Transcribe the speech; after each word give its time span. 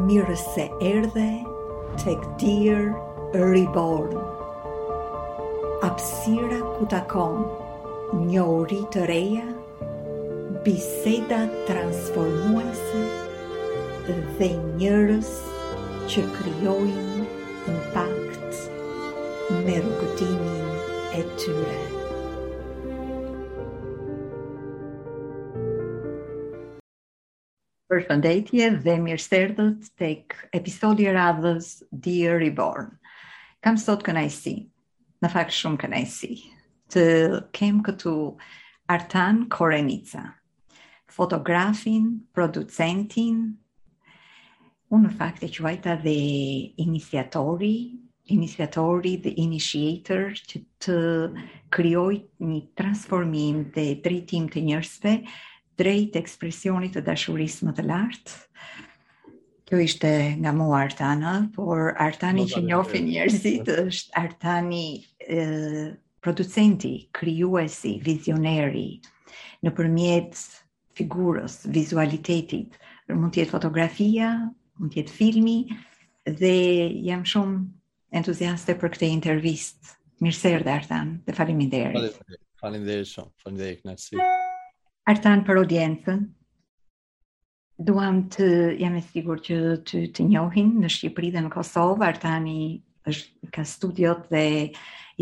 mirëse 0.00 0.40
se 0.54 0.62
erdhe 0.92 1.24
të 2.00 2.14
këtirë 2.20 3.44
riborn. 3.52 4.20
Apsira 5.88 6.60
ku 6.78 6.86
takon, 6.92 7.42
një 8.28 8.44
uri 8.56 8.78
të 8.94 9.04
reja, 9.10 9.44
biseda 10.64 11.42
transformuese 11.70 13.04
dhe 14.38 14.48
njërës 14.80 15.32
që 16.12 16.24
kryojnë 16.38 17.26
impact 17.72 18.62
me 19.64 19.80
rëgëtimin 19.86 20.78
e 21.20 21.26
tyre. 21.40 22.01
përshëndetje 28.08 28.68
dhe 28.84 28.92
mirë 28.98 29.90
tek 30.02 30.34
episodi 30.58 31.04
i 31.08 31.12
radhës 31.16 31.68
Dear 32.06 32.38
Reborn. 32.42 32.88
Kam 33.62 33.76
sot 33.82 34.02
kënaqësi, 34.06 34.54
në 35.22 35.28
fakt 35.34 35.52
shumë 35.54 35.78
kënaqësi, 35.84 36.30
të 36.92 37.04
kem 37.58 37.78
këtu 37.88 38.14
Artan 38.96 39.44
Korenica, 39.54 40.24
fotografin, 41.18 42.08
producentin, 42.34 43.38
unë 44.92 45.06
në 45.08 45.14
fakt 45.20 45.44
e 45.44 45.48
quajta 45.54 45.94
dhe 46.02 46.16
iniciatori, 46.86 47.74
iniciatori 48.34 49.14
dhe 49.24 49.32
initiator 49.44 50.32
që 50.50 50.60
të 50.82 50.98
krijoj 51.76 52.12
një 52.48 52.60
transformim 52.80 53.62
dhe 53.78 53.86
drejtim 54.04 54.50
të 54.52 54.66
njerëzve 54.70 55.16
drejt 55.80 56.16
ekspresionit 56.20 56.94
të 56.96 57.04
dashurisë 57.06 57.68
më 57.68 57.74
të 57.78 57.84
lartë. 57.88 58.40
Kjo 59.68 59.78
ishte 59.80 60.10
nga 60.42 60.52
mua 60.54 60.82
artana, 60.84 61.36
por 61.54 61.94
artani 62.02 62.44
që 62.50 62.60
njofi 62.66 63.00
njerëzit 63.06 63.70
është 63.84 64.16
artani 64.20 64.86
e, 65.22 65.46
producenti, 66.22 66.94
kryuesi, 67.16 67.98
vizioneri, 68.04 68.88
në 69.64 69.72
përmjet 69.74 70.42
figurës, 70.98 71.62
vizualitetit, 71.72 72.76
mund 73.14 73.32
tjetë 73.36 73.52
fotografia, 73.54 74.32
mund 74.78 74.92
tjetë 74.94 75.16
filmi, 75.16 75.56
dhe 76.28 76.54
jam 77.08 77.24
shumë 77.26 77.62
entuziaste 78.20 78.76
për 78.80 78.92
këte 78.98 79.08
intervistë. 79.16 79.96
Mirëser 80.22 80.62
dhe 80.66 80.76
artan, 80.76 81.16
dhe 81.26 81.34
falimin 81.34 81.72
deri. 81.72 82.04
Falimin 82.60 82.86
deri 82.86 83.08
shumë, 83.08 83.32
falimin 83.40 83.64
deri, 83.64 84.40
Artan 85.10 85.40
për 85.46 85.58
audiencën. 85.60 86.18
Duam 87.82 88.20
të 88.30 88.44
jam 88.80 88.94
e 88.94 89.00
sigur 89.02 89.40
që 89.42 89.56
të 89.90 90.02
të 90.14 90.26
njohin 90.28 90.68
në 90.82 90.90
Shqipëri 90.96 91.32
dhe 91.34 91.42
në 91.42 91.50
Kosovë, 91.50 92.04
Artani 92.08 92.58
është 93.10 93.50
ka 93.56 93.64
studiot 93.66 94.28
dhe 94.30 94.44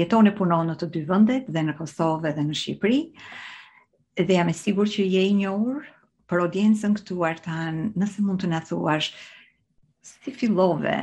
jeton 0.03 0.29
e 0.29 0.35
punon 0.41 0.69
në 0.69 0.77
të 0.83 0.91
dy 0.97 1.03
vendet, 1.13 1.49
dhe 1.57 1.63
në 1.69 1.77
Kosovë 1.79 2.35
dhe 2.37 2.45
në 2.51 2.57
Shqipëri. 2.61 3.01
Dhe 4.21 4.37
jam 4.37 4.53
e 4.53 4.59
sigur 4.61 4.91
që 4.97 5.07
je 5.15 5.25
i 5.31 5.33
njohur 5.41 5.81
për 6.29 6.45
audiencën 6.45 6.99
këtu 7.01 7.17
Artan, 7.31 7.81
nëse 7.97 8.21
mund 8.27 8.45
të 8.45 8.53
na 8.53 8.61
thuash 8.69 9.15
si 10.11 10.35
fillove 10.43 10.99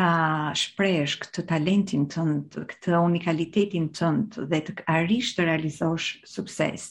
ta 0.00 0.50
shpresh 0.56 1.18
këtë 1.20 1.42
talentin 1.50 2.06
tënd, 2.08 2.54
këtë 2.70 2.96
unikalitetin 3.04 3.90
tënd 3.92 4.38
dhe 4.48 4.60
të 4.64 4.76
arrish 4.88 5.34
të 5.36 5.44
realizosh 5.44 6.06
sukses. 6.24 6.86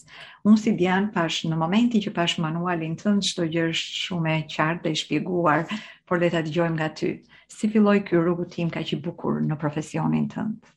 Unë 0.45 0.61
si 0.61 0.73
Dian 0.77 1.07
pash 1.15 1.41
në 1.49 1.57
momentin 1.57 2.03
që 2.05 2.13
pash 2.13 2.37
manualin 2.43 2.93
tënd, 3.01 3.25
çdo 3.25 3.47
gjë 3.49 3.65
është 3.71 3.97
shumë 4.05 4.35
e 4.35 4.43
qartë 4.53 4.85
dhe 4.85 4.93
e 4.93 5.01
shpjeguar, 5.01 5.65
por 6.05 6.21
le 6.21 6.29
ta 6.35 6.43
dëgjojmë 6.45 6.77
nga 6.77 6.91
ty. 6.99 7.11
Si 7.49 7.71
filloi 7.73 8.03
ky 8.05 8.19
rrugë 8.21 8.45
tim 8.53 8.69
kaq 8.77 8.93
i 8.93 9.01
bukur 9.07 9.41
në 9.41 9.57
profesionin 9.57 10.29
tënd? 10.35 10.75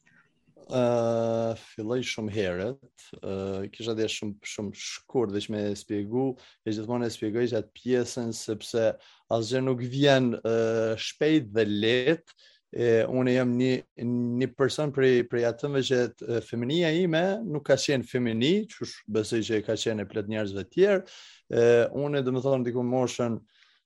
Uh, 0.73 1.53
filloj 1.75 1.99
shumë 2.15 2.33
herët, 2.33 3.11
uh, 3.21 3.67
kisha 3.75 3.93
dhe 3.99 4.07
shumë, 4.09 4.39
shumë 4.49 4.79
shkur 4.81 5.29
dhe 5.35 5.43
shme 5.45 5.61
e 5.69 5.75
shpjegu, 5.77 6.31
e 6.65 6.73
gjithmonë 6.73 7.11
e 7.11 7.13
spjegoj 7.13 7.45
që 7.51 7.59
atë 7.59 7.77
pjesën 7.77 8.33
sepse 8.33 8.87
asgjë 9.39 9.61
nuk 9.65 9.81
vjen 9.93 10.33
uh, 10.39 10.93
shpejt 11.01 11.53
dhe 11.57 11.69
lehtë. 11.69 12.39
E, 12.73 12.85
unë 13.05 13.33
jam 13.35 13.51
një, 13.53 13.73
një 14.01 14.47
person 14.57 14.89
për, 14.97 15.05
për 15.29 15.43
atëmve 15.45 15.83
që 15.85 15.97
femenia 16.47 16.89
ime 17.03 17.21
nuk 17.45 17.67
ka 17.69 17.77
qenë 17.77 18.07
femeni, 18.09 18.53
që 18.65 18.87
bësë 19.13 19.41
që 19.45 19.59
ka 19.67 19.75
qenë 19.77 20.07
e 20.07 20.07
plet 20.09 20.31
njerëzve 20.33 20.63
tjerë, 20.73 21.03
e, 21.53 21.67
unë 22.01 22.23
e 22.23 22.25
dhe 22.25 22.33
më 22.33 22.43
thonë 22.47 22.65
diku 22.71 22.81
moshën 22.89 23.37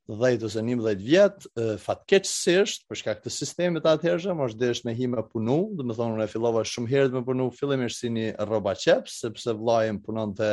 10 0.07 0.47
ose 0.47 0.63
11 0.63 1.03
vjetë, 1.03 1.51
fatkeqësisht, 1.83 2.87
përshka 2.87 3.17
këtë 3.19 3.33
sistemi 3.41 3.83
të 3.83 3.97
atëherëshë, 3.97 4.37
më 4.39 4.47
është 4.53 4.61
deshë 4.69 4.87
me 4.87 4.95
hi 5.01 5.09
me 5.17 5.25
punu, 5.33 5.57
dhe 5.81 5.89
më 5.91 5.97
thonë 5.99 6.21
unë 6.21 6.29
e 6.29 6.31
filova 6.37 6.63
shumë 6.63 6.93
herët 6.95 7.19
me 7.19 7.25
punu, 7.27 7.49
fillim 7.59 7.83
është 7.89 8.05
si 8.05 8.13
një 8.15 8.31
roba 8.55 8.77
qepë, 8.85 9.17
sepse 9.19 9.57
vlajëm 9.65 9.99
punon 10.07 10.37
të 10.39 10.53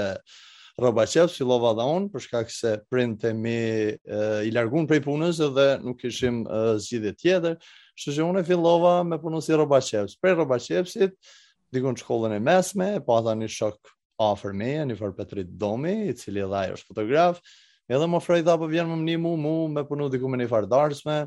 Robaqev 0.81 1.29
fillova 1.29 1.69
dhe 1.77 1.83
unë 1.95 2.07
për 2.13 2.23
shkak 2.25 2.49
se 2.53 2.69
prindte 2.89 3.29
mi 3.37 3.53
uh, 3.93 4.41
i 4.41 4.49
largun 4.55 4.87
prej 4.89 5.03
punës 5.05 5.37
dhe 5.53 5.65
nuk 5.85 5.99
kishim 6.01 6.39
zgjidhje 6.81 7.11
tjetër, 7.21 7.57
kështu 7.93 8.15
që 8.15 8.25
unë 8.31 8.43
fillova 8.47 8.95
me 9.05 9.19
punën 9.21 9.43
si 9.45 9.53
Robaqev. 9.57 10.09
Prej 10.23 10.35
Robaqevsit 10.39 11.13
dikun 11.73 11.97
shkollën 12.01 12.33
e 12.39 12.41
mesme, 12.41 12.87
e 12.97 13.03
pata 13.05 13.35
një 13.37 13.51
shok 13.53 13.93
afër 14.21 14.57
me, 14.57 14.71
një 14.89 14.97
far 14.97 15.13
Petrit 15.17 15.53
Domi, 15.61 15.93
i 16.09 16.15
cili 16.17 16.41
edhe 16.41 16.57
ajo 16.65 16.79
është 16.79 16.89
fotograf, 16.89 17.37
edhe 17.93 18.09
më 18.09 18.17
ofroi 18.23 18.41
dha 18.45 18.57
po 18.61 18.69
vjen 18.71 18.89
më 18.89 18.97
mnimu 19.03 19.35
mu 19.45 19.53
me 19.77 19.85
punu 19.85 20.09
diku 20.09 20.29
me 20.31 20.41
një 20.41 20.49
fardarsme. 20.55 21.19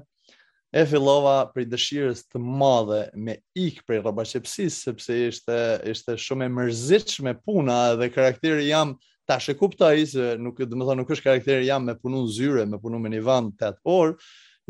E 0.74 0.82
fillova 0.90 1.36
për 1.54 1.68
dëshirës 1.70 2.24
të 2.32 2.40
madhe 2.42 3.04
me 3.14 3.36
ik 3.56 3.84
prej 3.86 4.00
rrobashepsis, 4.02 4.80
sepse 4.88 5.14
ishte, 5.28 5.58
ishte 5.94 6.16
shumë 6.18 6.48
e 6.48 6.50
mërzitshme 6.58 7.30
me 7.30 7.38
puna 7.46 7.78
dhe 8.00 8.10
karakteri 8.12 8.66
jam 8.74 8.96
Ta 9.26 9.40
shë 9.42 9.56
kuptoj 9.58 9.96
se 10.06 10.24
nuk, 10.38 10.60
dhe 10.62 10.78
nuk 10.98 11.08
është 11.10 11.24
karakteri 11.24 11.64
jam 11.66 11.82
me 11.88 11.96
punu 11.98 12.22
zyre, 12.30 12.62
me 12.70 12.78
punu 12.78 13.00
me 13.02 13.10
një 13.10 13.24
vënd 13.26 13.56
të 13.58 13.72
atë 13.72 13.90
orë, 13.90 14.12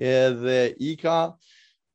edhe 0.00 0.56
i 0.90 0.94
ka, 1.02 1.16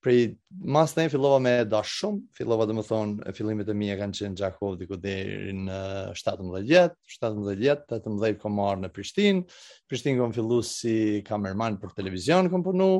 prej 0.01 0.35
mas 0.73 0.94
të 0.94 1.07
fillova 1.13 1.39
me 1.41 1.55
da 1.69 1.79
shumë, 1.85 2.21
fillova 2.38 2.67
dhe 2.69 2.75
më 2.77 2.83
thonë, 2.85 3.25
e 3.29 3.33
fillimit 3.38 3.67
e 3.69 3.75
mija 3.77 3.95
kanë 3.97 4.17
qenë 4.19 4.38
Gjakov 4.44 4.75
diku 4.81 5.00
deri 5.01 5.55
në 5.57 5.81
17 6.21 6.61
vjetë, 6.69 6.97
17 7.16 7.57
vjetë, 7.63 7.97
18 7.97 8.38
kom 8.45 8.61
në 8.85 8.94
Prishtinë, 8.94 9.41
Prishtinë 9.89 10.21
kom 10.21 10.38
fillu 10.38 10.61
si 10.66 10.95
kamerman 11.25 11.79
për 11.81 11.95
televizion 11.97 12.50
kom 12.53 12.61
punu, 12.66 12.91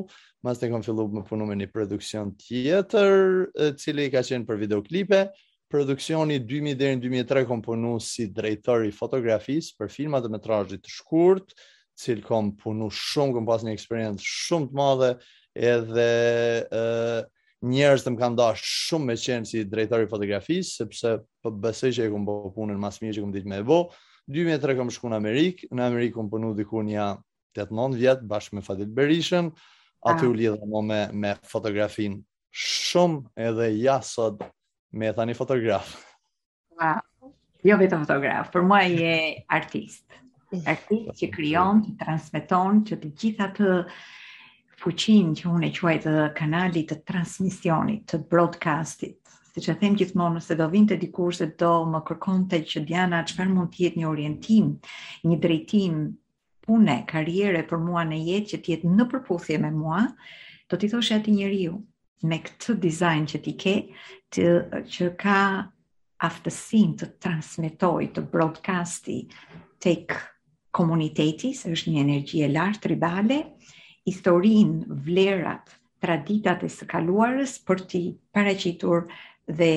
mas 0.42 0.58
të 0.58 0.72
kom 0.74 0.82
fillu 0.86 1.06
me 1.14 1.22
punu 1.28 1.46
me 1.46 1.54
një 1.62 1.70
produksion 1.74 2.34
tjetër, 2.34 3.76
cili 3.78 4.10
ka 4.14 4.26
qenë 4.26 4.46
për 4.50 4.62
videoklipe, 4.66 5.26
produksioni 5.72 6.36
2000 6.44 6.74
deri 6.80 6.96
në 6.96 7.04
2003 7.06 7.46
komponu 7.48 7.94
si 8.04 8.26
drejtori 8.32 8.90
i 8.90 8.96
fotografisë 8.96 9.76
për 9.78 9.90
filma 9.94 10.20
të 10.22 10.30
metrazhit 10.34 10.82
të 10.84 10.92
shkurt, 10.98 11.54
cil 11.98 12.20
kom 12.24 12.50
punu 12.60 12.88
shumë, 12.92 13.32
kom 13.38 13.46
pas 13.48 13.64
një 13.64 13.72
eksperiencë 13.78 14.22
shumë 14.28 14.68
të 14.72 14.78
madhe 14.78 15.08
edhe 15.54 16.08
ë 16.68 17.64
njerëz 17.72 18.04
të 18.04 18.12
më 18.12 18.20
kanë 18.20 18.38
dashur 18.40 18.72
shumë 18.86 19.08
me 19.12 19.16
qenë 19.24 19.48
si 19.48 19.64
drejtori 19.72 20.06
i 20.08 20.10
fotografisë 20.12 20.78
sepse 20.82 21.14
po 21.42 21.52
besoj 21.64 21.92
që 21.96 22.06
e 22.08 22.12
kam 22.14 22.24
bërë 22.28 22.52
punën 22.56 22.80
më 22.82 22.92
së 22.98 23.12
që 23.16 23.20
kam 23.24 23.32
ditë 23.36 23.50
më 23.54 23.60
e 23.62 23.66
vo. 23.72 23.80
2003 24.32 24.76
kam 24.78 24.90
shkuar 24.92 25.14
në 25.14 25.20
Amerikë, 25.22 25.68
në 25.72 25.86
Amerikë 25.88 26.16
kam 26.18 26.28
punuar 26.32 26.56
diku 26.58 26.82
një 26.86 27.06
8-9 27.56 27.96
vjet 28.00 28.24
bashkë 28.30 28.58
me 28.58 28.64
Fadil 28.66 28.90
Berishën, 28.98 29.48
ah. 29.52 30.12
aty 30.12 30.28
u 30.28 30.34
lidha 30.36 30.56
më 30.68 30.82
me 30.90 31.00
me 31.22 31.32
fotografin 31.48 32.18
shumë 32.52 33.46
edhe 33.48 33.70
ja 33.78 33.96
sot 34.04 34.42
me 34.92 35.06
e 35.06 35.12
thani 35.12 35.34
fotograf. 35.34 36.18
Wow. 36.78 37.02
Jo 37.62 37.76
vetëm 37.78 38.02
fotograf, 38.04 38.48
për 38.52 38.64
mua 38.66 38.80
je 38.90 39.10
artist. 39.54 40.04
Artist 40.68 41.16
që 41.20 41.28
krijon, 41.32 41.80
që 41.86 41.92
transmeton, 42.02 42.80
që 42.88 42.98
të 43.02 43.10
gjitha 43.22 43.46
të 43.56 43.68
fuqin 44.82 45.30
që 45.38 45.46
unë 45.52 45.68
e 45.68 45.72
quaj 45.78 45.94
të 46.04 46.16
kanalit 46.40 46.90
të 46.90 46.98
transmisionit, 47.12 48.02
të 48.10 48.20
broadcastit. 48.32 49.16
Si 49.52 49.62
që 49.66 49.76
them 49.82 49.94
gjithmonë, 50.00 50.40
nëse 50.40 50.56
do 50.58 50.66
vinte 50.72 50.96
dikur 51.00 51.32
se 51.36 51.46
do 51.60 51.70
më 51.92 52.00
kërkon 52.08 52.44
të 52.50 52.60
që 52.72 52.82
Diana, 52.88 53.22
qëfar 53.28 53.48
mund 53.52 53.72
tjetë 53.76 54.00
një 54.02 54.10
orientim, 54.10 54.74
një 55.28 55.38
drejtim, 55.44 56.00
pune, 56.66 56.98
karriere 57.10 57.62
për 57.68 57.80
mua 57.86 58.04
në 58.10 58.20
jetë 58.26 58.50
që 58.54 58.62
tjetë 58.66 58.92
në 58.98 59.06
përputhje 59.12 59.60
me 59.64 59.70
mua, 59.76 60.02
do 60.68 60.76
t'i 60.78 60.90
thoshe 60.92 61.14
ati 61.20 61.34
njeriu 61.36 61.78
me 62.30 62.36
këtë 62.48 62.76
design 62.88 63.24
që 63.28 63.38
ti 63.44 63.52
ke, 63.60 63.74
të, 64.32 64.44
që 64.92 65.06
ka 65.22 65.36
aftësin 66.28 66.94
të 67.00 67.08
transmitoj, 67.22 68.04
të 68.16 68.22
broadcasti 68.32 69.16
tek 69.82 70.14
komuniteti, 70.78 71.50
se 71.58 71.72
është 71.76 71.92
një 71.94 72.04
energji 72.06 72.44
e 72.46 72.52
lartë 72.54 72.82
tribale, 72.86 73.40
historin, 74.08 74.72
vlerat, 75.08 75.74
traditat 76.02 76.64
e 76.66 76.70
së 76.74 76.88
kaluarës 76.90 77.56
për 77.68 77.84
ti 77.92 78.00
pareqitur 78.36 79.04
dhe 79.60 79.68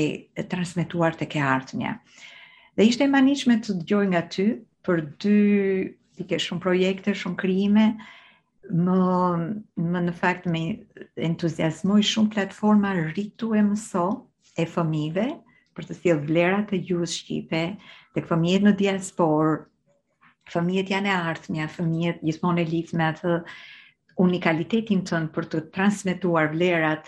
transmituar 0.52 1.18
të 1.20 1.28
ke 1.36 1.44
artëmja. 1.50 1.92
Dhe 2.78 2.88
ishte 2.92 3.06
e 3.06 3.12
manishme 3.12 3.58
të 3.64 3.76
dëgjoj 3.82 4.06
nga 4.14 4.22
ty 4.36 4.46
për 4.86 5.04
dy 5.24 5.36
pike 6.16 6.40
shumë 6.40 6.64
projekte, 6.64 7.14
shumë 7.22 7.38
kryime, 7.44 7.90
më, 8.72 9.00
më 9.76 10.00
në 10.08 10.14
fakt 10.22 10.48
me 10.52 10.64
entuziasmoj 11.30 12.00
shumë 12.14 12.34
platforma 12.38 12.96
rritu 13.02 13.52
e 13.58 13.62
mëso, 13.68 14.06
e 14.62 14.66
fëmive 14.72 15.28
për 15.76 15.88
të 15.90 15.98
thjellë 16.02 16.26
vlerat 16.30 16.72
e 16.76 16.80
gjuhës 16.88 17.16
shqipe 17.20 17.62
tek 18.16 18.28
fëmijët 18.30 18.66
në 18.70 18.76
diaspor. 18.82 19.56
Fëmijët 20.54 20.92
janë 20.94 21.10
e 21.10 21.14
ardhmja, 21.28 21.66
fëmijët 21.74 22.20
gjithmonë 22.24 22.62
e 22.62 22.68
lidh 22.70 22.92
me 23.00 23.06
atë 23.12 23.32
unikalitetin 24.22 25.02
tënd 25.10 25.32
për 25.36 25.48
të 25.52 25.62
transmetuar 25.76 26.52
vlerat 26.54 27.08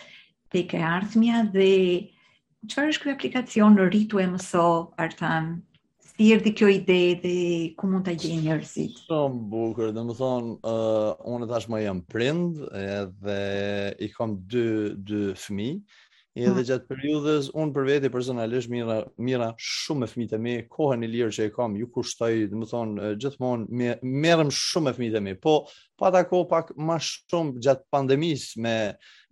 tek 0.55 0.73
e 0.75 0.81
ardhmja 0.95 1.43
dhe 1.53 1.67
çfarë 2.67 2.91
është 2.95 3.05
ky 3.05 3.13
aplikacion 3.15 3.77
në 3.77 3.87
e 4.23 4.27
mëso 4.33 4.65
Artan? 4.97 5.51
Si 6.07 6.31
erdhi 6.33 6.51
kjo 6.57 6.65
ide 6.73 6.97
dhe 7.21 7.35
ku 7.77 7.85
mund 7.87 8.07
ta 8.07 8.11
gjejnë 8.17 8.41
njerëzit? 8.47 9.03
Shumë 9.05 9.41
bukur, 9.53 9.91
domethënë, 9.93 10.55
ë 10.57 10.73
uh, 10.73 11.09
unë 11.35 11.47
tashmë 11.51 11.83
jam 11.83 12.01
prind 12.09 12.57
edhe 12.73 13.39
i 14.01 14.09
kam 14.17 14.33
dy 14.49 14.95
dy 14.97 15.35
fëmijë 15.37 15.77
Edhe 16.37 16.59
mm. 16.61 16.65
gjatë 16.69 16.87
periudhës 16.91 17.47
un 17.57 17.69
për 17.75 17.85
vete 17.87 18.09
personalisht 18.13 18.69
mira 18.69 18.95
mira 19.25 19.45
shumë 19.67 20.03
me 20.03 20.09
fëmijët 20.11 20.35
e 20.35 20.39
mi, 20.43 20.51
kohën 20.75 21.05
e 21.07 21.09
lirë 21.09 21.33
që 21.37 21.45
e 21.47 21.51
kam, 21.55 21.77
ju 21.79 21.87
kushtoj, 21.95 22.31
do 22.51 22.59
të 22.61 22.67
thon 22.73 22.91
gjithmonë 23.23 23.93
merrem 24.25 24.51
shumë 24.53 24.89
me 24.89 24.93
fëmijët 24.99 25.17
e 25.17 25.23
mi. 25.27 25.33
Po 25.45 25.55
pa 25.73 26.07
po 26.07 26.13
ta 26.15 26.21
ko 26.29 26.41
pak 26.51 26.69
më 26.77 26.97
shumë 27.09 27.61
gjatë 27.65 27.85
pandemisë 27.95 28.61
me 28.67 28.75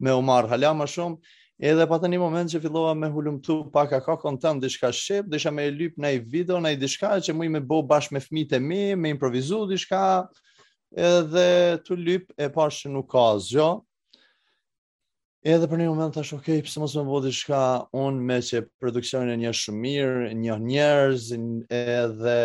me 0.07 0.15
u 0.17 0.23
marr 0.31 0.49
hala 0.55 0.71
më 0.81 0.87
shumë. 0.95 1.39
Edhe 1.73 1.85
pa 1.87 1.99
tani 2.05 2.17
moment 2.23 2.49
që 2.51 2.61
fillova 2.65 2.95
me 2.99 3.11
hulumtu, 3.13 3.59
pak 3.75 3.93
a 3.99 4.01
ka 4.07 4.17
kontent 4.19 4.65
diçka 4.65 4.89
shep, 5.03 5.29
desha 5.31 5.53
me 5.55 5.69
lyp 5.71 5.99
në 6.01 6.09
ai 6.11 6.19
video, 6.33 6.57
në 6.59 6.73
ai 6.73 6.81
diçka 6.81 7.13
që 7.27 7.37
mui 7.37 7.51
me 7.53 7.61
bë 7.61 7.83
bash 7.93 8.09
me 8.17 8.23
fëmijët 8.25 8.57
e 8.57 8.61
mi, 8.65 8.81
me 9.05 9.13
improvizu 9.13 9.61
diçka. 9.69 10.01
Edhe 10.97 11.47
tu 11.85 11.97
lyp 12.01 12.33
e 12.39 12.49
pashë 12.57 12.89
nuk 12.97 13.11
ka 13.13 13.29
asgjë 13.37 13.69
edhe 15.45 15.67
për 15.69 15.77
një 15.77 15.87
moment 15.91 16.15
thash, 16.15 16.31
ok, 16.33 16.47
pse 16.65 16.81
mos 16.81 16.95
më 16.97 17.03
bodi 17.05 17.29
shka 17.37 17.59
unë 17.93 18.23
me 18.31 18.37
që 18.47 18.63
produksionin 18.81 19.35
e 19.35 19.41
një 19.43 19.51
shumë 19.61 19.81
mirë, 19.83 20.29
një 20.41 20.55
njerëz, 20.63 21.27
edhe 22.01 22.37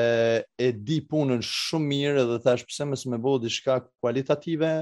e 0.61 0.69
di 0.85 0.99
punën 1.09 1.41
shumë 1.41 1.89
mirë, 1.95 2.19
edhe 2.27 2.41
thash, 2.45 2.67
pse 2.69 2.87
mos 2.93 3.07
më 3.09 3.17
bodi 3.25 3.49
shka 3.57 3.79
kualitative, 4.03 4.75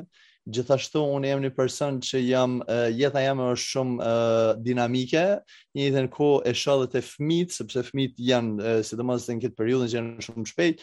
gjithashtu 0.49 1.03
unë 1.12 1.29
jam 1.31 1.43
një 1.44 1.50
person 1.55 1.99
që 2.03 2.23
jam, 2.25 2.56
jeta 2.99 3.20
jam 3.23 3.44
shumë 3.62 4.11
dinamike, 4.67 5.23
një 5.79 5.91
dhe 5.94 6.06
në 6.09 6.11
ko 6.17 6.32
e 6.49 6.56
shodhet 6.59 6.97
e 6.99 7.05
fëmit, 7.06 7.55
sepse 7.55 7.85
fëmit 7.93 8.19
janë, 8.19 8.75
uh, 8.82 9.06
në 9.06 9.38
këtë 9.44 9.55
periudën 9.61 9.93
që 9.93 9.99
janë 10.00 10.26
shumë 10.26 10.49
shpejt, 10.50 10.82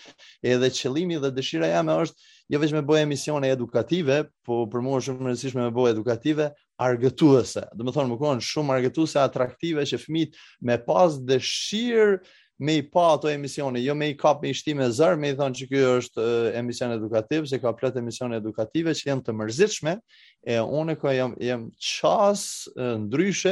edhe 0.53 0.71
qëlimi 0.79 1.19
dhe 1.19 1.33
dëshira 1.35 1.73
jam 1.73 1.91
është, 1.97 2.15
jo 2.53 2.59
vetëm 2.61 2.85
bëjë 2.85 3.07
emisione 3.09 3.49
edukative, 3.57 4.21
po 4.45 4.63
për 4.69 4.85
mua 4.85 5.01
shumë 5.01 5.33
më 5.57 5.71
bëjë 5.75 5.95
edukative, 5.97 6.53
argëtuese. 6.81 7.67
Do 7.77 7.85
të 7.87 7.93
thonë 7.95 8.13
më 8.13 8.17
kanë 8.21 8.43
shumë 8.47 8.75
argëtuese 8.79 9.21
atraktive 9.23 9.85
që 9.87 9.99
fëmijët 10.01 10.39
me 10.67 10.79
pas 10.87 11.15
dëshirë 11.29 12.17
me 12.63 12.77
i 12.79 12.83
pa 12.87 13.09
ato 13.17 13.27
emisione, 13.27 13.81
jo 13.83 13.91
me 13.99 14.07
i 14.13 14.13
kap 14.15 14.39
me 14.39 14.47
i 14.47 14.55
shtime 14.55 14.85
e 14.87 14.91
zërë, 14.95 15.17
me 15.19 15.33
i 15.33 15.35
thonë 15.35 15.57
që 15.59 15.65
kjo 15.73 15.87
është 15.99 16.27
emision 16.55 16.93
edukativ, 16.95 17.49
se 17.51 17.59
ka 17.59 17.73
plët 17.75 17.97
emision 17.99 18.31
edukative 18.37 18.93
që 18.95 19.09
jenë 19.09 19.25
të 19.27 19.33
mërzitshme, 19.35 19.95
e 20.47 20.61
une 20.63 20.95
ka 20.95 21.11
jem, 21.17 21.33
jem 21.43 21.65
qas 21.99 22.45
ndryshe 23.03 23.51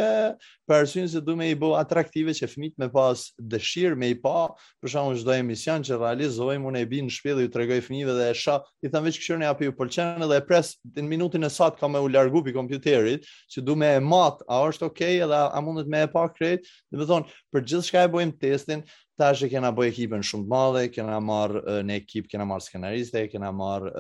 për 0.68 0.84
arsyen 0.84 1.08
se 1.12 1.20
duhet 1.24 1.52
i 1.52 1.56
bë 1.60 1.72
atraktive 1.78 2.34
që 2.36 2.48
fëmijët 2.50 2.78
me 2.80 2.88
pas 2.94 3.22
dëshirë 3.52 3.98
me 4.00 4.10
i 4.14 4.16
pa, 4.22 4.46
për 4.84 4.92
shembull 4.94 5.18
çdo 5.20 5.36
emision 5.36 5.84
që 5.84 5.98
realizojmë, 6.00 6.68
unë 6.70 6.84
e 6.84 6.88
bin 6.92 7.08
në 7.10 7.16
shpellë 7.18 7.40
dhe 7.42 7.48
ju 7.48 7.52
tregoj 7.58 7.80
fëmijëve 7.88 8.16
dhe 8.20 8.30
e 8.32 8.38
shoh, 8.40 8.70
i 8.88 8.92
them 8.94 9.08
veç 9.08 9.20
këshironi 9.20 9.50
apo 9.50 9.68
ju 9.68 9.74
pëlqen 9.78 10.24
edhe 10.26 10.38
e 10.40 10.46
pres 10.48 10.74
në 10.96 11.06
minutën 11.12 11.44
e 11.48 11.52
sot 11.54 11.80
kam 11.82 12.00
u 12.00 12.06
largu 12.14 12.44
pi 12.48 12.56
kompjuterit, 12.56 13.28
që 13.52 13.64
duhet 13.66 13.82
me 13.84 13.92
e 13.98 14.04
mat, 14.08 14.44
a 14.48 14.62
është 14.72 14.88
okay 14.90 15.20
edhe 15.28 15.40
a 15.50 15.64
mundet 15.64 15.90
me 15.92 16.06
e 16.08 16.12
pa 16.14 16.28
krejt, 16.32 16.68
do 16.94 17.02
të 17.04 17.10
thonë 17.12 17.38
për 17.54 17.68
gjithçka 17.74 18.06
e 18.08 18.14
bëjmë 18.16 18.40
testin 18.44 18.86
tash 19.20 19.44
që 19.44 19.48
kena 19.52 19.70
bëj 19.78 19.92
ekipën 19.92 20.24
shumë 20.26 20.44
të 20.44 20.50
madhe, 20.50 20.80
kena 20.90 21.20
marr 21.22 21.60
në 21.86 22.00
ekip, 22.00 22.26
kena 22.32 22.48
marr 22.50 22.64
skenaristë, 22.66 23.28
kena 23.30 23.52
marr 23.54 23.92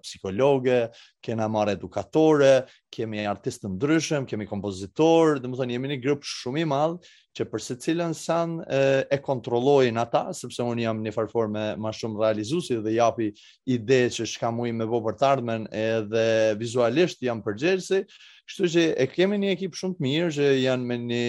psikologë, 0.00 0.78
kena 1.26 1.44
marr 1.52 1.74
edukatore, 1.74 2.54
kemi 2.94 3.24
artistë 3.28 3.68
ndryshëm, 3.70 4.24
kemi 4.28 4.46
kompozitorë, 4.50 5.38
dhe 5.40 5.50
më 5.50 5.58
thënë, 5.60 5.74
jemi 5.76 5.90
një 5.92 5.98
grupë 6.04 6.28
shumë 6.30 6.62
i 6.62 6.66
madhë, 6.70 7.16
që 7.38 7.46
për 7.50 7.62
cilën 7.84 8.14
sanë 8.18 8.64
e, 8.66 8.80
e 9.14 9.18
kontrollojnë 9.22 10.00
ata, 10.02 10.22
sepse 10.36 10.66
unë 10.66 10.84
jam 10.88 11.02
një 11.04 11.12
farforme 11.14 11.64
ma 11.78 11.92
shumë 11.94 12.24
realizusi 12.24 12.80
dhe 12.82 12.96
japi 12.96 13.28
ide 13.70 14.00
që 14.16 14.26
shka 14.32 14.50
mui 14.54 14.72
me 14.74 14.88
bo 14.90 14.98
për 15.06 15.18
tardmen 15.20 15.68
edhe 15.70 16.24
vizualisht 16.60 17.22
jam 17.22 17.42
përgjersi, 17.46 18.02
kështu 18.50 18.72
që 18.74 18.88
e 19.04 19.06
kemi 19.12 19.38
një 19.44 19.54
ekip 19.54 19.78
shumë 19.78 19.96
të 20.00 20.08
mirë, 20.08 20.32
që 20.38 20.48
janë 20.64 20.90
me 20.90 20.98
një 21.06 21.22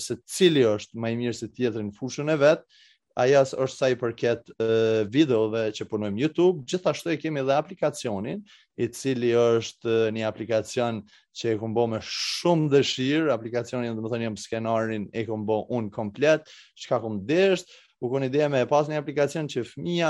se 0.00 0.16
cili 0.38 0.64
është 0.72 1.02
ma 1.02 1.12
i 1.12 1.20
mirë 1.20 1.36
se 1.42 1.50
tjetër 1.52 1.84
në 1.84 1.92
fushën 2.00 2.32
e 2.32 2.38
vetë, 2.40 2.82
aja 3.18 3.42
është 3.44 3.76
sa 3.76 3.88
i 3.92 3.96
përket 4.00 4.50
videove 5.14 5.62
që 5.76 5.86
punojmë 5.90 6.20
YouTube, 6.22 6.62
gjithashtu 6.72 7.12
e 7.12 7.18
kemi 7.20 7.42
dhe 7.46 7.54
aplikacionin, 7.56 8.40
i 8.80 8.88
cili 8.88 9.32
është 9.36 10.10
një 10.16 10.24
aplikacion 10.28 11.02
që 11.38 11.50
e 11.52 11.56
këmbo 11.60 11.84
me 11.92 12.00
shumë 12.08 12.70
dëshirë, 12.76 13.32
aplikacionin 13.36 13.96
dhe 13.96 14.04
më 14.06 14.14
thënë 14.14 14.28
jam 14.28 14.40
skenarin 14.44 15.08
e 15.12 15.24
këmbo 15.28 15.60
unë 15.78 15.92
komplet, 15.96 16.48
që 16.78 16.92
ka 16.94 17.02
këmë 17.04 17.56
u 18.02 18.08
kënë 18.12 18.26
ideja 18.32 18.48
me 18.50 18.58
e 18.58 18.66
pas 18.72 18.88
një 18.90 18.96
aplikacion 18.98 19.46
që 19.46 19.62
fëmija, 19.74 20.08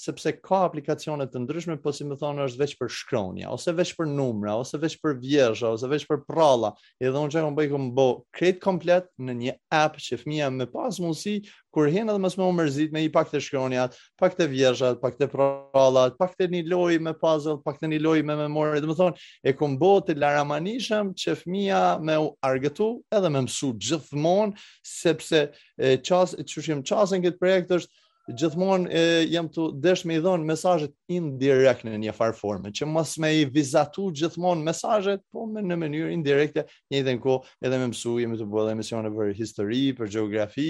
sepse 0.00 0.32
ka 0.40 0.62
aplikacione 0.64 1.26
të 1.28 1.42
ndryshme, 1.44 1.74
po 1.84 1.92
si 1.92 2.06
më 2.08 2.16
thonë 2.22 2.44
është 2.48 2.60
veç 2.62 2.72
për 2.80 2.92
shkronja, 2.98 3.50
ose 3.52 3.74
veç 3.76 3.90
për 3.98 4.08
numra, 4.08 4.54
ose 4.62 4.78
veç 4.80 4.94
për 5.02 5.18
vjezha, 5.20 5.72
ose 5.76 5.88
veç 5.92 6.06
për 6.08 6.22
pralla, 6.28 6.70
edhe 7.00 7.12
unë 7.20 7.34
që 7.34 7.40
e 7.40 7.48
më 7.48 7.58
bëjko 7.58 7.80
më 7.84 8.06
kret 8.38 8.60
komplet 8.64 9.10
në 9.26 9.34
një 9.42 9.54
app 9.80 9.98
që 10.00 10.18
fëmija 10.22 10.48
me 10.56 10.66
pas 10.72 11.00
mundësi, 11.04 11.34
kur 11.70 11.90
hen 11.92 12.08
edhe 12.10 12.18
më 12.24 12.30
më 12.30 12.40
më 12.40 12.56
mërzit 12.62 12.94
me 12.96 13.02
i 13.06 13.10
pak 13.14 13.28
të 13.30 13.42
shkronjat, 13.44 13.98
pak 14.18 14.32
të 14.38 14.48
vjezhat, 14.54 15.00
pak 15.04 15.20
të 15.20 15.28
prallat, 15.34 16.16
pak 16.18 16.32
të 16.38 16.48
një 16.54 16.64
loj 16.72 16.96
me 17.06 17.12
puzzle, 17.20 17.60
pak 17.64 17.78
të 17.82 17.92
një 17.92 18.00
loj 18.06 18.18
me 18.26 18.38
memore, 18.40 18.80
Domethënë, 18.80 18.96
më 18.96 19.00
thonë, 19.04 19.24
e 19.44 19.54
kumë 19.60 19.78
bo 19.80 19.92
të 20.02 20.16
laramanishëm 20.22 21.12
që 21.20 21.36
fëmija 21.44 21.84
me 22.00 22.16
u 22.24 22.32
argëtu 22.50 22.88
edhe 23.14 23.30
më 23.36 23.44
mësu 23.46 23.74
gjithmonë, 23.90 24.66
sepse 24.96 25.44
e, 25.46 25.96
qas, 26.00 26.34
e, 26.40 26.46
qushim, 26.50 26.80
këtë 26.88 27.36
projekt 27.38 27.76
është 27.78 28.00
gjithmonë 28.38 28.90
e 28.96 29.02
jam 29.30 29.48
të 29.52 29.64
desh 29.82 30.04
me 30.08 30.16
i 30.16 30.20
dhënë 30.22 30.46
mesajet 30.48 30.94
indirekt 31.12 31.84
në 31.86 31.96
një 32.04 32.14
far 32.16 32.32
formë, 32.36 32.72
që 32.76 32.86
mos 32.90 33.14
me 33.22 33.30
i 33.40 33.46
vizatu 33.50 34.10
gjithmonë 34.16 34.64
mesazhet, 34.66 35.22
po 35.32 35.46
me 35.50 35.62
në 35.64 35.78
mënyrë 35.82 36.12
indirekte, 36.16 36.64
në 36.92 37.16
ku 37.22 37.38
edhe 37.64 37.76
më 37.80 37.90
mësu, 37.94 38.16
më 38.34 38.40
të 38.40 38.48
bëllë 38.54 38.68
edhe 38.70 38.78
emisione 38.78 39.12
për 39.16 39.34
histori, 39.40 39.82
për 39.98 40.12
gjeografi, 40.16 40.68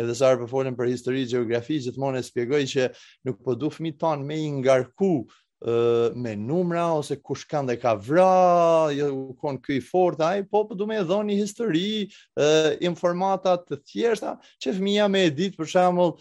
edhe 0.00 0.16
sa 0.16 0.30
herë 0.32 0.44
po 0.44 0.50
folën 0.54 0.78
për 0.78 0.92
histori, 0.94 1.26
geografi, 1.30 1.80
gjithmonë 1.86 2.22
e 2.22 2.28
spjegoj 2.30 2.62
që 2.74 2.90
nuk 3.28 3.42
po 3.44 3.58
du 3.58 3.72
fëmit 3.74 4.00
tan 4.00 4.24
me 4.28 4.38
i 4.44 4.50
ngarku 4.60 5.14
ë 5.60 5.76
me 6.16 6.32
numra 6.40 6.86
ose 6.96 7.18
kush 7.20 7.42
kanë 7.48 7.74
dhe 7.74 7.80
ka 7.82 7.90
vra, 8.00 8.88
jo 8.96 9.10
kon 9.40 9.58
këy 9.60 9.76
fort 9.84 10.22
ai, 10.24 10.38
po 10.48 10.62
po 10.64 10.72
du 10.74 10.86
me 10.88 10.96
e 10.96 11.04
dhoni 11.04 11.36
histori, 11.36 12.06
ë 12.40 12.78
informata 12.88 13.58
të 13.60 13.82
thjeshta 13.84 14.36
që 14.60 14.72
fëmia 14.78 15.08
më 15.12 15.26
e 15.28 15.32
dit 15.42 15.58
për 15.60 15.68
shembull, 15.74 16.14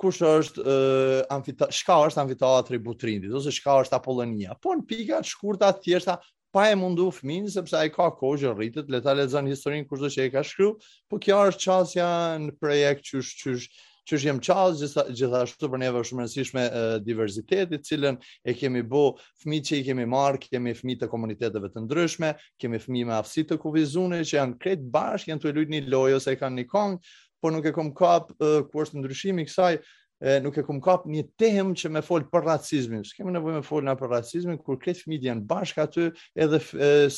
kush 0.00 0.20
është 0.24 0.62
uh, 0.62 1.18
amfita 1.38 1.68
shka 1.72 1.96
është 2.10 2.20
amfiteatri 2.24 2.80
Butrindit 2.84 3.32
ose 3.38 3.52
shka 3.52 3.78
është 3.84 3.98
Apollonia. 4.00 4.56
Po 4.60 4.74
në 4.76 4.84
pika 4.90 5.22
të 5.24 5.30
shkurta 5.32 5.70
thjeshta 5.82 6.18
pa 6.54 6.66
e 6.72 6.76
mundu 6.78 7.08
fëmin 7.12 7.48
sepse 7.52 7.76
ai 7.78 7.90
ka 7.92 8.08
kohë 8.16 8.42
që 8.44 8.54
rritet, 8.56 8.92
le 8.92 9.00
ta 9.04 9.14
lexon 9.16 9.48
historinë 9.50 9.88
kushdo 9.90 10.10
që 10.14 10.28
e 10.28 10.32
ka 10.36 10.42
shkruar, 10.46 10.92
po 11.10 11.20
kjo 11.20 11.40
është 11.50 11.64
çësia 11.66 12.08
në 12.46 12.54
projekt 12.60 13.10
qysh 13.10 13.36
qysh 13.44 13.74
qysh 14.06 14.22
jam 14.22 14.36
çall 14.38 14.76
gjithashtu 14.78 15.66
për 15.68 15.80
neve 15.82 16.00
shumë 16.06 16.22
rëndësishme 16.22 16.62
diversiteti, 17.02 17.80
cilën 17.88 18.16
e 18.46 18.54
kemi 18.56 18.84
bo 18.86 19.16
fmi 19.42 19.58
që 19.66 19.80
i 19.80 19.84
kemi 19.88 20.04
marr, 20.08 20.38
kemi 20.44 20.76
fëmijë 20.78 21.00
të 21.02 21.08
komuniteteve 21.10 21.72
të 21.74 21.82
ndryshme, 21.88 22.30
kemi 22.62 22.78
fëmijë 22.84 23.08
me 23.10 23.16
aftësi 23.18 23.44
të 23.50 23.58
kufizune, 23.64 24.20
që 24.22 24.38
janë 24.38 24.60
krejt 24.62 24.86
bashkë, 24.94 25.32
janë 25.32 25.42
të 25.46 25.54
luajnë 25.58 25.74
një 25.76 25.82
lojë 25.96 26.20
ose 26.20 26.36
kanë 26.38 26.62
një 26.62 26.68
kongë, 26.70 27.14
por 27.40 27.52
nuk 27.54 27.66
e 27.68 27.72
kom 27.74 27.90
kap 27.96 28.30
uh, 28.40 28.58
ku 28.70 28.82
është 28.84 29.00
ndryshimi 29.00 29.44
kësaj, 29.48 29.76
e, 30.24 30.38
nuk 30.40 30.56
e 30.56 30.62
kom 30.64 30.78
kap 30.84 31.02
një 31.10 31.26
temë 31.38 31.74
që 31.82 31.90
me 31.92 32.00
fol 32.04 32.22
për 32.32 32.46
racizmin. 32.48 33.02
S'kemë 33.04 33.34
nevojë 33.36 33.58
me 33.58 33.66
fol 33.66 33.84
na 33.84 33.92
për 34.00 34.12
racizmin 34.14 34.56
kur 34.64 34.78
këto 34.80 35.02
fëmijë 35.02 35.26
janë 35.30 35.44
bashkë 35.50 35.82
aty, 35.84 36.06
edhe 36.46 36.60
e, 36.76 37.10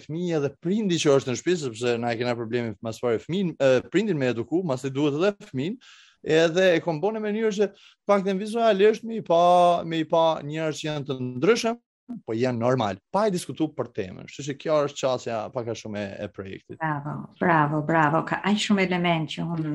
fëmijë 0.00 0.38
edhe 0.40 0.50
prindi 0.64 0.96
që 1.02 1.12
është 1.18 1.30
në 1.30 1.36
shtëpi 1.42 1.58
sepse 1.66 1.94
na 2.00 2.14
kena 2.16 2.32
probleme 2.38 2.74
mas 2.80 3.00
fare 3.02 3.20
fëmin, 3.20 3.52
prindin 3.92 4.16
me 4.18 4.32
eduku, 4.32 4.62
mas 4.64 4.84
e 4.88 4.92
duhet 4.94 5.18
edhe 5.20 5.34
fëmin, 5.50 5.76
edhe 6.24 6.70
e 6.72 6.78
kom 6.82 7.02
bënë 7.04 7.20
në 7.20 7.26
mënyrë 7.28 7.54
që 7.58 7.70
pak 8.08 8.24
të 8.26 8.38
vizualisht 8.40 9.04
me 9.06 9.20
i 9.20 9.24
pa 9.28 9.42
me 9.86 10.00
i 10.00 10.08
pa 10.08 10.24
njerëz 10.44 10.80
që 10.80 10.88
janë 10.88 11.10
të 11.10 11.20
ndryshëm, 11.36 11.82
po 12.26 12.32
janë 12.38 12.60
normal, 12.60 13.00
pa 13.12 13.26
e 13.26 13.32
diskutu 13.34 13.66
për 13.74 13.88
temën. 13.96 14.28
Shtu 14.30 14.44
që 14.48 14.54
kjo 14.60 14.76
është 14.86 15.00
qasja 15.02 15.38
a 15.50 15.74
shumë 15.82 16.02
e, 16.02 16.08
e 16.26 16.30
projektit. 16.32 16.78
Bravo, 16.78 17.14
bravo, 17.40 17.80
bravo. 17.86 18.20
Ka 18.28 18.38
aq 18.46 18.60
shumë 18.66 18.84
element 18.86 19.30
që 19.32 19.46
unë 19.56 19.72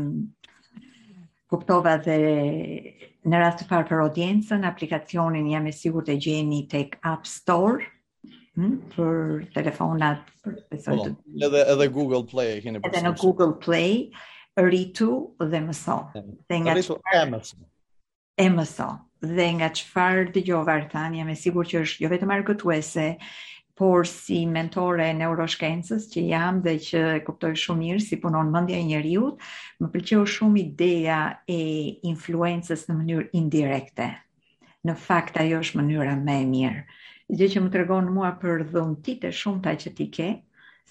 kuptova 1.51 1.97
dhe 2.03 2.15
në 3.27 3.41
rast 3.41 3.59
të 3.61 3.69
parë 3.71 3.89
për 3.89 4.03
audiencën, 4.05 4.63
aplikacionin 4.69 5.50
jam 5.51 5.67
e 5.67 5.73
sigur 5.75 6.05
të 6.07 6.15
gjeni 6.23 6.61
tek 6.71 6.95
App 7.05 7.27
Store, 7.27 7.83
hm? 8.55 8.77
për 8.95 9.15
telefonat, 9.57 10.23
për 10.45 10.55
po, 10.88 11.00
të... 11.03 11.11
Edhe, 11.50 11.65
edhe 11.75 11.89
Google 11.91 12.23
Play, 12.31 12.61
keni 12.63 12.79
Edhe 12.88 13.03
në 13.03 13.11
Google 13.19 13.57
Play, 13.59 14.05
rritu 14.59 15.11
dhe 15.43 15.59
mëso. 15.67 16.00
Rritu 16.47 17.00
e 17.11 17.23
mëso. 17.27 17.55
E 18.39 18.47
mëso 18.51 18.91
dhe 19.21 19.47
nga 19.59 19.69
qëfar 19.69 20.31
të 20.33 20.41
gjohë 20.49 20.65
vartan, 20.65 21.13
jam 21.15 21.29
e 21.29 21.35
sigur 21.37 21.67
që 21.69 21.81
është 21.85 22.03
jo 22.05 22.09
vetë 22.09 22.27
marrë 22.29 22.45
këtuese, 22.49 23.07
por 23.77 24.05
si 24.09 24.43
mentore 24.45 25.07
e 25.09 25.13
neuroshkencës 25.17 26.05
që 26.13 26.23
jam 26.29 26.57
dhe 26.61 26.75
që 26.83 27.01
kuptoj 27.25 27.53
shumë 27.57 27.81
mirë 27.81 28.01
si 28.03 28.17
punon 28.21 28.51
mëndja 28.53 28.77
e 28.77 28.83
njëriut, 28.89 29.45
më 29.81 29.89
pëlqeu 29.93 30.25
shumë 30.29 30.59
ideja 30.61 31.19
e 31.49 31.59
influencës 32.09 32.83
në 32.89 32.97
mënyrë 32.99 33.27
indirekte. 33.39 34.09
Në 34.89 34.95
fakt, 34.97 35.39
ajo 35.41 35.61
është 35.63 35.81
më 35.81 36.17
me 36.21 36.37
mirë. 36.51 36.83
Gje 37.31 37.47
që 37.55 37.59
më 37.63 37.69
të 37.71 38.01
mua 38.09 38.33
për 38.41 38.65
dhëmë 38.73 39.01
ti 39.05 39.17
shumë 39.29 39.63
ta 39.65 39.73
që 39.81 39.93
ti 39.97 40.09
ke, 40.13 40.29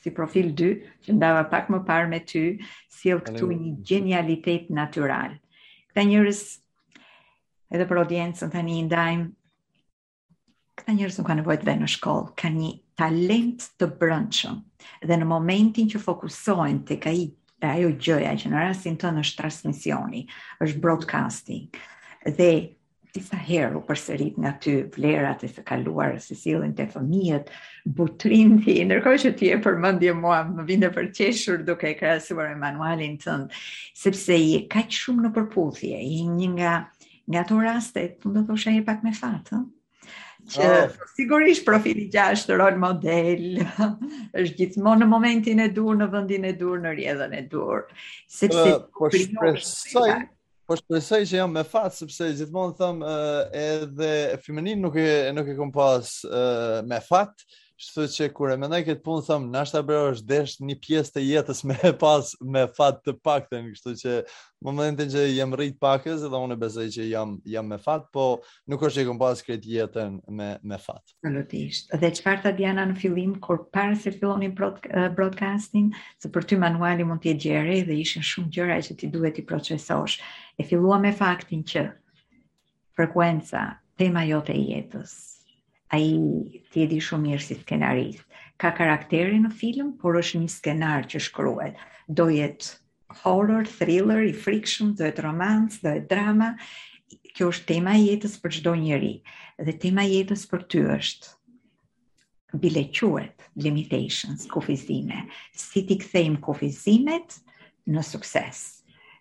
si 0.00 0.10
profil 0.16 0.54
2, 0.56 0.72
që 1.06 1.12
ndava 1.18 1.44
pak 1.50 1.68
më 1.70 1.82
parë 1.84 2.08
me 2.08 2.20
ty, 2.24 2.44
si 2.88 3.10
e 3.12 3.18
këtu 3.20 3.50
një 3.52 3.74
genialitet 3.84 4.70
natural. 4.70 5.36
Këta 5.90 6.06
njërës 6.08 6.42
edhe 7.70 7.86
për 7.90 7.98
audiencën 8.02 8.50
tani 8.52 8.76
ndajm 8.88 9.20
këta 10.80 10.94
njerëz 10.96 11.18
nuk 11.20 11.28
kanë 11.30 11.40
nevojë 11.42 11.60
të 11.62 11.66
vënë 11.68 11.84
në 11.84 11.88
shkollë, 11.94 12.32
kanë 12.40 12.58
një 12.62 12.70
talent 13.00 13.66
të 13.80 13.88
brëndshëm. 14.00 14.56
Dhe 15.10 15.18
në 15.20 15.28
momentin 15.32 15.88
që 15.92 16.00
fokusohen 16.02 16.80
tek 16.88 17.06
ai 17.12 17.20
ajo 17.70 17.92
gjëja 18.00 18.32
që 18.40 18.50
në 18.50 18.60
rastin 18.64 18.96
tonë 19.02 19.22
është 19.22 19.38
transmisioni, 19.42 20.24
është 20.66 20.82
broadcasting. 20.82 21.78
Dhe 22.40 22.48
disa 23.14 23.36
herë 23.46 23.74
u 23.76 23.82
përsërit 23.86 24.38
nga 24.40 24.52
ty 24.62 24.74
vlerat 24.94 25.42
e 25.46 25.50
së 25.52 25.64
kaluar, 25.66 26.14
se 26.22 26.36
sillin 26.38 26.72
te 26.78 26.86
fëmijët 26.90 27.50
butrindi, 27.92 28.78
ndërkohë 28.86 29.22
që 29.26 29.32
ti 29.38 29.50
e 29.54 29.58
përmendje 29.64 30.14
mua 30.18 30.42
më 30.48 30.66
vinde 30.72 30.90
për 30.94 31.10
qeshur 31.18 31.62
duke 31.68 31.92
krahasuar 32.00 32.50
e 32.54 32.58
manualin 32.64 33.18
tënd, 33.22 33.52
sepse 34.02 34.38
i 34.48 34.64
kaq 34.74 34.94
shumë 35.02 35.26
në 35.28 35.32
përputhje, 35.38 36.00
i 36.16 36.22
një 36.38 36.50
nga 36.56 36.74
nga 37.28 37.40
ato 37.44 37.58
rastet, 37.60 38.22
do 38.24 38.42
të 38.46 38.56
shenjë 38.64 38.84
pak 38.86 39.02
me 39.06 39.12
fatë, 39.16 39.60
që 40.50 40.66
oh. 40.66 40.98
sigurisht 41.16 41.66
profili 41.66 42.06
6 42.12 42.44
shtëron 42.44 42.78
model, 42.80 43.44
është 44.40 44.58
gjithmonë 44.60 45.04
në 45.04 45.08
momentin 45.14 45.64
e 45.66 45.70
dur, 45.76 45.96
në 46.00 46.10
vendin 46.14 46.48
e 46.48 46.52
dur, 46.60 46.80
në 46.84 46.94
rjedhën 46.98 47.36
e 47.40 47.44
dur. 47.52 47.84
Sepse 48.40 48.64
ah, 48.66 48.84
po 48.96 49.10
shpresoj, 49.14 50.10
po 50.70 50.78
shpresoj 50.80 51.22
që 51.30 51.42
jam 51.42 51.54
me 51.58 51.64
fat 51.68 51.94
sepse 51.98 52.30
gjithmonë 52.40 52.78
them 52.80 53.02
uh, 53.04 53.42
edhe 53.66 54.12
femenin 54.44 54.80
nuk 54.84 54.96
e 55.02 55.14
nuk 55.36 55.50
e 55.50 55.56
kam 55.60 55.72
pas 55.76 56.14
uh, 56.28 56.80
me 56.88 57.02
fat. 57.12 57.46
Shtu 57.80 58.02
që 58.12 58.24
kur 58.36 58.50
e 58.52 58.56
mendoj 58.60 58.82
këtë 58.84 59.00
punë 59.04 59.22
thëmë, 59.24 59.46
nashta 59.54 59.80
bre 59.88 59.96
është 60.10 60.26
desh 60.30 60.56
një 60.70 60.74
pjesë 60.84 61.12
të 61.14 61.20
jetës 61.24 61.62
me 61.70 61.76
pas 62.02 62.32
me 62.56 62.66
fat 62.78 62.98
të 63.08 63.14
pak 63.24 63.46
të 63.48 63.60
një, 63.64 63.94
që 64.02 64.16
më 64.68 64.74
më 64.96 65.06
që 65.14 65.22
jem 65.30 65.56
rrit 65.56 65.78
pakës 65.80 66.26
edhe 66.28 66.40
unë 66.46 66.58
e 66.58 66.60
besoj 66.60 66.84
që 66.96 67.06
jam, 67.08 67.32
jam 67.54 67.70
me 67.72 67.78
fat, 67.86 68.04
po 68.12 68.26
nuk 68.68 68.84
është 68.84 68.98
që 69.06 69.14
i 69.16 69.16
pas 69.24 69.40
këtë 69.48 69.72
jetën 69.78 70.20
me, 70.42 70.50
me 70.72 70.80
fat. 70.84 71.16
Salutisht. 71.24 71.96
Dhe 72.04 72.12
që 72.20 72.24
farë 72.26 72.44
të 72.44 72.52
Diana 72.60 72.84
në 72.92 72.98
fillim, 73.00 73.32
kur 73.48 73.64
parë 73.78 73.96
se 74.02 74.12
filloni 74.18 74.52
broadcasting, 74.60 75.88
se 76.20 76.28
për 76.36 76.50
ty 76.52 76.60
manuali 76.60 77.08
mund 77.08 77.24
t'je 77.24 77.36
gjeri 77.46 77.80
dhe 77.88 77.96
ishin 78.04 78.20
shumë 78.32 78.52
gjëra 78.58 78.80
që 78.90 78.98
ti 79.00 79.12
duhet 79.16 79.40
i 79.40 79.46
procesosh. 79.48 80.20
E 80.60 80.68
fillua 80.68 81.00
me 81.00 81.16
faktin 81.22 81.64
që 81.72 81.88
frekuenca, 82.98 83.64
tema 83.96 84.26
jote 84.28 84.56
jetës, 84.60 85.16
a 85.90 85.98
i 85.98 86.18
tjedi 86.74 87.00
shumë 87.02 87.24
mirë 87.28 87.44
si 87.44 87.56
skenarist. 87.60 88.22
Ka 88.62 88.70
karakteri 88.76 89.38
në 89.42 89.50
film, 89.58 89.88
por 90.02 90.18
është 90.20 90.42
një 90.44 90.50
skenar 90.52 91.08
që 91.10 91.20
shkruet. 91.26 91.80
Do 92.20 92.26
jetë 92.30 93.24
horror, 93.24 93.66
thriller, 93.72 94.20
i 94.28 94.34
frikshëm, 94.44 94.92
do 95.00 95.08
jetë 95.08 95.24
romans, 95.26 95.80
do 95.82 95.94
jetë 95.96 96.08
drama. 96.12 96.52
Kjo 97.34 97.48
është 97.54 97.66
tema 97.72 97.94
jetës 97.98 98.36
për 98.44 98.54
qdo 98.60 98.74
njëri. 98.84 99.12
Dhe 99.66 99.74
tema 99.86 100.04
jetës 100.06 100.44
për 100.52 100.62
ty 100.70 100.82
është 100.98 101.38
bilequet, 102.62 103.48
limitations, 103.62 104.44
kofizime. 104.50 105.24
Si 105.64 105.82
ti 105.90 105.96
kthejmë 106.04 106.40
kofizimet 106.44 107.40
në 107.94 108.04
sukses. 108.12 108.62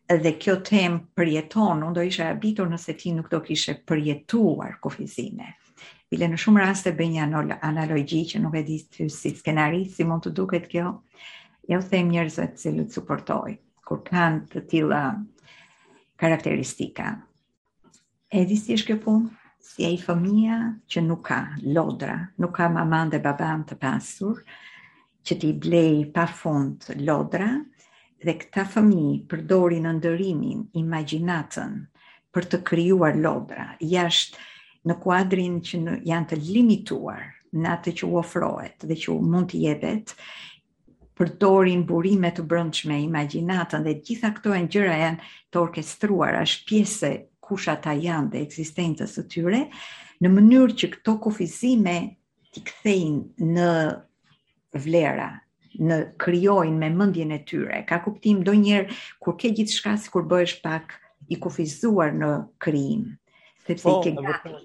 Dhe 0.09 0.33
kjo 0.41 0.57
temë 0.69 1.01
përjeton, 1.17 1.81
unë 1.85 1.95
do 1.97 2.05
isha 2.11 2.29
abitur 2.35 2.69
nëse 2.73 2.97
ti 3.01 3.13
nuk 3.17 3.29
do 3.33 3.41
kishe 3.49 3.77
përjetuar 3.89 4.77
kofizime 4.85 5.53
bile 6.09 6.27
në 6.29 6.37
shumë 6.41 6.61
raste 6.63 6.91
bëj 6.99 7.07
një 7.15 7.25
analogji 7.61 8.19
që 8.31 8.39
nuk 8.43 8.55
e 8.59 8.63
di 8.67 8.75
ty 8.93 9.05
si 9.15 9.29
skenari, 9.39 9.81
si 9.97 10.05
mund 10.11 10.23
të 10.25 10.31
duket 10.39 10.63
kjo, 10.71 10.93
jo 11.69 11.77
them 11.91 12.07
njërëzve 12.13 12.45
të 12.53 12.61
cilët 12.63 12.93
suportoj 12.95 13.51
kur 13.89 13.99
kanë 14.07 14.39
të 14.53 14.63
tila 14.71 15.01
karakteristika. 16.23 17.11
E 18.29 18.41
di 18.51 18.57
si 18.61 18.73
është 18.77 18.87
kjo 18.91 18.97
punë? 19.05 19.29
Si 19.69 19.83
e 19.85 19.89
i 19.91 19.97
fëmija 20.01 20.57
që 20.89 21.01
nuk 21.05 21.21
ka 21.29 21.39
lodra, 21.77 22.15
nuk 22.41 22.53
ka 22.57 22.69
maman 22.79 23.09
dhe 23.13 23.19
baban 23.27 23.65
të 23.69 23.75
pasur, 23.83 24.39
që 25.25 25.35
ti 25.41 25.49
blej 25.65 26.07
pa 26.15 26.23
fund 26.41 26.87
lodra, 27.05 27.51
dhe 28.25 28.35
këta 28.41 28.63
fëmi 28.75 29.05
përdori 29.29 29.79
në 29.85 29.93
ndërimin, 29.99 30.63
imaginatën, 30.83 31.75
për 32.33 32.47
të 32.53 32.61
kryuar 32.71 33.19
lodra, 33.25 33.73
jashtë 33.95 34.39
në 34.87 34.95
kuadrin 35.03 35.57
që 35.65 35.79
në, 35.83 35.95
janë 36.07 36.29
të 36.31 36.37
limituar 36.49 37.25
në 37.59 37.71
atë 37.75 37.93
që 37.99 38.07
u 38.07 38.17
ofrohet 38.19 38.85
dhe 38.87 38.97
që 39.01 39.15
mund 39.25 39.49
të 39.51 39.61
jepet, 39.65 40.11
përdorin 41.19 41.81
burime 41.89 42.29
të 42.31 42.45
brëndshme, 42.47 42.99
imaginatën 43.05 43.83
dhe 43.83 43.95
gjitha 44.07 44.29
këto 44.37 44.53
e 44.55 44.61
gjëra 44.71 44.99
janë 45.01 45.31
të 45.51 45.61
orkestruar, 45.61 46.37
është 46.43 46.67
pjese 46.69 47.09
kusha 47.49 47.73
ta 47.83 47.95
janë 47.97 48.31
dhe 48.35 48.43
eksistentës 48.45 49.17
të 49.17 49.25
tyre, 49.33 49.63
në 50.21 50.31
mënyrë 50.37 50.77
që 50.79 50.91
këto 50.95 51.17
kufizime 51.25 51.97
t'i 52.53 52.63
kthejnë 52.69 53.49
në 53.49 53.71
vlera, 54.85 55.27
në 55.81 55.97
kryojnë 56.23 56.77
me 56.81 56.91
mendjen 56.99 57.33
e 57.35 57.41
tyre. 57.49 57.81
Ka 57.89 57.99
kuptim 58.05 58.43
do 58.45 58.53
njerë 58.57 58.93
kur 59.21 59.35
ke 59.41 59.51
gjithë 59.57 59.77
shka 59.81 59.97
si 60.01 60.13
kur 60.13 60.25
bëhesh 60.31 60.59
pak 60.63 60.93
i 61.33 61.39
kufizuar 61.41 62.13
në 62.21 62.31
kryim, 62.65 63.03
sepse 63.65 63.83
po, 63.85 63.97
i 63.99 64.05
ke 64.05 64.15
po, 64.17 64.27
gati 64.29 64.59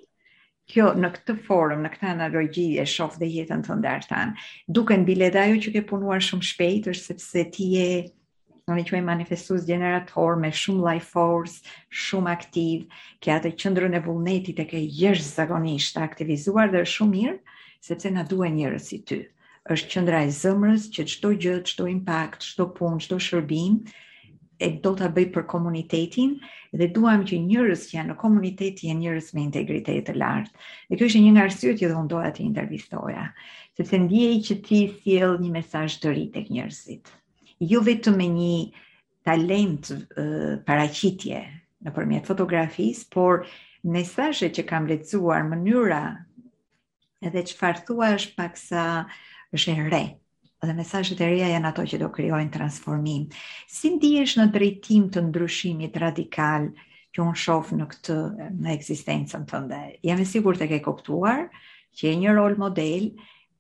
kjo 0.71 0.85
në 0.97 1.09
këtë 1.19 1.35
forum, 1.47 1.81
në 1.85 1.89
këtë 1.95 2.11
analogji 2.15 2.63
e 2.81 2.85
shof 2.91 3.17
dhe 3.21 3.29
jetën 3.33 3.65
të 3.67 3.75
ndartan, 3.81 4.31
duke 4.79 4.97
në 5.03 5.31
ajo 5.41 5.59
që 5.65 5.73
ke 5.77 5.83
punuar 5.91 6.23
shumë 6.29 6.47
shpejt, 6.51 6.89
është 6.93 7.05
sepse 7.11 7.43
ti 7.57 7.67
e 7.81 7.89
në 8.65 8.79
një 8.79 8.85
që 8.91 9.01
manifestus 9.09 9.67
generator 9.69 10.37
me 10.45 10.49
shumë 10.61 10.81
life 10.87 11.11
force, 11.17 11.59
shumë 12.05 12.33
aktiv, 12.33 12.87
ke 13.21 13.31
atë 13.37 13.53
qëndrën 13.61 13.99
e 14.01 14.05
vullnetit 14.07 14.61
e 14.61 14.67
ke 14.71 14.81
jeshtë 15.03 15.35
zagonisht 15.43 16.01
aktivizuar 16.07 16.73
dhe 16.73 16.81
shumë 16.95 17.13
mirë, 17.19 17.39
sepse 17.91 18.15
na 18.17 18.25
duhe 18.35 18.49
njërës 18.57 18.89
si 18.93 19.03
ty. 19.09 19.21
është 19.75 19.89
qëndra 19.93 20.19
e 20.27 20.29
zëmërës 20.39 20.89
që 20.93 21.03
qëto 21.13 21.29
gjëtë, 21.43 21.69
qëto 21.71 21.85
impact, 21.93 22.43
qëto 22.51 22.67
punë, 22.81 22.99
qëto 23.05 23.17
shërbim, 23.29 23.79
e 24.59 24.69
do 24.83 24.93
ta 24.99 25.09
bëj 25.13 25.29
për 25.35 25.45
komunitetin 25.51 26.35
dhe 26.79 26.87
duam 26.97 27.25
që 27.27 27.39
njerëz 27.47 27.87
që 27.89 27.97
janë 27.99 28.11
në 28.13 28.17
komunitet 28.21 28.83
janë 28.87 29.01
njerëz 29.03 29.31
me 29.35 29.43
integritet 29.45 30.05
të 30.09 30.15
lartë. 30.23 30.53
Dhe 30.91 30.99
kjo 31.01 31.09
ishte 31.11 31.23
një 31.25 31.33
nga 31.35 31.47
arsyet 31.49 31.81
që 31.81 31.91
unë 31.91 32.13
doja 32.13 32.31
të 32.37 32.43
intervistoja, 32.45 33.25
sepse 33.79 34.01
ndiej 34.05 34.37
që 34.49 34.57
ti 34.69 34.81
sjell 34.95 35.35
një 35.43 35.51
mesazh 35.59 35.97
të 36.05 36.15
ri 36.15 36.27
tek 36.37 36.51
njerëzit. 36.55 37.11
Jo 37.73 37.83
vetëm 37.89 38.19
me 38.21 38.29
një 38.31 38.57
talent 39.31 39.91
uh, 39.95 40.63
paraqitje 40.71 41.41
nëpërmjet 41.89 42.27
fotografis, 42.31 43.03
por 43.17 43.43
mesazhet 43.97 44.55
që 44.59 44.65
kam 44.71 44.87
lexuar, 44.91 45.45
mënyra 45.51 46.05
edhe 47.27 47.43
çfarë 47.51 47.87
thua 47.91 48.13
është 48.21 48.37
paksa 48.39 48.85
është 49.55 49.73
e 49.79 49.83
rret 49.89 50.19
dhe 50.67 50.75
mesazhet 50.77 51.21
e 51.21 51.29
reja 51.29 51.49
janë 51.53 51.69
ato 51.71 51.85
që 51.89 51.99
do 52.01 52.09
krijojnë 52.15 52.53
transformim. 52.55 53.27
Si 53.71 53.91
ndihesh 53.97 54.37
në 54.41 54.47
drejtim 54.55 55.07
të 55.13 55.23
ndryshimit 55.29 55.97
radikal 56.03 56.69
që 57.15 57.23
unë 57.25 57.39
shoh 57.45 57.71
në 57.79 57.87
këtë 57.93 58.17
në 58.65 58.73
ekzistencën 58.77 59.45
tënde? 59.53 59.81
Jam 60.09 60.21
e 60.21 60.27
sigurt 60.31 60.63
të 60.63 60.69
ke 60.73 60.81
koptuar 60.87 61.43
që 61.95 62.09
je 62.09 62.17
një 62.25 62.35
rol 62.37 62.57
model, 62.61 63.11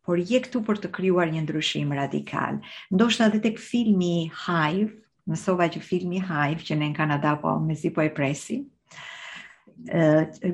por 0.04 0.18
je 0.20 0.40
këtu 0.46 0.60
për 0.66 0.82
të 0.82 0.92
krijuar 0.96 1.30
një 1.32 1.44
ndryshim 1.46 1.94
radikal. 1.96 2.58
Ndoshta 2.92 3.28
edhe 3.30 3.42
tek 3.48 3.60
filmi 3.62 4.28
Hive 4.46 4.90
Mësova 5.24 5.70
që 5.72 5.80
filmi 5.80 6.18
Hive, 6.20 6.60
që 6.60 6.76
në 6.76 6.90
në 6.90 6.96
Kanada 6.98 7.30
po 7.40 7.54
me 7.64 7.72
zi 7.80 7.88
po 7.96 8.02
e 8.04 8.10
presi. 8.12 8.58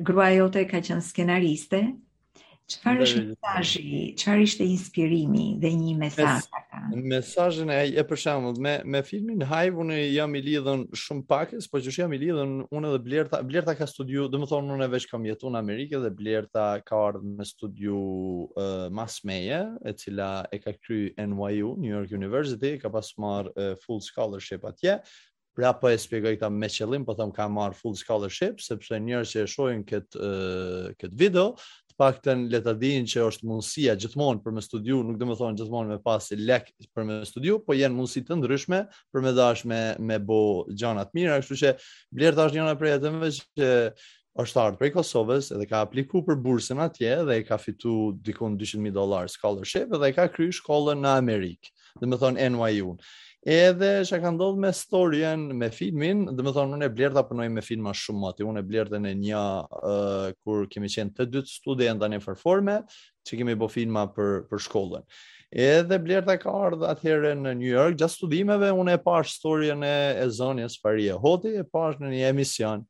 Grua 0.07 0.29
jote 0.31 0.63
ka 0.71 0.79
qënë 0.79 1.03
skenariste, 1.03 1.81
Qëfar 2.71 2.99
është 3.03 3.21
mesajji, 3.29 4.01
qëfar 4.21 4.41
ishte 4.45 4.63
inspirimi 4.65 5.45
dhe 5.63 5.71
një 5.75 5.95
mesajta? 5.99 6.81
Mes, 6.91 7.07
Mesajjën 7.15 7.71
e, 7.73 7.79
e 7.99 8.03
përshamë, 8.09 8.51
me, 8.65 8.73
me 8.95 9.01
filmin 9.05 9.43
Hive, 9.49 9.79
unë 9.83 9.97
jam 10.13 10.35
i 10.37 10.41
lidhën 10.45 10.85
shumë 11.03 11.25
pakës, 11.33 11.67
po 11.71 11.81
që 11.83 11.93
shë 11.95 12.03
jam 12.03 12.15
i 12.15 12.19
lidhën, 12.21 12.53
unë 12.71 12.91
edhe 12.91 13.01
Blerta, 13.07 13.41
Blerta 13.47 13.75
ka 13.79 13.87
studiu, 13.91 14.27
dhe 14.31 14.39
më 14.41 14.47
thonë, 14.53 14.75
unë 14.77 14.87
e 14.87 14.91
veç 14.93 15.07
kam 15.11 15.25
jetu 15.27 15.51
në 15.53 15.59
Amerikë, 15.61 15.99
dhe 16.05 16.13
Blerta 16.21 16.67
ka 16.85 17.01
ardhë 17.11 17.33
me 17.41 17.47
studiu 17.49 17.99
uh, 18.45 18.85
mas 18.93 19.19
meje, 19.27 19.59
e 19.85 19.95
cila 20.05 20.29
e 20.53 20.61
ka 20.63 20.75
kry 20.79 21.01
NYU, 21.21 21.75
New 21.81 21.91
York 21.91 22.15
University, 22.17 22.75
ka 22.81 22.89
pas 22.93 23.11
marë 23.21 23.51
uh, 23.57 23.75
full 23.85 23.99
scholarship 24.07 24.65
atje, 24.71 25.01
Pra 25.51 25.73
po 25.75 25.89
e 25.91 25.97
shpjegoj 25.99 26.37
këta 26.39 26.47
me 26.47 26.69
qëllim, 26.71 27.03
po 27.03 27.11
them 27.19 27.33
ka 27.35 27.43
marr 27.51 27.73
full 27.75 27.91
scholarship 27.99 28.61
sepse 28.63 28.95
njerëzit 29.03 29.41
që 29.41 29.49
shohin 29.51 29.81
kët 29.83 30.15
kët 30.95 31.11
video, 31.19 31.49
paktën 32.01 32.47
le 32.51 32.59
ta 32.63 32.73
dinë 32.77 33.05
që 33.11 33.25
është 33.29 33.45
mundësia 33.47 33.93
gjithmonë 34.01 34.41
për 34.43 34.55
me 34.55 34.63
studiu, 34.65 35.01
nuk 35.05 35.19
do 35.21 35.27
të 35.29 35.35
thonë 35.41 35.59
gjithmonë 35.59 35.91
me 35.93 35.99
pas 36.01 36.31
lek 36.37 36.71
për 36.97 37.05
me 37.07 37.19
studiu, 37.29 37.59
po 37.65 37.75
janë 37.77 37.95
mundësi 37.99 38.23
të 38.27 38.37
ndryshme 38.39 38.79
për 39.13 39.25
me 39.25 39.33
dashme 39.37 39.71
me, 39.71 40.17
me 40.17 40.17
bo 40.17 40.39
gjëra 40.71 41.05
të 41.11 41.19
mira, 41.19 41.37
kështu 41.43 41.59
që 41.61 41.73
bler 42.17 42.37
tash 42.37 42.55
njëra 42.57 42.73
prej 42.79 42.95
atëve 42.99 43.29
që 43.41 43.69
është 44.41 44.61
ardhur 44.63 44.79
prej 44.79 44.91
Kosovës 44.95 45.51
dhe 45.59 45.67
ka 45.67 45.81
aplikuar 45.85 46.23
për 46.29 46.39
bursën 46.45 46.79
atje 46.87 47.17
dhe 47.27 47.39
ka 47.47 47.59
fituar 47.59 48.15
dikon 48.29 48.55
200000 48.61 48.95
dollar 48.95 49.27
scholarship 49.29 49.91
dhe 49.99 50.11
ka 50.15 50.29
kryer 50.31 50.55
shkollën 50.55 51.03
në 51.03 51.17
Amerikë, 51.21 51.73
domethënë 52.01 52.49
NYU 52.55 52.95
edhe 53.45 54.03
që 54.05 54.17
ka 54.21 54.29
ndodh 54.35 54.59
me 54.61 54.69
storien 54.75 55.47
me 55.57 55.71
filmin, 55.73 56.25
dhe 56.29 56.43
më 56.45 56.51
thonë, 56.55 56.75
unë 56.77 56.87
e 56.87 56.91
blerë 56.93 57.15
të 57.15 57.21
apënoj 57.23 57.47
me 57.49 57.63
filma 57.65 57.93
shumë 57.97 58.21
mati, 58.21 58.45
unë 58.45 58.61
e 58.61 58.67
blerë 58.67 58.99
në 59.01 59.13
një, 59.17 59.43
uh, 59.81 60.27
kur 60.45 60.67
kemi 60.69 60.89
qenë 60.93 61.15
të 61.17 61.25
dytë 61.33 61.49
studijen 61.49 62.01
të 62.01 62.09
një 62.13 62.19
performe, 62.25 62.75
që 63.25 63.39
kemi 63.39 63.55
bo 63.57 63.69
filma 63.69 64.03
për, 64.13 64.43
për 64.49 64.61
shkollën. 64.67 65.05
Edhe 65.51 65.97
Blerta 65.99 66.37
ka 66.39 66.51
ardhur 66.69 66.85
atëherë 66.93 67.31
në 67.35 67.55
New 67.59 67.71
York 67.73 67.97
gjatë 67.99 68.13
studimeve, 68.21 68.69
unë 68.71 68.93
e 68.95 69.01
pash 69.03 69.33
historinë 69.33 69.89
e 70.21 70.27
zonjes 70.31 70.77
Faria 70.79 71.17
Hoti, 71.19 71.55
e 71.59 71.65
pash 71.67 71.97
në 71.99 72.13
një 72.13 72.21
emision. 72.29 72.85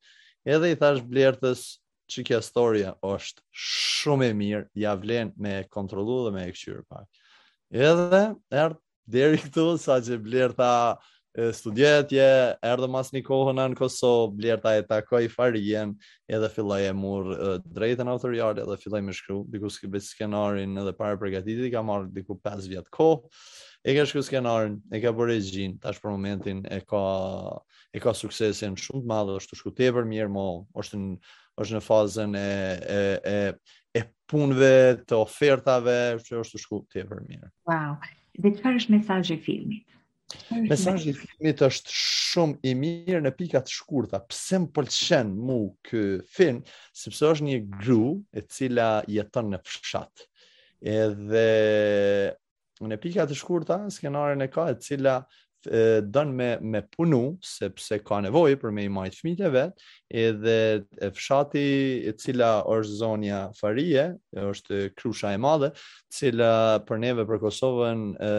Edhe 0.45 0.69
i 0.69 0.77
thash 0.77 1.01
Blertës, 1.09 1.63
që 2.11 2.25
kja 2.27 2.41
historia 2.43 2.91
është 3.07 3.41
shumë 3.55 4.25
e 4.25 4.31
mirë, 4.35 4.65
ja 4.83 4.97
vlen 4.99 5.31
me 5.41 5.61
kontrollu 5.71 6.25
dhe 6.27 6.33
me 6.35 6.43
e 6.43 6.51
kthyr 6.53 6.81
pak. 6.91 7.07
Edhe 7.71 8.21
erdh 8.51 8.77
deri 9.11 9.37
këtu 9.41 9.73
sa 9.81 9.99
që 10.03 10.17
blirë 10.25 10.55
tha 10.57 10.73
studjetje, 11.55 12.23
erdhe 12.67 12.87
mas 12.91 13.13
një 13.15 13.21
kohën 13.23 13.55
në 13.59 13.65
Kosovë, 13.79 14.31
blirë 14.35 14.59
tha 14.65 14.71
e 14.79 14.83
takoj 14.89 15.21
farien, 15.31 15.93
edhe 16.27 16.49
filloj 16.51 16.81
e 16.89 16.93
mur 16.95 17.29
drejtën 17.71 18.09
autoriali, 18.11 18.65
edhe 18.65 18.75
filloj 18.81 18.99
me 19.05 19.15
shkru, 19.15 19.41
diku 19.53 19.69
s'kibë 19.71 20.01
skenarin 20.05 20.75
edhe 20.83 20.91
pare 20.97 21.15
pregatitit, 21.21 21.69
ka 21.73 21.85
marrë 21.87 22.09
diku 22.17 22.35
5 22.43 22.67
vjetë 22.73 22.91
kohë, 22.99 23.19
e 23.87 23.95
ka 23.95 24.03
shku 24.09 24.25
skenarin, 24.27 24.75
e 24.91 24.99
ka 25.05 25.13
bërë 25.15 25.37
e 25.39 25.45
gjinë, 25.47 25.79
tash 25.85 26.03
për 26.03 26.13
momentin 26.17 26.65
e 26.69 26.81
ka, 26.87 27.03
e 27.95 28.03
ka 28.03 28.13
suksesin 28.15 28.75
shumë 28.77 29.05
të 29.05 29.11
madhë, 29.13 29.37
është 29.41 29.53
të 29.55 29.61
shku 29.63 29.73
të 29.77 29.87
e 29.87 29.95
për 29.99 30.11
mirë, 30.11 30.29
mo, 30.35 30.47
është 30.83 30.99
në, 31.03 31.21
është 31.63 31.77
në 31.77 31.85
fazën 31.87 32.39
e... 32.39 32.47
e, 32.99 33.01
e 33.35 33.39
e 33.91 34.05
punëve, 34.31 35.03
të 35.03 35.17
ofertave, 35.19 35.95
që 36.23 36.37
është 36.39 36.55
të 36.55 36.59
shku 36.63 36.77
të 36.93 37.01
e 37.01 37.07
për 37.09 37.25
mirë. 37.25 37.49
Wow, 37.67 37.97
dhe 38.39 38.51
qëfar 38.55 38.77
është 38.79 38.93
mesajë 38.97 39.35
i 39.35 39.39
filmit? 39.43 39.87
Mesajë 40.63 41.09
i 41.11 41.15
filmit 41.17 41.61
është 41.67 41.95
shumë 42.31 42.59
i 42.71 42.75
mirë 42.79 43.23
në 43.25 43.31
pikat 43.35 43.71
shkurta. 43.73 44.21
Pse 44.31 44.61
më 44.63 44.71
pëlqen 44.77 45.33
mu 45.35 45.57
kë 45.87 46.03
film, 46.31 46.61
sepse 46.95 47.31
është 47.33 47.49
një 47.49 47.59
gru 47.81 48.13
e 48.31 48.43
cila 48.47 48.91
jetën 49.11 49.51
në 49.51 49.59
fshat. 49.67 50.23
Edhe 50.81 51.45
në 52.89 53.01
pikat 53.03 53.35
shkurta, 53.37 53.81
skenarën 53.93 54.47
e 54.47 54.49
ka 54.51 54.69
e 54.71 54.79
cila 54.81 55.19
uh, 55.25 55.40
don 56.13 56.27
me 56.35 56.57
me 56.61 56.81
punu 56.81 57.37
sepse 57.43 57.99
ka 58.03 58.21
nevojë 58.23 58.57
për 58.61 58.71
me 58.73 58.85
i 58.85 58.89
majt 58.89 59.13
fëmijët 59.19 59.45
e 59.45 59.51
vet, 59.53 59.83
edhe 60.09 61.11
fshati 61.13 62.03
e 62.09 62.13
cila 62.17 62.63
është 62.65 62.95
zonja 63.01 63.41
Farie, 63.59 64.07
është 64.33 64.91
krusha 64.97 65.33
e 65.33 65.37
madhe, 65.37 65.69
e 65.73 66.13
cila 66.15 66.79
për 66.87 66.97
neve 67.03 67.25
për 67.29 67.41
Kosovën 67.45 68.05
ë 68.17 68.31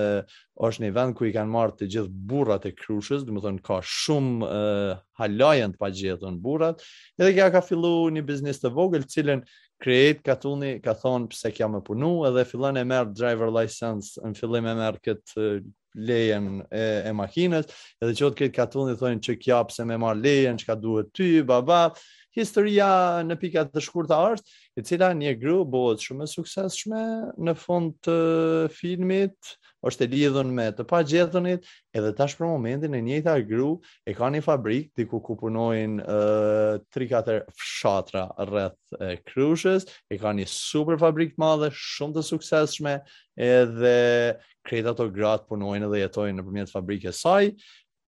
është 0.66 0.82
një 0.86 0.90
vend 0.98 1.14
ku 1.16 1.26
i 1.28 1.32
kanë 1.34 1.50
marrë 1.54 1.78
të 1.82 1.90
gjithë 1.94 2.26
burrat 2.28 2.66
e 2.68 2.74
krushës, 2.76 3.22
do 3.26 3.34
të 3.36 3.42
thonë 3.44 3.62
ka 3.64 3.78
shumë 3.82 4.48
halajën 5.22 5.74
të 5.74 5.78
pagjetën 5.82 6.40
burrat, 6.42 6.82
edhe 7.18 7.32
kja 7.36 7.50
ka 7.54 7.62
fillu 7.62 8.10
një 8.12 8.24
biznis 8.28 8.60
të 8.62 8.72
vogël, 8.76 9.06
cilën 9.10 9.42
krejt 9.82 10.20
ka 10.22 10.36
tulli, 10.38 10.76
ka 10.82 10.94
thonë 10.94 11.30
pse 11.32 11.50
kja 11.54 11.68
me 11.70 11.80
punu, 11.82 12.20
edhe 12.28 12.44
fillon 12.46 12.78
e 12.78 12.84
merr 12.86 13.08
driver 13.10 13.50
license, 13.50 14.18
në 14.22 14.38
fillim 14.38 14.68
e 14.70 14.74
merr 14.78 15.00
këtë 15.02 15.48
lejen 15.98 16.62
e, 16.74 16.82
e 17.08 17.12
makinës, 17.16 17.68
edhe 18.02 18.14
që 18.18 18.30
të 18.30 18.38
këtë 18.40 18.56
katundi 18.56 18.96
thonë 19.02 19.24
që 19.28 19.38
kjapë 19.44 19.76
se 19.76 19.86
me 19.90 19.98
marë 20.04 20.22
lejen, 20.24 20.60
që 20.62 20.70
ka 20.72 20.78
duhet 20.86 21.12
ty, 21.18 21.30
baba, 21.54 21.82
historia 22.36 23.22
në 23.26 23.36
pikat 23.40 23.70
të 23.74 23.82
shkurta 23.84 24.18
art, 24.32 24.44
e 24.78 24.84
cila 24.86 25.10
një 25.16 25.34
gru 25.40 25.60
bëhet 25.68 26.02
shumë 26.06 26.24
e 26.26 26.30
sukseshme 26.32 27.02
në 27.44 27.54
fund 27.60 27.94
të 28.06 28.16
filmit, 28.72 29.52
është 29.82 30.06
e 30.06 30.10
lidhën 30.12 30.52
me 30.54 30.68
të 30.72 30.84
pa 30.86 31.00
edhe 31.02 32.12
tash 32.16 32.36
për 32.38 32.46
momentin 32.48 32.94
e 32.96 33.00
njëta 33.04 33.34
gru 33.44 33.74
e 34.08 34.14
ka 34.16 34.30
një 34.32 34.40
fabrik, 34.46 34.92
diku 34.96 35.20
ku 35.20 35.36
punojnë 35.40 36.04
3-4 36.06 37.40
fshatra 37.58 38.22
rreth 38.46 38.96
e, 38.96 39.16
krushës, 39.28 39.84
e 40.08 40.16
ka 40.22 40.32
një 40.32 40.46
super 40.48 40.96
fabrik 41.02 41.34
madhe, 41.38 41.68
shumë 41.76 42.16
të 42.16 42.24
sukseshme, 42.30 42.94
edhe 43.36 44.38
krejt 44.64 45.02
gratë 45.12 45.50
punojnë 45.50 45.90
edhe 45.90 46.04
jetojnë 46.06 46.38
në 46.38 46.44
fabrikës 46.46 46.72
fabrike 46.78 47.12
saj, 47.12 47.52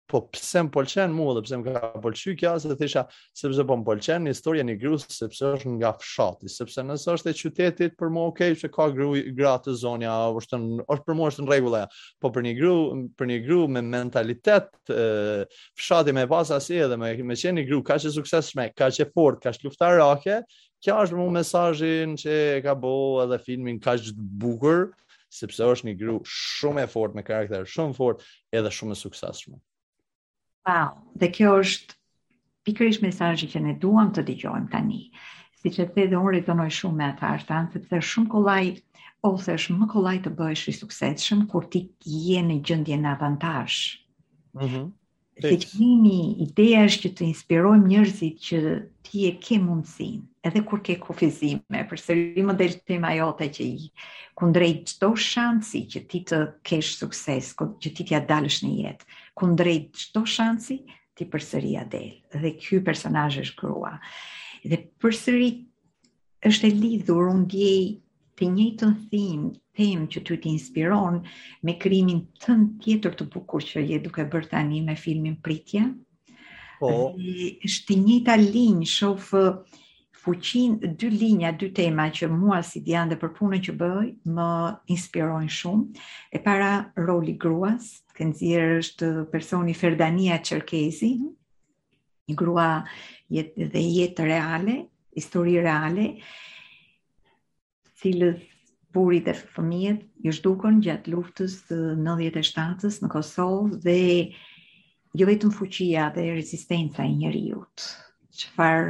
po 0.08 0.22
pse 0.32 0.62
më 0.64 0.72
pëlqen 0.72 1.12
mua 1.16 1.34
dhe 1.36 1.42
pse 1.44 1.58
më 1.60 1.72
ka 1.76 1.90
pëlqy 2.04 2.34
kjo, 2.40 2.52
se 2.64 2.76
thisha, 2.80 3.02
sepse 3.36 3.64
po 3.68 3.76
më 3.82 3.86
pëlqen 3.90 4.24
një 4.28 4.34
historia 4.36 4.64
një 4.64 4.76
gruas 4.80 5.04
sepse 5.12 5.44
është 5.58 5.72
nga 5.76 5.92
fshati, 6.00 6.52
sepse 6.54 6.84
nëse 6.88 7.10
është 7.14 7.32
e 7.34 7.38
qytetit 7.42 7.98
për 8.00 8.14
mua 8.16 8.30
okay, 8.32 8.56
se 8.56 8.70
ka 8.72 8.88
gru 8.96 9.10
gra 9.36 9.58
të 9.66 9.74
zonja, 9.82 10.14
është 10.40 10.62
në, 10.64 10.86
është 10.96 11.08
për 11.10 11.20
mua 11.20 11.32
është 11.34 11.44
në 11.44 11.52
rregull 11.52 11.78
ajo. 11.82 11.90
Po 12.24 12.32
për 12.38 12.48
një 12.48 12.54
gru, 12.60 12.76
për 13.20 13.32
një 13.34 13.40
gru 13.48 13.60
me 13.76 13.84
mentalitet 13.88 14.72
e, 14.88 15.44
fshati 15.82 16.16
me 16.16 16.28
pas 16.32 16.54
si 16.64 16.80
edhe 16.84 16.98
me 17.02 17.12
me 17.28 17.36
qenë 17.36 17.58
një 17.60 17.68
gru 17.68 17.82
kaq 17.88 18.08
e 18.08 18.14
suksesshme, 18.16 18.70
kaq 18.80 19.02
e 19.04 19.10
fortë, 19.12 19.50
kaq 19.50 19.68
luftarake, 19.68 20.40
kjo 20.86 21.00
është 21.04 21.20
mua 21.20 21.36
mesazhin 21.42 22.16
që 22.22 22.40
ka 22.66 22.78
bëu 22.80 23.24
edhe 23.26 23.42
filmin 23.44 23.80
kaq 23.84 24.08
të 24.14 24.30
bukur 24.46 24.88
sepse 25.28 25.60
është 25.68 25.90
një 25.90 25.98
gru 26.00 26.22
shumë 26.24 26.86
e 26.86 26.88
fort, 26.94 27.16
me 27.18 27.28
karakter 27.28 27.66
shumë 27.68 27.98
fort, 28.00 28.22
edhe 28.56 28.72
shumë 28.72 28.96
e 28.96 29.00
suksesshme. 29.04 29.58
Wow. 30.68 30.90
Dhe 31.18 31.30
kjo 31.36 31.52
është 31.64 31.94
pikërisht 32.68 33.04
mesazhi 33.06 33.48
që 33.54 33.62
ne 33.66 33.76
duam 33.84 34.10
të 34.18 34.24
dëgjojmë 34.30 34.70
tani. 34.74 34.98
Siç 35.64 35.78
e 35.84 35.88
te 35.96 36.06
dhe 36.14 36.20
unë 36.22 36.34
rezonoj 36.36 36.68
shumë 36.80 37.00
me 37.02 37.06
atashtan, 37.14 37.70
artan, 37.70 37.70
sepse 37.76 37.96
është 38.02 38.10
shumë 38.12 38.32
kollaj 38.36 38.66
ose 39.32 39.56
është 39.62 39.78
më 39.84 39.88
kollaj 39.94 40.16
të 40.26 40.34
bëhesh 40.42 40.66
i 40.72 40.74
suksesshëm 40.80 41.46
kur 41.56 41.66
ti 41.76 41.86
je 42.26 42.44
në 42.50 42.60
gjendje 42.72 43.00
në 43.06 43.16
avantazh. 43.16 43.82
Mhm. 44.64 44.78
Mm 44.88 44.88
Fetimi, 45.38 46.40
ideja 46.42 46.80
është 46.88 47.04
që 47.04 47.12
të 47.18 47.26
inspirojmë 47.28 47.88
njërzit 47.92 48.40
që 48.42 48.62
ti 49.06 49.28
e 49.28 49.34
ke 49.42 49.60
mundësin, 49.62 50.24
edhe 50.50 50.64
kur 50.66 50.82
ke 50.88 50.96
kufizime, 51.04 51.84
për 51.92 52.02
sëri 52.02 52.46
më 52.48 52.56
delë 52.62 52.80
të 52.82 52.96
ima 52.98 53.12
jote 53.20 53.48
që 53.58 53.66
i 53.68 53.86
kundrejt 54.42 54.90
qëto 54.94 55.12
shansi 55.26 55.84
që 55.94 56.02
ti 56.14 56.24
të 56.32 56.40
kesh 56.72 56.96
sukses, 57.04 57.52
që 57.60 57.92
ti 58.00 58.08
t'ja 58.10 58.24
dalësh 58.32 58.60
në 58.66 58.72
jetë, 58.88 59.10
kundrejt 59.42 59.94
qëto 60.02 60.26
shansi 60.34 60.80
ti 61.18 61.30
përsëri 61.34 61.76
a 61.78 61.86
delë, 61.94 62.42
dhe 62.42 62.56
kjo 62.64 62.82
personaj 62.90 63.28
është 63.44 63.62
krua. 63.62 63.94
Dhe 64.66 64.82
përsëri 65.04 65.52
është 66.50 66.70
e 66.72 66.76
lidhur, 66.82 67.30
unë 67.36 67.50
djej 67.54 67.82
të 68.38 68.46
njëjtën 68.54 68.92
them, 69.12 69.46
them 69.78 70.04
që 70.14 70.20
ty 70.30 70.38
të 70.42 70.52
inspiron 70.54 71.16
me 71.66 71.74
krimin 71.82 72.20
të 72.44 72.54
në 72.58 72.68
tjetër 72.84 73.16
të 73.18 73.28
bukur 73.34 73.66
që 73.70 73.84
je 73.92 74.00
duke 74.06 74.26
bërë 74.34 74.52
tani 74.54 74.82
me 74.88 74.96
filmin 74.96 75.40
Pritja. 75.48 75.86
Po. 76.78 76.92
Ishtë 77.66 77.88
të 77.90 77.96
njëta 78.06 78.36
linjë, 78.42 78.90
shofë 78.94 79.42
fuqin, 80.22 80.76
dy 81.00 81.10
linja, 81.16 81.52
dy 81.58 81.72
tema 81.74 82.06
që 82.14 82.30
mua 82.38 82.60
si 82.68 82.84
dian 82.86 83.10
për 83.18 83.32
punën 83.38 83.64
që 83.70 83.74
bëj, 83.80 84.06
më 84.38 84.48
inspirojnë 84.96 85.54
shumë. 85.58 86.04
E 86.38 86.42
para 86.46 86.70
roli 87.10 87.34
gruas, 87.42 87.90
kënëzirë 88.20 88.78
është 88.84 89.10
personi 89.34 89.74
Ferdania 89.82 90.38
Qerkezi, 90.46 91.16
mhm. 91.18 91.34
një 92.30 92.38
grua 92.44 92.68
jetë 93.40 93.72
dhe 93.74 93.82
jetë 93.98 94.30
reale, 94.30 94.78
histori 95.18 95.58
reale, 95.66 96.12
cilës 98.08 98.44
burit 98.96 99.26
dhe 99.28 99.34
fëmijet 99.56 100.04
ju 100.26 100.32
shdukën 100.36 100.78
gjatë 100.86 101.12
luftës 101.12 101.56
të 101.68 101.78
97-ës 102.06 103.00
në 103.04 103.10
Kosovë 103.12 103.80
dhe 103.84 103.96
jo 105.22 105.28
vetëm 105.28 105.52
fuqia 105.56 106.06
dhe 106.16 106.24
rezistenca 106.38 107.04
e 107.04 107.36
jutë. 107.50 107.84
Qëfar 108.38 108.84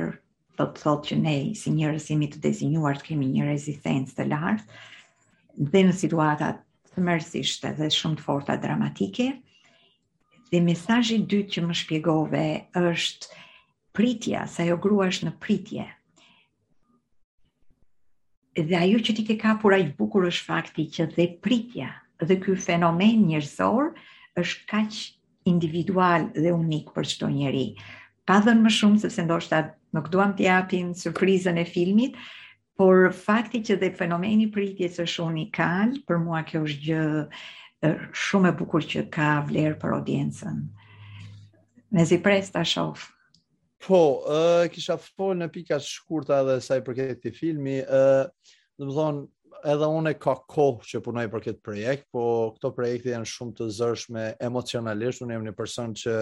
do 0.59 0.65
të 0.69 0.83
thotë 0.83 1.07
që 1.09 1.17
ne 1.23 1.35
si 1.55 1.71
njerëz 1.79 2.07
të 2.11 2.43
dezinjuar 2.45 2.99
të 2.99 3.07
kemi 3.09 3.31
një 3.33 3.49
rezistencë 3.49 4.13
të 4.19 4.23
lartë 4.29 5.73
dhe 5.73 5.83
në 5.87 5.93
situata 6.03 6.51
të 6.93 7.01
mërzishte 7.07 7.73
dhe 7.79 7.89
shumë 7.97 8.17
të 8.19 8.25
forta 8.27 8.57
dramatike. 8.63 9.31
Dhe 10.51 10.59
mesazhi 10.65 11.17
i 11.21 11.25
dytë 11.33 11.55
që 11.57 11.61
më 11.65 11.75
shpjegove 11.81 12.45
është 12.91 13.43
pritja, 13.97 14.45
sa 14.47 14.65
jo 14.69 14.77
gruash 14.81 15.23
në 15.25 15.35
pritje 15.43 15.87
dhe 18.63 18.75
ajo 18.77 18.97
që 19.05 19.13
ti 19.17 19.23
ke 19.27 19.35
kapur 19.39 19.75
aq 19.75 19.91
bukur 19.99 20.25
është 20.29 20.45
fakti 20.49 20.85
që 20.93 21.05
dhe 21.15 21.25
pritja 21.45 21.89
dhe 22.25 22.37
ky 22.41 22.55
fenomen 22.57 23.21
njerëzor 23.29 23.91
është 24.41 24.65
kaq 24.71 24.97
individual 25.51 26.25
dhe 26.33 26.51
unik 26.55 26.89
për 26.95 27.07
çdo 27.13 27.29
njeri. 27.35 27.67
Pa 28.27 28.39
dhënë 28.43 28.63
më 28.65 28.71
shumë 28.77 29.01
sepse 29.03 29.23
ndoshta 29.27 29.59
nuk 29.95 30.09
duam 30.13 30.33
t'i 30.35 30.47
japim 30.49 30.89
surprizën 30.97 31.59
e 31.61 31.65
filmit, 31.65 32.17
por 32.77 33.11
fakti 33.15 33.61
që 33.65 33.77
dhe 33.81 33.93
fenomeni 33.99 34.47
i 34.47 34.51
pritjes 34.53 34.97
është 35.05 35.25
unikal, 35.29 35.93
për 36.07 36.17
mua 36.25 36.41
kjo 36.45 36.65
është 36.67 36.83
gjë 36.87 37.95
shumë 38.23 38.51
e 38.51 38.57
bukur 38.59 38.83
që 38.91 39.05
ka 39.15 39.29
vlerë 39.47 39.77
për 39.81 39.95
audiencën. 39.99 40.59
Mezi 41.95 42.17
pres 42.25 42.51
shoh. 42.73 43.05
Po, 43.85 44.23
uh, 44.25 44.65
kisha 44.73 44.97
fol 44.99 45.35
në 45.37 45.47
pika 45.53 45.77
shkurta 45.83 46.39
edhe 46.41 46.55
sa 46.65 46.79
i 46.79 46.83
përket 46.83 47.19
këti 47.19 47.31
filmi. 47.37 47.75
Uh, 47.85 48.25
dhe 48.79 48.87
më 48.89 48.95
thonë, 48.97 49.23
edhe 49.73 49.89
une 49.99 50.13
ka 50.17 50.33
kohë 50.49 50.87
që 50.89 51.01
punoj 51.05 51.25
për 51.33 51.43
këtë 51.47 51.63
projekt, 51.65 52.07
po 52.13 52.23
këto 52.57 52.71
projekte 52.77 53.13
janë 53.13 53.29
shumë 53.31 53.55
të 53.59 53.67
zërshme 53.77 54.25
emocionalisht, 54.49 55.21
unë 55.25 55.37
jam 55.37 55.45
një 55.47 55.53
person 55.57 55.93
që 56.05 56.17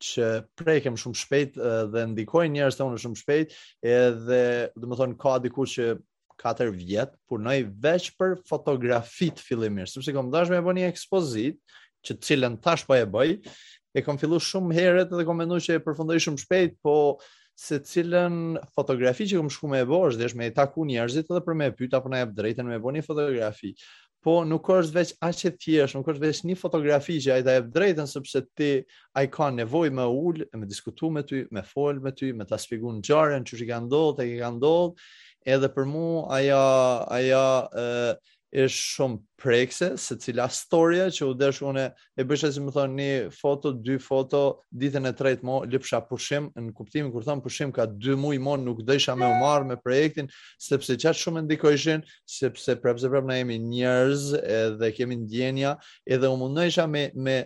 që 0.00 0.26
prekem 0.56 0.94
shumë 0.96 1.18
shpejt 1.20 1.58
dhe 1.92 2.02
ndikoj 2.14 2.46
njerës 2.48 2.78
të 2.78 2.84
unë 2.88 3.00
shumë 3.02 3.18
shpejt 3.20 3.50
edhe 3.84 4.38
dhe 4.72 4.88
më 4.88 4.96
thonë 5.00 5.16
ka 5.20 5.34
diku 5.44 5.66
që 5.68 5.90
4 6.40 6.70
vjetë 6.72 7.18
punoj 7.28 7.58
veç 7.84 8.06
për 8.16 8.38
fotografit 8.48 9.42
fillimisht, 9.44 9.92
sepse 9.98 10.14
kom 10.16 10.30
dashme 10.32 10.56
e 10.56 10.64
bëni 10.64 10.86
ekspozit 10.88 11.60
që 12.06 12.16
cilën 12.30 12.56
tash 12.64 12.86
po 12.88 12.96
e 12.96 13.04
bëj 13.12 13.34
e 13.94 14.02
kam 14.04 14.18
fillu 14.20 14.38
shumë 14.42 14.76
heret 14.76 15.10
dhe 15.12 15.24
kam 15.26 15.40
mendu 15.42 15.58
që 15.62 15.78
e 15.78 15.82
përfundoj 15.84 16.20
shumë 16.26 16.44
shpejt, 16.44 16.76
po 16.84 16.96
se 17.60 17.80
cilën 17.84 18.56
fotografi 18.76 19.26
që 19.28 19.40
kam 19.40 19.50
shku 19.52 19.68
me 19.72 19.82
e 19.82 19.88
dhe 19.88 20.02
është 20.10 20.36
me 20.40 20.46
e 20.50 20.54
taku 20.56 20.86
njerëzit 20.88 21.28
edhe 21.32 21.42
për 21.44 21.58
me 21.58 21.66
e 21.70 21.74
pyta 21.76 21.98
për 22.00 22.12
në 22.14 22.22
e 22.24 22.28
drejten 22.38 22.68
me 22.70 22.78
e 22.78 22.80
një 22.98 23.02
fotografi. 23.04 23.72
Po 24.20 24.42
nuk 24.44 24.66
është 24.68 24.94
veç 24.98 25.10
e 25.48 25.50
thjesht, 25.56 25.96
nuk 25.96 26.08
është 26.12 26.20
veç 26.22 26.42
një 26.44 26.56
fotografi 26.60 27.14
që 27.24 27.38
ta 27.46 27.54
e 27.56 27.62
drejten, 27.72 28.08
sepse 28.08 28.42
ti 28.56 28.70
a 29.16 29.22
i 29.24 29.30
ka 29.32 29.46
nevoj 29.50 29.88
me 29.96 30.04
ullë, 30.04 30.48
me 30.60 30.66
diskutu 30.68 31.08
me 31.10 31.22
ty, 31.24 31.46
me 31.56 31.62
fol 31.64 32.00
me 32.04 32.12
ty, 32.12 32.28
me 32.36 32.44
ta 32.44 32.58
spigu 32.60 32.92
në 32.96 33.00
që 33.00 33.44
që 33.62 33.68
ka 33.70 33.78
ndodhë, 33.86 34.26
ka 34.42 34.50
ndodhë, 34.56 34.94
edhe 35.48 35.68
për 35.72 35.84
mu 35.88 36.04
ajo 36.36 36.60
ajo 37.08 37.46
e, 38.60 38.68
shumë 38.68 39.20
prekse, 39.42 39.92
se 39.98 40.16
cila 40.20 40.48
storja 40.52 41.08
që 41.12 41.24
u 41.24 41.34
desh 41.38 41.60
une, 41.64 41.86
e 42.16 42.24
bësha 42.26 42.50
si 42.52 42.60
më 42.62 42.72
thonë 42.74 42.96
një 42.98 43.18
foto, 43.32 43.72
dy 43.72 43.96
foto, 44.02 44.40
ditën 44.76 45.08
e 45.08 45.12
tretë 45.16 45.46
mo, 45.46 45.60
lëpësha 45.68 46.00
pushim, 46.08 46.48
në 46.56 46.74
kuptimi 46.76 47.10
kur 47.12 47.24
thonë 47.26 47.44
pushim 47.44 47.72
ka 47.74 47.86
dy 47.90 48.14
muj 48.20 48.38
mo, 48.42 48.54
nuk 48.60 48.82
desha 48.86 49.14
me 49.16 49.26
umarë 49.30 49.70
me 49.70 49.78
projektin, 49.80 50.28
sepse 50.60 50.96
qatë 51.00 51.20
shumë 51.22 51.44
ndikojshin, 51.48 52.04
sepse 52.36 52.76
prepëse 52.82 53.10
prepë 53.12 53.30
na 53.30 53.38
jemi 53.40 53.56
njerëz 53.64 54.26
dhe 54.82 54.92
kemi 54.96 55.18
ndjenja, 55.24 55.74
edhe 56.08 56.28
u 56.30 56.36
mund 56.40 56.60
me, 56.90 57.06
me, 57.14 57.36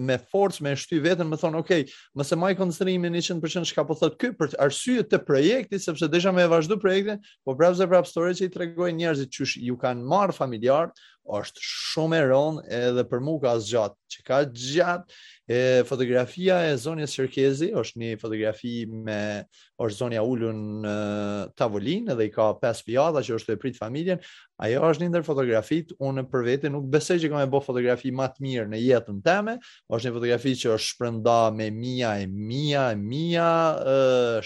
me 0.00 0.18
forcë, 0.32 0.64
me 0.64 0.74
shty 0.78 1.02
vetën, 1.04 1.28
më 1.34 1.40
thonë, 1.44 1.60
okej, 1.62 1.84
okay, 1.84 1.98
mëse 2.20 2.38
maj 2.40 2.54
konstrimi 2.58 3.10
një 3.18 3.24
qënë 3.44 3.66
shka 3.72 3.84
po 3.88 3.98
thotë 4.00 4.18
ky, 4.24 4.32
për 4.40 4.56
arsye 4.64 5.04
të 5.04 5.20
projekti, 5.28 5.80
sepse 5.82 6.08
desha 6.08 6.32
me 6.32 6.48
vazhdu 6.48 6.78
projektin, 6.80 7.20
po 7.44 7.56
prepëse 7.58 7.90
prepë 7.92 8.08
storja 8.14 8.40
që 8.40 8.48
i 8.48 8.54
tregoj 8.54 8.92
njerëzit 8.96 9.34
që 9.34 9.50
ju 9.68 9.76
kanë 9.80 10.06
marë 10.08 10.34
familjarë, 10.36 10.94
është 11.38 11.62
shumë 11.66 12.18
e 12.18 12.26
rën 12.30 12.58
edhe 12.82 13.04
për 13.14 13.24
mua 13.28 13.40
ka 13.46 13.56
zgjat 13.64 13.96
që 14.14 14.24
ka 14.26 14.40
gjatë 14.48 15.22
e 15.44 15.58
fotografia 15.84 16.60
e 16.70 16.72
zonjes 16.80 17.12
Sherkezi 17.18 17.66
është 17.76 18.00
një 18.00 18.10
fotografi 18.20 18.70
me 18.88 19.18
është 19.84 19.98
zonja 19.98 20.22
Ullun 20.24 20.60
në 20.84 20.94
tavolinë 21.60 22.14
dhe 22.16 22.30
i 22.30 22.32
ka 22.32 22.46
pesë 22.62 22.86
fjalla 22.86 23.20
që 23.26 23.34
është 23.36 23.52
e 23.52 23.58
prit 23.60 23.76
familjen. 23.76 24.22
Ajo 24.64 24.84
është 24.88 25.02
një 25.02 25.10
ndër 25.10 25.24
fotografitë 25.26 25.98
unë 26.08 26.24
për 26.32 26.44
vete 26.46 26.70
nuk 26.72 26.86
besoj 26.94 27.18
që 27.20 27.28
kam 27.32 27.42
e 27.42 27.48
bo 27.50 27.60
fotografi 27.64 28.12
më 28.14 28.28
të 28.36 28.44
mirë 28.46 28.66
në 28.72 28.80
jetën 28.84 29.18
time. 29.26 29.56
Është 29.90 30.08
një 30.08 30.14
fotografi 30.16 30.54
që 30.62 30.70
është 30.78 30.88
shpërnda 30.94 31.36
me 31.58 31.68
mia 31.74 32.14
e 32.22 32.28
mia 32.30 32.86
e 32.94 32.98
mia 33.02 33.50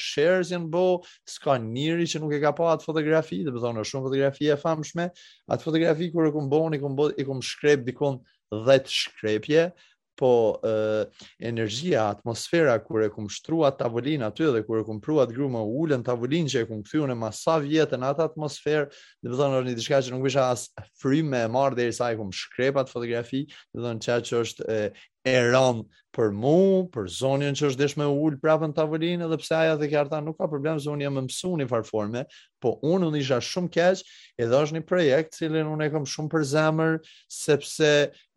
shares 0.08 0.50
janë 0.54 0.70
bo, 0.72 0.84
s'ka 1.28 1.60
njëri 1.68 2.08
që 2.10 2.22
nuk 2.24 2.34
e 2.34 2.40
ka 2.42 2.54
pa 2.58 2.72
atë 2.74 2.88
fotografi, 2.88 3.42
do 3.46 3.54
po 3.54 3.60
të 3.60 3.66
thonë 3.68 3.84
është 3.84 3.92
shumë 3.94 4.08
fotografi 4.08 4.50
e 4.50 4.58
famshme. 4.64 5.06
Atë 5.46 5.68
fotografi 5.68 6.10
kur 6.14 6.26
e 6.26 6.34
kum 6.34 6.50
bëni, 6.50 6.80
i 7.20 7.26
kum 7.28 7.44
shkrep 7.52 7.86
dikon 7.86 8.18
10 8.50 8.80
shkrepje, 8.86 9.70
po 10.18 10.60
e, 10.64 11.04
energia, 11.46 12.08
atmosfera 12.08 12.72
kur 12.82 13.04
e 13.04 13.08
kum 13.12 13.28
shtruat 13.30 13.76
tavolinë 13.78 14.24
aty 14.26 14.48
dhe 14.50 14.62
kur 14.66 14.80
e 14.80 14.86
kum 14.88 14.98
pruat 15.00 15.30
grumën 15.30 15.62
ulën 15.62 16.02
tavolinë 16.02 16.50
që 16.50 16.62
e 16.64 16.66
kum 16.66 16.80
kthyrën 16.82 17.14
në 17.14 17.28
sa 17.38 17.54
vjetë 17.62 18.00
në 18.02 18.08
atë 18.14 18.24
atmosferë, 18.32 18.88
do 19.22 19.30
të 19.30 19.38
thonë 19.38 19.60
është 19.60 19.68
një 19.68 19.78
diçka 19.78 20.00
që 20.08 20.16
nuk 20.16 20.26
kisha 20.26 20.48
as 20.56 20.64
frymë 21.04 21.30
më 21.36 21.44
marr 21.54 21.78
derisa 21.78 22.10
e 22.10 22.18
kum 22.18 22.34
shkrepat 22.34 22.90
fotografi, 22.90 23.44
do 23.70 23.78
të 23.78 23.86
thonë 23.86 24.04
çka 24.08 24.18
që 24.26 24.42
është 24.42 24.68
e, 24.74 24.80
e 25.28 25.40
rëndë 25.52 25.84
për 26.18 26.30
mu, 26.34 26.86
për 26.92 27.06
zonjën 27.14 27.56
që 27.58 27.68
është 27.68 27.82
dëshme 27.82 28.06
ullë 28.24 28.38
prapën 28.42 28.72
të 28.74 28.84
edhe 29.24 29.36
pse 29.42 29.54
aja 29.58 29.74
dhe 29.78 29.88
kjarta 29.92 30.18
nuk 30.24 30.38
ka 30.40 30.48
problem 30.50 30.78
zë 30.80 30.94
jam 31.02 31.14
më 31.18 31.24
mësu 31.26 31.50
një 31.60 31.66
farforme, 31.70 32.22
po 32.64 32.72
unë 32.88 33.10
në 33.12 33.20
isha 33.22 33.38
shumë 33.44 33.70
keqë 33.74 34.06
edhe 34.46 34.62
është 34.62 34.78
një 34.78 34.82
projekt 34.88 35.36
cilin 35.38 35.68
unë 35.74 35.86
e 35.86 35.92
kom 35.94 36.06
shumë 36.08 36.32
për 36.32 36.44
zemër, 36.54 36.96
sepse 37.30 37.90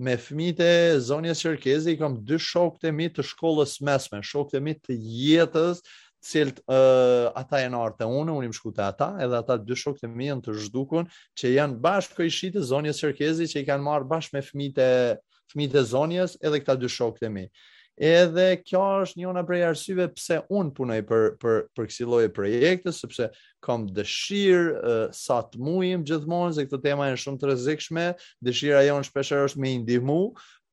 me 0.08 0.17
fmite 0.19 0.69
zonjën 1.10 1.38
sërkezi 1.41 1.95
i 1.95 1.99
kom 2.01 2.19
dy 2.27 2.39
shok 2.51 2.77
të 2.84 2.93
mi 2.99 3.10
të 3.15 3.25
shkollës 3.32 3.77
mesme, 3.88 4.21
shok 4.32 4.51
të 4.54 4.62
mi 4.67 4.75
të 4.77 4.99
jetës, 5.32 5.82
cilët 6.21 6.60
uh, 6.69 7.32
ata 7.34 7.63
e 7.65 7.69
në 7.73 7.77
artë 7.82 8.04
të 8.04 8.08
unë, 8.13 8.36
unë 8.38 8.51
im 8.51 8.54
shku 8.54 8.69
të 8.77 8.84
ata, 8.91 9.08
edhe 9.25 9.39
ata 9.41 9.56
dy 9.58 9.73
shok 9.80 10.04
të 10.04 10.12
mi 10.12 10.27
në 10.30 10.38
të 10.45 10.58
zhdukun, 10.67 11.10
që 11.34 11.56
janë 11.56 11.80
bashkë 11.82 12.19
këj 12.19 12.30
shite 12.38 12.65
zonjë 12.69 12.93
që 12.99 13.49
i 13.49 13.65
kanë 13.71 13.88
marë 13.88 14.10
bashkë 14.12 14.38
me 14.38 14.43
fmite 14.45 14.86
fëmijët 15.51 15.77
e 15.79 15.83
zonjes 15.87 16.35
edhe 16.41 16.59
këta 16.63 16.77
dy 16.79 16.89
shokët 16.91 17.27
e 17.27 17.31
mi. 17.31 17.43
Edhe 18.01 18.47
kjo 18.65 18.81
është 19.03 19.19
një 19.19 19.33
nga 19.35 19.41
prej 19.49 19.63
arsyeve 19.67 20.05
pse 20.17 20.39
un 20.57 20.69
punoj 20.73 21.01
për 21.09 21.25
për 21.41 21.57
për 21.77 21.89
këtë 21.91 22.07
lloj 22.07 22.23
projekte, 22.37 22.93
sepse 22.95 23.27
kam 23.65 23.83
dëshirë 23.97 24.79
uh, 24.79 25.03
sa 25.15 25.41
të 25.45 25.59
muajm 25.65 26.05
gjithmonë 26.07 26.55
se 26.57 26.65
këtë 26.71 26.81
tema 26.87 27.11
është 27.11 27.25
shumë 27.27 27.41
të 27.43 27.49
rrezikshme, 27.51 28.07
dëshira 28.47 28.85
jonë 28.87 29.09
shpeshherë 29.11 29.51
është 29.51 29.61
me 29.63 29.75
i 29.75 29.81
ndihmu, 29.83 30.21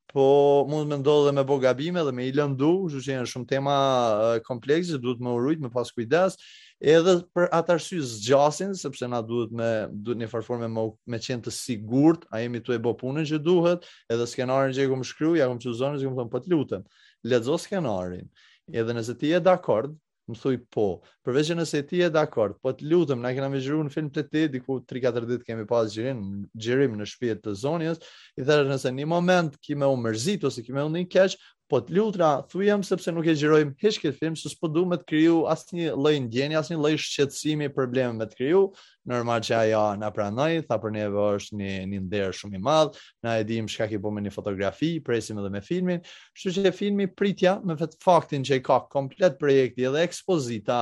po 0.09 0.25
mund 0.71 0.89
me 0.89 0.97
ndodhe 1.03 1.29
dhe 1.29 1.35
me 1.37 1.43
bogabime 1.45 2.01
dhe 2.07 2.15
me 2.17 2.25
i 2.25 2.33
lëndu, 2.33 2.71
kështu 2.87 3.03
që 3.05 3.13
janë 3.19 3.29
shumë 3.35 3.51
tema 3.51 3.75
uh, 3.83 4.39
komplekse, 4.47 4.97
duhet 5.03 5.21
më 5.21 5.35
urrit, 5.37 5.61
më 5.61 5.73
pas 5.75 5.91
kujdes 5.95 6.39
edhe 6.81 7.13
për 7.35 7.49
atë 7.53 7.73
arsye 7.75 7.99
zgjasin 8.07 8.73
sepse 8.77 9.07
na 9.11 9.19
duhet 9.25 9.51
me 9.51 9.67
duhet 9.91 10.21
në 10.21 10.29
farforme 10.31 10.67
me 10.71 10.85
me 11.11 11.19
qenë 11.19 11.43
të 11.45 11.51
sigurt, 11.53 12.23
a 12.31 12.39
jemi 12.39 12.61
tu 12.63 12.71
e 12.73 12.79
bë 12.79 12.93
punën 13.01 13.27
që 13.27 13.39
duhet, 13.43 13.85
edhe 14.09 14.27
skenarin 14.31 14.75
që 14.77 14.85
e 14.87 15.03
shkruaj, 15.11 15.39
ja 15.41 15.47
kam 15.51 15.59
çuzon, 15.59 15.97
që 15.99 16.05
kam 16.07 16.17
thënë 16.21 16.31
po 16.35 16.39
të 16.45 16.53
lutem, 16.53 16.83
lexo 17.27 17.57
skenarin. 17.59 18.29
Edhe 18.71 18.93
nëse 18.95 19.17
ti 19.19 19.33
je 19.33 19.39
dakord, 19.41 19.95
më 20.29 20.37
thuj 20.37 20.57
po. 20.71 20.85
Përveç 21.25 21.51
nëse 21.57 21.81
ti 21.89 22.03
je 22.03 22.09
dakord, 22.13 22.55
po 22.61 22.71
të 22.77 22.87
lutem, 22.91 23.19
na 23.23 23.31
kena 23.33 23.49
më 23.51 23.63
zgjeruar 23.65 23.87
në 23.89 23.95
film 23.97 24.09
të 24.13 24.23
ti 24.29 24.43
diku 24.55 24.79
3-4 24.87 25.27
ditë 25.33 25.45
kemi 25.49 25.65
pas 25.71 25.89
xhirin, 25.91 26.23
xhirim 26.55 26.95
në 26.99 27.07
shtëpi 27.11 27.35
të 27.43 27.55
zonjës, 27.63 28.03
i 28.39 28.45
thashë 28.47 28.69
nëse 28.71 28.91
në 28.93 29.01
një 29.03 29.09
moment 29.17 29.59
ki 29.65 29.75
më 29.81 29.89
umërzit 29.97 30.45
ose 30.47 30.63
ki 30.63 30.77
më 30.77 30.87
ndin 30.93 31.09
keq, 31.11 31.35
Po 31.69 31.83
të 31.85 31.93
lutra, 31.93 32.27
thujem 32.49 32.81
sepse 32.85 33.11
nuk 33.13 33.27
e 33.29 33.35
gjirojmë 33.37 33.75
hish 33.83 33.99
këtë 34.01 34.17
film, 34.17 34.35
së 34.41 34.49
s'po 34.55 34.71
du 34.73 34.87
me 34.89 34.97
të 34.97 35.05
kryu 35.11 35.33
asë 35.53 35.75
një 35.77 35.91
lojnë 36.05 36.29
djeni, 36.33 36.57
asë 36.57 36.73
një 36.73 36.79
lojnë 36.81 37.01
shqetsimi 37.03 37.67
probleme 37.75 38.15
me 38.15 38.25
të 38.31 38.39
kryu, 38.39 38.61
normal 39.09 39.43
që 39.45 39.55
ajo 39.59 39.81
në 40.01 40.09
pranoj, 40.15 40.47
tha 40.65 40.79
për 40.81 40.93
neve 40.95 41.25
është 41.35 41.59
një, 41.61 41.75
një 41.91 41.99
ndërë 42.07 42.31
shumë 42.39 42.57
i 42.57 42.61
madhë, 42.65 43.03
na 43.27 43.35
edhim 43.43 43.69
shka 43.69 43.85
ki 43.91 43.99
po 44.01 44.09
me 44.15 44.23
një 44.25 44.33
fotografi, 44.33 44.89
presim 45.05 45.41
edhe 45.43 45.51
me 45.53 45.61
filmin, 45.67 46.01
shtu 46.41 46.55
që 46.57 46.65
e 46.71 46.71
filmi 46.79 47.07
pritja 47.21 47.55
me 47.61 47.77
fëtë 47.83 47.99
faktin 48.07 48.47
që 48.49 48.59
i 48.59 48.65
ka 48.69 48.79
komplet 48.97 49.37
projekti 49.41 49.85
edhe 49.91 50.01
ekspozita, 50.09 50.79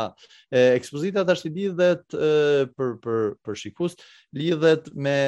ekspozita 0.69 1.25
të 1.27 1.35
ashtë 1.35 1.51
i 1.51 1.55
lidhet 1.59 2.17
për, 2.79 2.95
për, 3.03 3.21
për 3.43 3.61
shikust, 3.65 4.07
lidhet 4.39 4.87
me 4.95 5.19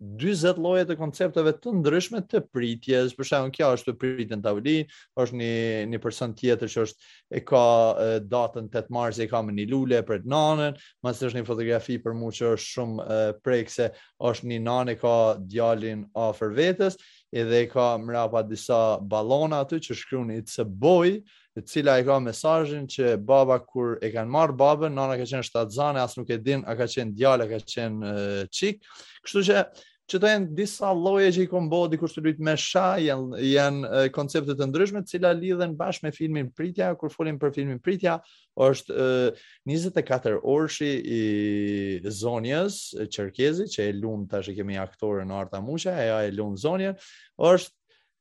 20 0.00 0.58
lloje 0.62 0.84
të 0.86 0.94
koncepteve 0.98 1.50
të 1.58 1.72
ndryshme 1.80 2.20
të 2.30 2.38
pritjes. 2.54 3.14
Për 3.18 3.26
shembull, 3.30 3.50
kjo 3.56 3.70
është 3.78 3.94
pritjen 3.98 4.42
tavolin, 4.44 4.90
është 5.18 5.38
një 5.40 5.48
një 5.92 6.00
person 6.04 6.34
tjetër 6.38 6.70
që 6.74 6.84
është 6.86 7.08
e 7.34 7.42
ka 7.48 7.62
e, 8.04 8.06
datën 8.30 8.68
8 8.70 8.94
mars 8.94 9.18
e 9.18 9.28
ka 9.32 9.42
me 9.48 9.54
një 9.56 9.66
lule 9.72 10.00
për 10.06 10.22
nanën, 10.34 10.78
pastaj 11.02 11.32
është 11.32 11.40
një 11.42 11.48
fotografi 11.50 11.98
për 12.06 12.16
mua 12.20 12.34
që 12.38 12.52
është 12.54 12.70
shumë 12.76 13.04
e, 13.04 13.18
prekse, 13.48 13.90
është 14.30 14.52
një 14.52 14.60
nanë 14.70 14.94
e 14.94 15.00
ka 15.02 15.16
djalin 15.50 16.06
afër 16.30 16.54
vetes 16.62 16.98
edhe 17.32 17.62
i 17.62 17.68
ka 17.68 17.98
mrapa 17.98 18.42
disa 18.42 18.98
balona 19.02 19.60
aty 19.64 19.78
që 19.80 19.94
shkruan 20.00 20.30
it's 20.32 20.58
a 20.58 20.64
boy, 20.64 21.20
e 21.58 21.62
cila 21.62 21.98
e 22.00 22.04
ka 22.06 22.18
mesazhin 22.24 22.86
që 22.88 23.16
baba 23.26 23.58
kur 23.60 23.98
e 24.02 24.10
kanë 24.14 24.30
marr 24.30 24.52
babën, 24.56 24.94
nana 24.94 25.18
ka 25.20 25.26
qenë 25.28 25.44
shtatzane, 25.48 26.00
as 26.00 26.16
nuk 26.16 26.30
e 26.30 26.36
din 26.38 26.64
a 26.66 26.76
ka 26.78 26.86
qenë 26.88 27.12
djalë, 27.18 27.44
a 27.44 27.50
ka 27.52 27.60
qenë 27.74 28.48
çik. 28.50 28.80
Kështu 29.24 29.44
që 29.50 29.62
që 30.08 30.18
të 30.22 30.28
janë 30.32 30.54
disa 30.56 30.88
lloje 30.96 31.28
që 31.36 31.42
i 31.44 31.48
kombo 31.50 31.82
dikur 31.84 31.96
dikush 32.08 32.14
të 32.16 32.22
lut 32.24 32.38
me 32.46 32.54
sha, 32.60 32.86
janë 33.02 33.40
janë 33.44 33.98
koncepte 34.14 34.54
të 34.56 34.68
ndryshme 34.70 35.02
të 35.04 35.12
cilat 35.12 35.40
lidhen 35.42 35.74
bashkë 35.78 36.06
me 36.06 36.12
filmin 36.16 36.50
Pritja, 36.56 36.92
kur 37.00 37.12
folim 37.12 37.38
për 37.42 37.52
filmin 37.58 37.80
Pritja, 37.84 38.16
është 38.68 38.96
e, 38.96 39.30
24 39.68 40.38
orshi 40.54 40.90
i 41.18 41.22
Zonjes 42.20 42.80
Çerkezi, 43.12 43.68
që 43.74 43.90
e 43.90 43.96
lum 43.98 44.24
tash 44.30 44.48
e 44.52 44.56
kemi 44.56 44.78
në 44.78 45.40
Arta 45.42 45.60
Musha, 45.62 45.92
ajo 45.98 46.22
e 46.24 46.32
lum 46.38 46.56
Zonjen, 46.58 46.96
është 47.36 47.74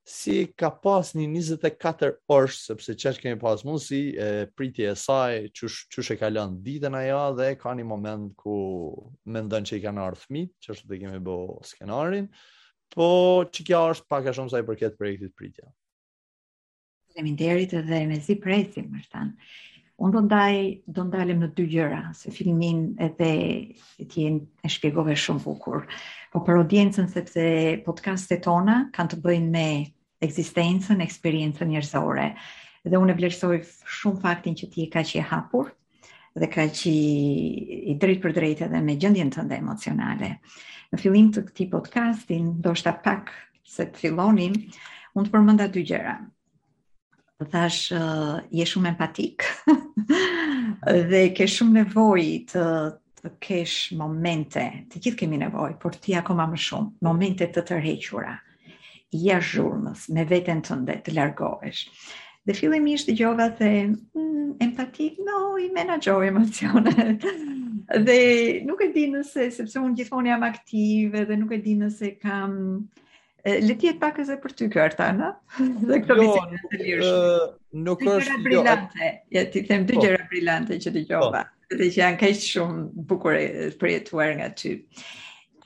si 0.08 0.46
ka 0.56 0.70
pas 0.72 1.10
një 1.20 1.26
24 1.28 2.22
orë, 2.32 2.52
sepse 2.56 2.94
që 2.96 3.12
që 3.18 3.22
kemi 3.24 3.40
pas 3.42 3.64
mund, 3.68 3.82
si 3.84 4.14
e 4.16 4.48
priti 4.56 4.86
e 4.88 4.94
saj, 4.96 5.50
që 5.52 5.72
shë 6.00 6.16
e 6.16 6.20
ka 6.22 6.30
lënë 6.32 6.62
ditën 6.64 6.96
a 6.96 7.02
ja, 7.04 7.24
dhe 7.36 7.50
ka 7.60 7.74
një 7.76 7.84
moment 7.88 8.30
ku 8.40 8.56
me 9.28 9.42
ndonë 9.44 9.68
që 9.68 9.80
i 9.80 9.82
ka 9.84 9.92
në 9.92 10.06
arthmi, 10.08 10.46
që 10.64 10.76
është 10.78 10.88
të 10.88 11.00
kemi 11.02 11.20
bo 11.28 11.36
skenarin, 11.68 12.30
po 12.96 13.10
që 13.52 13.66
kja 13.68 13.82
është 13.98 14.08
pak 14.08 14.30
e 14.32 14.36
shumë 14.38 14.54
saj 14.56 14.64
përket 14.70 14.96
për 14.96 15.10
e 15.12 15.28
pritja. 15.42 15.68
Dhe 17.12 17.28
më 17.28 17.36
derit 17.44 17.76
edhe 17.82 18.00
me 18.08 18.22
zi 18.24 18.40
prejti, 18.40 18.86
më 18.88 19.04
shtanë. 19.10 19.52
Unë 19.98 20.14
do 20.14 20.24
ndaj, 20.30 20.56
do 20.88 21.04
ndalim 21.10 21.42
në 21.44 21.52
dy 21.58 21.66
gjëra, 21.74 22.02
se 22.16 22.32
filmin 22.32 22.94
edhe 23.02 23.32
e 24.00 24.08
tjen 24.08 24.40
e 24.64 24.72
shpjegove 24.72 25.18
shumë 25.20 25.44
bukur. 25.50 25.84
Po 26.32 26.44
për 26.48 26.62
audiencën, 26.62 27.10
sepse 27.12 27.44
podcastet 27.84 28.46
tona 28.46 28.86
kanë 28.96 29.16
të 29.16 29.24
bëjnë 29.26 29.52
me 29.58 29.70
eksistencën, 30.18 31.02
eksperiencën 31.04 31.70
njërzore. 31.70 32.30
Dhe 32.88 32.98
unë 33.00 33.14
e 33.14 33.18
vlerësoj 33.20 33.60
shumë 34.00 34.24
faktin 34.24 34.56
që 34.58 34.70
ti 34.74 34.88
ka 34.92 35.04
që 35.06 35.20
i 35.20 35.24
hapur 35.32 35.74
dhe 36.38 36.48
ka 36.54 36.68
që 36.70 36.92
i 37.92 37.94
drejt 38.00 38.20
për 38.22 38.34
drejt 38.38 38.60
edhe 38.68 38.82
me 38.86 38.94
gjëndjen 39.02 39.32
të 39.34 39.58
emocionale. 39.58 40.32
Në 40.94 41.00
fillim 41.02 41.32
të 41.34 41.42
këti 41.50 41.66
podcastin, 41.74 42.52
do 42.62 42.76
shta 42.78 42.94
pak 43.06 43.32
se 43.68 43.88
të 43.90 44.04
fillonim, 44.06 44.54
unë 45.18 45.26
të 45.28 45.34
përmënda 45.34 45.66
dy 45.74 45.84
gjera. 45.90 46.14
Dhe 47.42 47.48
thash, 47.52 47.90
uh, 47.94 48.40
je 48.56 48.66
shumë 48.70 48.94
empatik 48.96 49.46
dhe 51.12 51.24
ke 51.38 51.48
shumë 51.50 51.82
nevoj 51.84 52.24
të 52.54 52.66
të 53.18 53.32
kesh 53.42 53.96
momente, 53.98 54.64
të 54.94 55.00
gjithë 55.02 55.18
kemi 55.24 55.38
nevoj, 55.42 55.74
por 55.82 55.96
ti 55.98 56.14
akoma 56.16 56.46
më 56.52 56.60
shumë, 56.68 56.94
momente 57.04 57.48
të 57.50 57.64
tërhequra 57.72 58.36
jashtë 59.18 59.60
zhurmës, 59.62 60.06
me 60.16 60.24
veten 60.30 60.60
të 60.66 60.76
ndetë 60.84 61.04
të 61.08 61.14
largohesh. 61.18 61.84
Dhe 62.48 62.56
fillim 62.56 62.86
ishtë 62.94 63.16
gjova 63.20 63.50
dhe 63.60 63.70
mm, 63.90 64.54
empatik, 64.64 65.18
no, 65.28 65.40
i 65.60 65.68
menagjoj 65.76 66.30
emocionet. 66.30 67.26
dhe 68.08 68.20
nuk 68.70 68.84
e 68.88 68.92
di 68.96 69.08
nëse, 69.12 69.50
sepse 69.58 69.82
unë 69.84 69.98
gjithmonë 70.02 70.32
jam 70.32 70.46
aktive, 70.48 71.26
dhe 71.30 71.38
nuk 71.42 71.54
e 71.58 71.62
di 71.66 71.76
nëse 71.82 72.14
kam... 72.24 72.56
Le 73.48 73.76
ti 73.80 73.88
e 73.88 73.94
pak 73.96 74.18
për 74.44 74.54
ty 74.60 74.66
kjo 74.68 74.82
arta, 74.84 75.06
në? 75.16 75.28
Dhe 75.88 76.00
këto 76.04 76.16
jo, 76.20 76.24
misi 76.26 76.50
në 76.52 76.58
të 76.66 76.80
lirëshme. 76.82 77.20
Nuk 77.88 78.02
është... 78.04 78.18
Dë 78.18 78.18
gjera 78.18 78.34
jo, 78.36 78.48
brilante, 78.50 79.12
ja 79.38 79.44
ti 79.54 79.62
them 79.70 79.86
dë 79.88 79.94
po. 79.94 80.04
gjera 80.04 80.26
brilante 80.34 80.80
që 80.84 80.94
të 80.98 81.04
gjoba, 81.12 81.44
po. 81.48 81.78
dhe 81.80 81.88
që 81.94 82.02
janë 82.02 82.20
kështë 82.26 82.48
shumë 82.50 82.84
bukure 83.12 83.46
përjetuar 83.80 84.34
nga 84.42 84.50
ty. 84.60 84.74
Dhe 84.82 85.08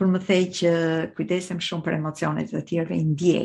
kur 0.02 0.10
më 0.10 0.20
thej 0.26 0.46
që 0.58 0.70
kujdesem 1.14 1.60
shumë 1.62 1.86
për 1.86 1.96
emocionet 2.00 2.48
e 2.50 2.58
të 2.58 2.62
tjerëve, 2.72 2.96
i 2.98 3.04
ndjej. 3.06 3.42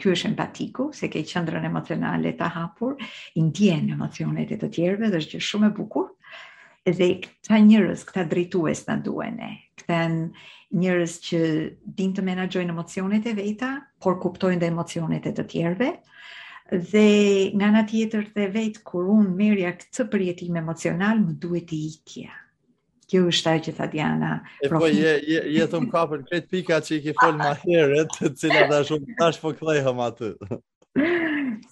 Ky 0.00 0.10
është 0.14 0.28
empatiku, 0.30 0.86
se 0.96 1.10
ke 1.12 1.20
qendrën 1.28 1.66
emocionale 1.68 2.30
të 2.38 2.46
hapur, 2.54 2.94
i 3.36 3.42
ndjen 3.44 3.90
emocionet 3.92 4.48
e 4.48 4.56
të 4.62 4.70
tjerëve, 4.78 5.10
dhe 5.12 5.18
është 5.20 5.34
që 5.36 5.42
shumë 5.50 5.68
e 5.68 5.74
bukur. 5.76 6.06
Dhe 6.88 7.08
këta 7.26 7.60
njerëz, 7.66 8.04
këta 8.08 8.24
drejtues 8.32 8.80
na 8.88 8.96
duhen 9.04 9.36
ne. 9.42 9.50
Këta 9.82 9.98
njerëz 10.80 11.16
që 11.26 11.40
din 12.00 12.14
të 12.16 12.24
menaxhojnë 12.30 12.72
emocionet 12.72 13.28
e 13.28 13.34
veta, 13.42 13.74
por 14.00 14.16
kuptojnë 14.24 14.62
dhe 14.64 14.70
emocionet 14.72 15.28
e 15.28 15.34
të 15.36 15.44
tjerëve. 15.52 15.90
Dhe 16.94 17.08
nga 17.60 17.74
nga 17.76 17.84
tjetër 17.92 18.30
të 18.32 18.48
vet 18.56 18.80
kur 18.88 19.12
un 19.18 19.28
merja 19.36 19.74
këtë 19.76 20.08
përjetim 20.16 20.56
emocional, 20.64 21.20
më 21.28 21.36
duhet 21.44 21.68
të 21.74 21.82
ikja. 21.90 22.40
Kjo 23.10 23.20
është 23.30 23.50
ajo 23.52 23.62
që 23.66 23.72
tha 23.78 23.86
Diana. 23.92 24.28
E 24.66 24.70
po 24.72 24.88
je 24.88 25.14
je 25.32 25.40
je 25.54 25.64
thon 25.72 25.88
për 25.92 26.22
këtë 26.30 26.48
pika 26.54 26.78
që 26.84 26.92
i 26.96 27.00
ke 27.06 27.14
fol 27.18 27.34
më 27.40 27.50
herët, 27.64 28.14
të 28.20 28.30
cilat 28.40 28.70
tash 28.72 28.92
tash 29.20 29.40
po 29.42 29.52
kthehem 29.58 30.00
aty. 30.06 30.30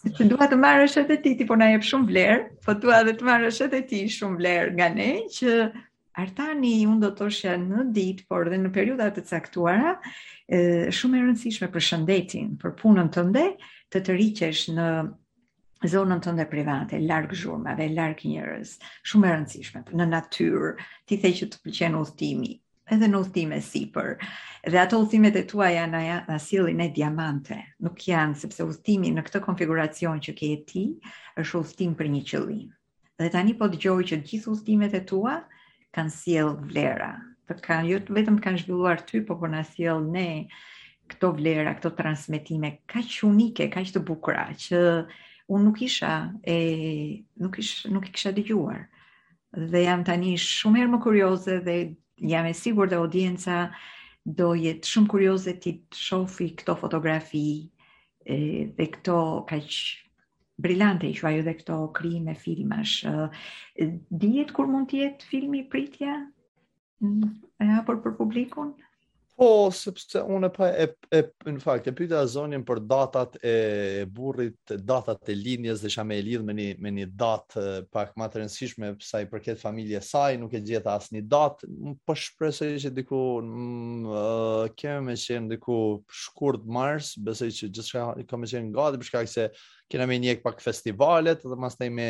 Se 0.02 0.12
ti 0.18 0.26
dua 0.32 0.48
të 0.52 0.58
marrësh 0.66 0.98
edhe 1.04 1.16
ti, 1.24 1.32
ti 1.40 1.46
po 1.48 1.56
na 1.60 1.70
jep 1.72 1.86
shumë 1.88 2.08
vlerë, 2.10 2.42
po 2.66 2.74
dua 2.82 3.00
edhe 3.04 3.14
të 3.20 3.28
marrësh 3.28 3.62
edhe 3.68 3.80
ti 3.92 4.02
shumë 4.16 4.38
vlerë 4.42 4.74
nga 4.78 4.90
ne 4.98 5.08
që 5.36 5.56
Artani 6.22 6.72
unë 6.84 7.00
do 7.00 7.08
të 7.12 7.18
thoshë 7.22 7.52
në 7.60 7.84
ditë, 7.96 8.24
por 8.28 8.48
edhe 8.50 8.58
në 8.66 8.72
periudha 8.74 9.06
të 9.16 9.22
caktuara, 9.30 9.94
ë 10.52 10.58
shumë 10.92 11.18
e 11.18 11.22
rëndësishme 11.22 11.68
për 11.76 11.86
shëndetin, 11.86 12.50
për 12.60 12.74
punën 12.82 13.08
tënde, 13.14 13.46
të 13.94 14.02
të 14.08 14.18
riqesh 14.18 14.66
në 14.76 14.88
zonën 15.88 16.20
të 16.22 16.30
ndër 16.36 16.48
private, 16.50 16.98
largë 17.02 17.34
zhurmave, 17.38 17.88
largë 17.94 18.28
njërës, 18.32 18.74
shumë 19.08 19.26
e 19.28 19.32
rëndësishme, 19.34 19.80
në 19.98 20.06
natyrë, 20.12 20.68
ti 21.10 21.18
the 21.24 21.32
që 21.38 21.48
të 21.52 21.60
përqenë 21.64 21.98
uthtimi, 22.04 22.50
edhe 22.94 23.08
në 23.10 23.22
si 23.28 23.42
sipër. 23.70 24.16
Dhe 24.68 24.78
ato 24.78 25.00
uthtimet 25.02 25.36
e 25.36 25.42
tua 25.48 25.72
janë 25.72 25.96
aja 25.98 26.18
në 26.28 26.34
asilin 26.36 26.80
e 26.80 26.90
diamante, 26.94 27.58
nuk 27.82 27.98
janë, 28.06 28.36
sepse 28.38 28.62
uthtimi 28.64 29.10
në 29.10 29.24
këtë 29.26 29.40
konfiguracion 29.42 30.20
që 30.22 30.34
ke 30.36 30.52
e 30.54 30.60
ti, 30.66 30.84
është 31.36 31.58
uthtim 31.58 31.94
për 31.98 32.08
një 32.10 32.22
qëllim. 32.30 32.68
Dhe 33.18 33.28
tani 33.30 33.54
po 33.58 33.66
të 33.68 33.82
gjohi 33.82 34.06
që 34.12 34.20
gjithë 34.28 34.50
uthtimet 34.54 34.94
e 34.94 35.02
tua 35.06 35.40
kanë 35.94 36.14
siel 36.14 36.54
vlera, 36.68 37.10
të 37.48 37.58
kanë, 37.64 37.88
jo 37.90 37.98
të 38.06 38.14
vetëm 38.20 38.38
kanë 38.44 38.62
zhvilluar 38.62 39.02
ty, 39.02 39.20
po 39.26 39.34
për 39.34 39.42
po 39.42 39.50
në 39.50 39.98
ne, 40.14 40.28
këto 41.12 41.32
vlera, 41.36 41.74
këto 41.76 41.90
transmitime, 41.98 42.76
ka 42.88 43.02
që 43.02 43.26
unike, 43.28 43.66
ka 43.74 43.82
që 43.84 43.92
të 43.92 44.00
bukra, 44.08 44.46
që 44.56 44.78
unë 45.52 45.68
nuk 45.68 45.80
isha 45.84 46.12
e 46.48 46.56
nuk 47.42 47.58
ish 47.60 47.84
nuk 47.92 48.08
i 48.08 48.12
kisha 48.14 48.32
dëgjuar. 48.36 48.86
Dhe 49.72 49.84
jam 49.84 50.04
tani 50.04 50.34
shumë 50.40 50.80
herë 50.82 50.92
më 50.94 51.00
kurioze 51.04 51.58
dhe 51.66 51.76
jam 52.32 52.48
e 52.48 52.54
sigurt 52.56 52.92
dhe 52.92 53.00
audienca 53.02 53.58
do 54.24 54.52
jetë 54.56 54.88
shumë 54.92 55.12
kurioze 55.12 55.54
ti 55.64 55.74
të 55.82 55.98
shofi 56.06 56.48
këto 56.60 56.76
fotografi 56.80 57.44
e, 57.60 58.70
dhe 58.78 58.86
këto 58.96 59.18
kaq 59.50 59.76
brillante 60.62 61.10
i 61.10 61.16
quaj 61.18 61.34
edhe 61.42 61.56
këto 61.60 61.78
krime 61.96 62.34
filmash. 62.38 63.02
Dihet 64.22 64.54
kur 64.56 64.70
mund 64.70 64.90
të 64.92 65.02
jetë 65.04 65.28
filmi 65.32 65.64
pritja? 65.72 66.16
Ja, 67.02 67.10
mm, 67.10 67.84
por 67.88 67.98
për 68.04 68.16
publikun? 68.18 68.74
Po, 69.42 69.72
sepse 69.74 70.20
unë 70.30 70.46
e 70.46 70.52
pa 70.54 70.66
e, 70.84 70.84
e 71.18 71.50
në 71.50 71.60
fakt 71.64 71.88
e 71.90 71.92
pyeta 71.98 72.20
zonën 72.30 72.62
për 72.66 72.78
datat 72.86 73.34
e 73.42 73.54
burrit, 74.14 74.70
datat 74.86 75.32
e 75.32 75.34
linjes 75.34 75.82
dhe 75.82 75.90
çamë 75.90 76.14
e 76.14 76.20
lidh 76.28 76.44
me 76.46 76.54
një 76.54 76.66
me 76.84 76.92
një 77.00 77.08
datë 77.18 77.64
pak 77.90 78.12
më 78.22 78.28
të 78.30 78.38
rëndësishme 78.38 78.92
sa 79.02 79.24
i 79.24 79.26
përket 79.32 79.58
familjes 79.58 80.12
saj, 80.14 80.38
nuk 80.38 80.54
e 80.54 80.62
gjeta 80.62 80.94
asnjë 80.94 81.24
datë. 81.34 81.72
Po 82.06 82.14
shpresoj 82.22 82.70
se 82.84 82.94
diku 83.00 83.18
kemë 84.78 85.02
me 85.10 85.18
qenë 85.24 85.56
diku 85.56 85.80
shkurt 86.22 86.70
mars, 86.78 87.10
besoj 87.18 87.50
që 87.50 87.72
gjithçka 87.74 88.06
shka 88.22 88.42
më 88.44 88.54
qenë 88.54 88.76
gati 88.78 89.02
për 89.02 89.10
shkak 89.10 89.34
se 89.38 89.50
kena 89.92 90.06
me 90.08 90.18
njek 90.20 90.40
pak 90.44 90.60
festivalet 90.64 91.40
dhe 91.44 91.58
mas 91.60 91.74
taj 91.78 91.90
me, 91.92 92.06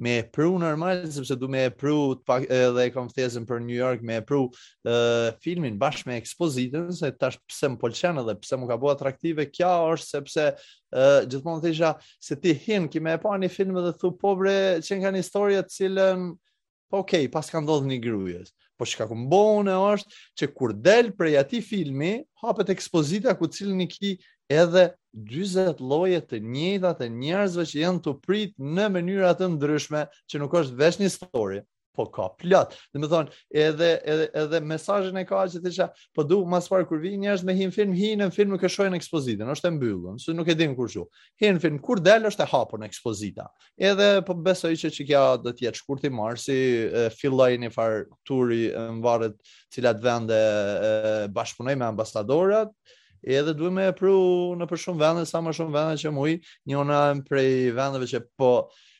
me 0.00 0.14
e 0.20 0.24
pru 0.32 0.54
normal, 0.60 1.02
sepse 1.12 1.36
du 1.38 1.48
me 1.52 1.66
e 1.68 1.72
pru 1.72 2.16
pak 2.28 2.46
edhe 2.52 2.86
e 2.88 2.92
kom 2.94 3.08
thesën 3.12 3.44
për 3.48 3.60
New 3.64 3.76
York 3.76 4.00
me 4.06 4.16
e 4.20 4.24
pru 4.24 4.46
uh, 4.46 5.30
filmin 5.44 5.76
bashk 5.80 6.08
me 6.08 6.16
ekspozitën, 6.20 6.88
se 7.00 7.10
tash 7.20 7.36
pëse 7.48 7.72
më 7.74 7.80
polqenë 7.82 8.24
dhe 8.30 8.36
pëse 8.42 8.58
më 8.62 8.70
ka 8.72 8.78
bu 8.80 8.90
atraktive, 8.94 9.46
kja 9.52 9.72
është 9.92 10.12
sepse 10.16 10.46
uh, 10.52 11.24
gjithmonë 11.28 11.64
të 11.66 11.74
isha 11.76 11.92
se 12.16 12.38
ti 12.40 12.54
hin, 12.66 12.88
ki 12.88 13.02
me 13.04 13.16
e 13.18 13.22
pa 13.22 13.36
një 13.36 13.52
film 13.52 13.80
dhe 13.84 13.92
thu 14.00 14.14
po 14.16 14.32
bre 14.40 14.56
që 14.84 15.02
nga 15.02 15.12
një 15.12 15.24
historie 15.26 15.60
të 15.66 15.74
cilën, 15.78 16.30
po 16.92 17.02
okej, 17.04 17.26
okay, 17.26 17.32
pas 17.34 17.48
ka 17.52 17.60
ndodhë 17.60 17.92
një 17.94 18.02
grujës 18.06 18.54
po 18.76 18.84
që 18.84 18.96
ka 18.98 19.04
këmbone 19.08 19.72
është 19.88 20.16
që 20.36 20.46
kur 20.52 20.74
del 20.84 21.06
prej 21.16 21.38
ati 21.40 21.62
filmi, 21.64 22.18
hapet 22.42 22.74
ekspozita 22.74 23.32
ku 23.40 23.48
cilën 23.48 23.72
një 23.80 23.86
ki 23.88 24.10
edhe 24.50 24.90
20 25.14 25.80
lloje 25.80 26.20
të 26.30 26.38
njëjta 26.42 26.90
të 26.98 27.06
njerëzve 27.10 27.64
që 27.70 27.78
janë 27.84 28.02
të 28.04 28.12
prit 28.26 28.52
në 28.58 28.88
mënyra 28.96 29.32
të 29.38 29.48
ndryshme, 29.54 30.02
që 30.30 30.42
nuk 30.42 30.58
është 30.60 30.76
vetëm 30.78 31.06
një 31.06 31.10
story, 31.14 31.62
po 31.96 32.04
ka 32.12 32.26
plot. 32.36 32.74
Do 32.92 33.00
të 33.00 33.08
thonë, 33.08 33.36
edhe 33.56 33.86
edhe 34.12 34.26
edhe 34.36 34.58
mesazhin 34.68 35.16
e 35.16 35.22
ka 35.24 35.46
që 35.48 35.62
thësha, 35.64 35.86
po 36.12 36.26
du 36.28 36.42
më 36.44 36.60
pas 36.68 36.84
kur 36.90 37.00
vi 37.00 37.14
njerëz 37.22 37.44
me 37.48 37.54
hin 37.56 37.72
film, 37.72 37.94
hin 37.96 38.20
në 38.20 38.26
film 38.36 38.58
që 38.60 38.68
shohin 38.74 38.98
ekspozitën, 38.98 39.48
është 39.56 39.70
e 39.70 39.74
mbyllur, 39.78 40.18
se 40.20 40.34
nuk 40.36 40.52
e 40.52 40.54
din 40.60 40.76
kur 40.76 40.92
shoh. 40.92 41.08
Hin 41.40 41.56
film 41.62 41.80
kur 41.80 41.96
dal 42.04 42.28
është 42.28 42.44
e 42.44 42.48
hapur 42.52 42.82
në 42.82 42.90
ekspozita. 42.90 43.48
Edhe 43.80 44.18
po 44.28 44.36
besoj 44.36 44.74
që 44.76 44.92
që 44.98 45.08
kjo 45.08 45.24
do 45.46 45.54
të 45.56 45.70
jetë 45.70 45.80
shkurt 45.80 46.04
i 46.04 46.12
marsi, 46.12 46.58
filloi 47.16 47.54
një 47.64 47.72
far 47.72 48.04
turi 48.28 48.66
në 48.76 49.00
varret, 49.04 49.40
cilat 49.72 50.04
vende 50.04 50.42
me 51.32 51.88
ambasadorat, 51.88 52.76
edhe 53.22 53.58
duhet 53.58 53.72
me 53.72 53.86
e 53.90 53.94
pru 53.96 54.12
në 54.58 54.66
për 54.70 54.80
shumë 54.84 55.00
vende, 55.00 55.22
sa 55.26 55.40
më 55.42 55.52
shumë 55.58 55.74
vende 55.76 56.00
që 56.02 56.12
mui, 56.14 56.36
një 56.68 56.82
më 56.88 57.00
prej 57.28 57.72
vendeve 57.76 58.08
që 58.10 58.20
po 58.40 58.50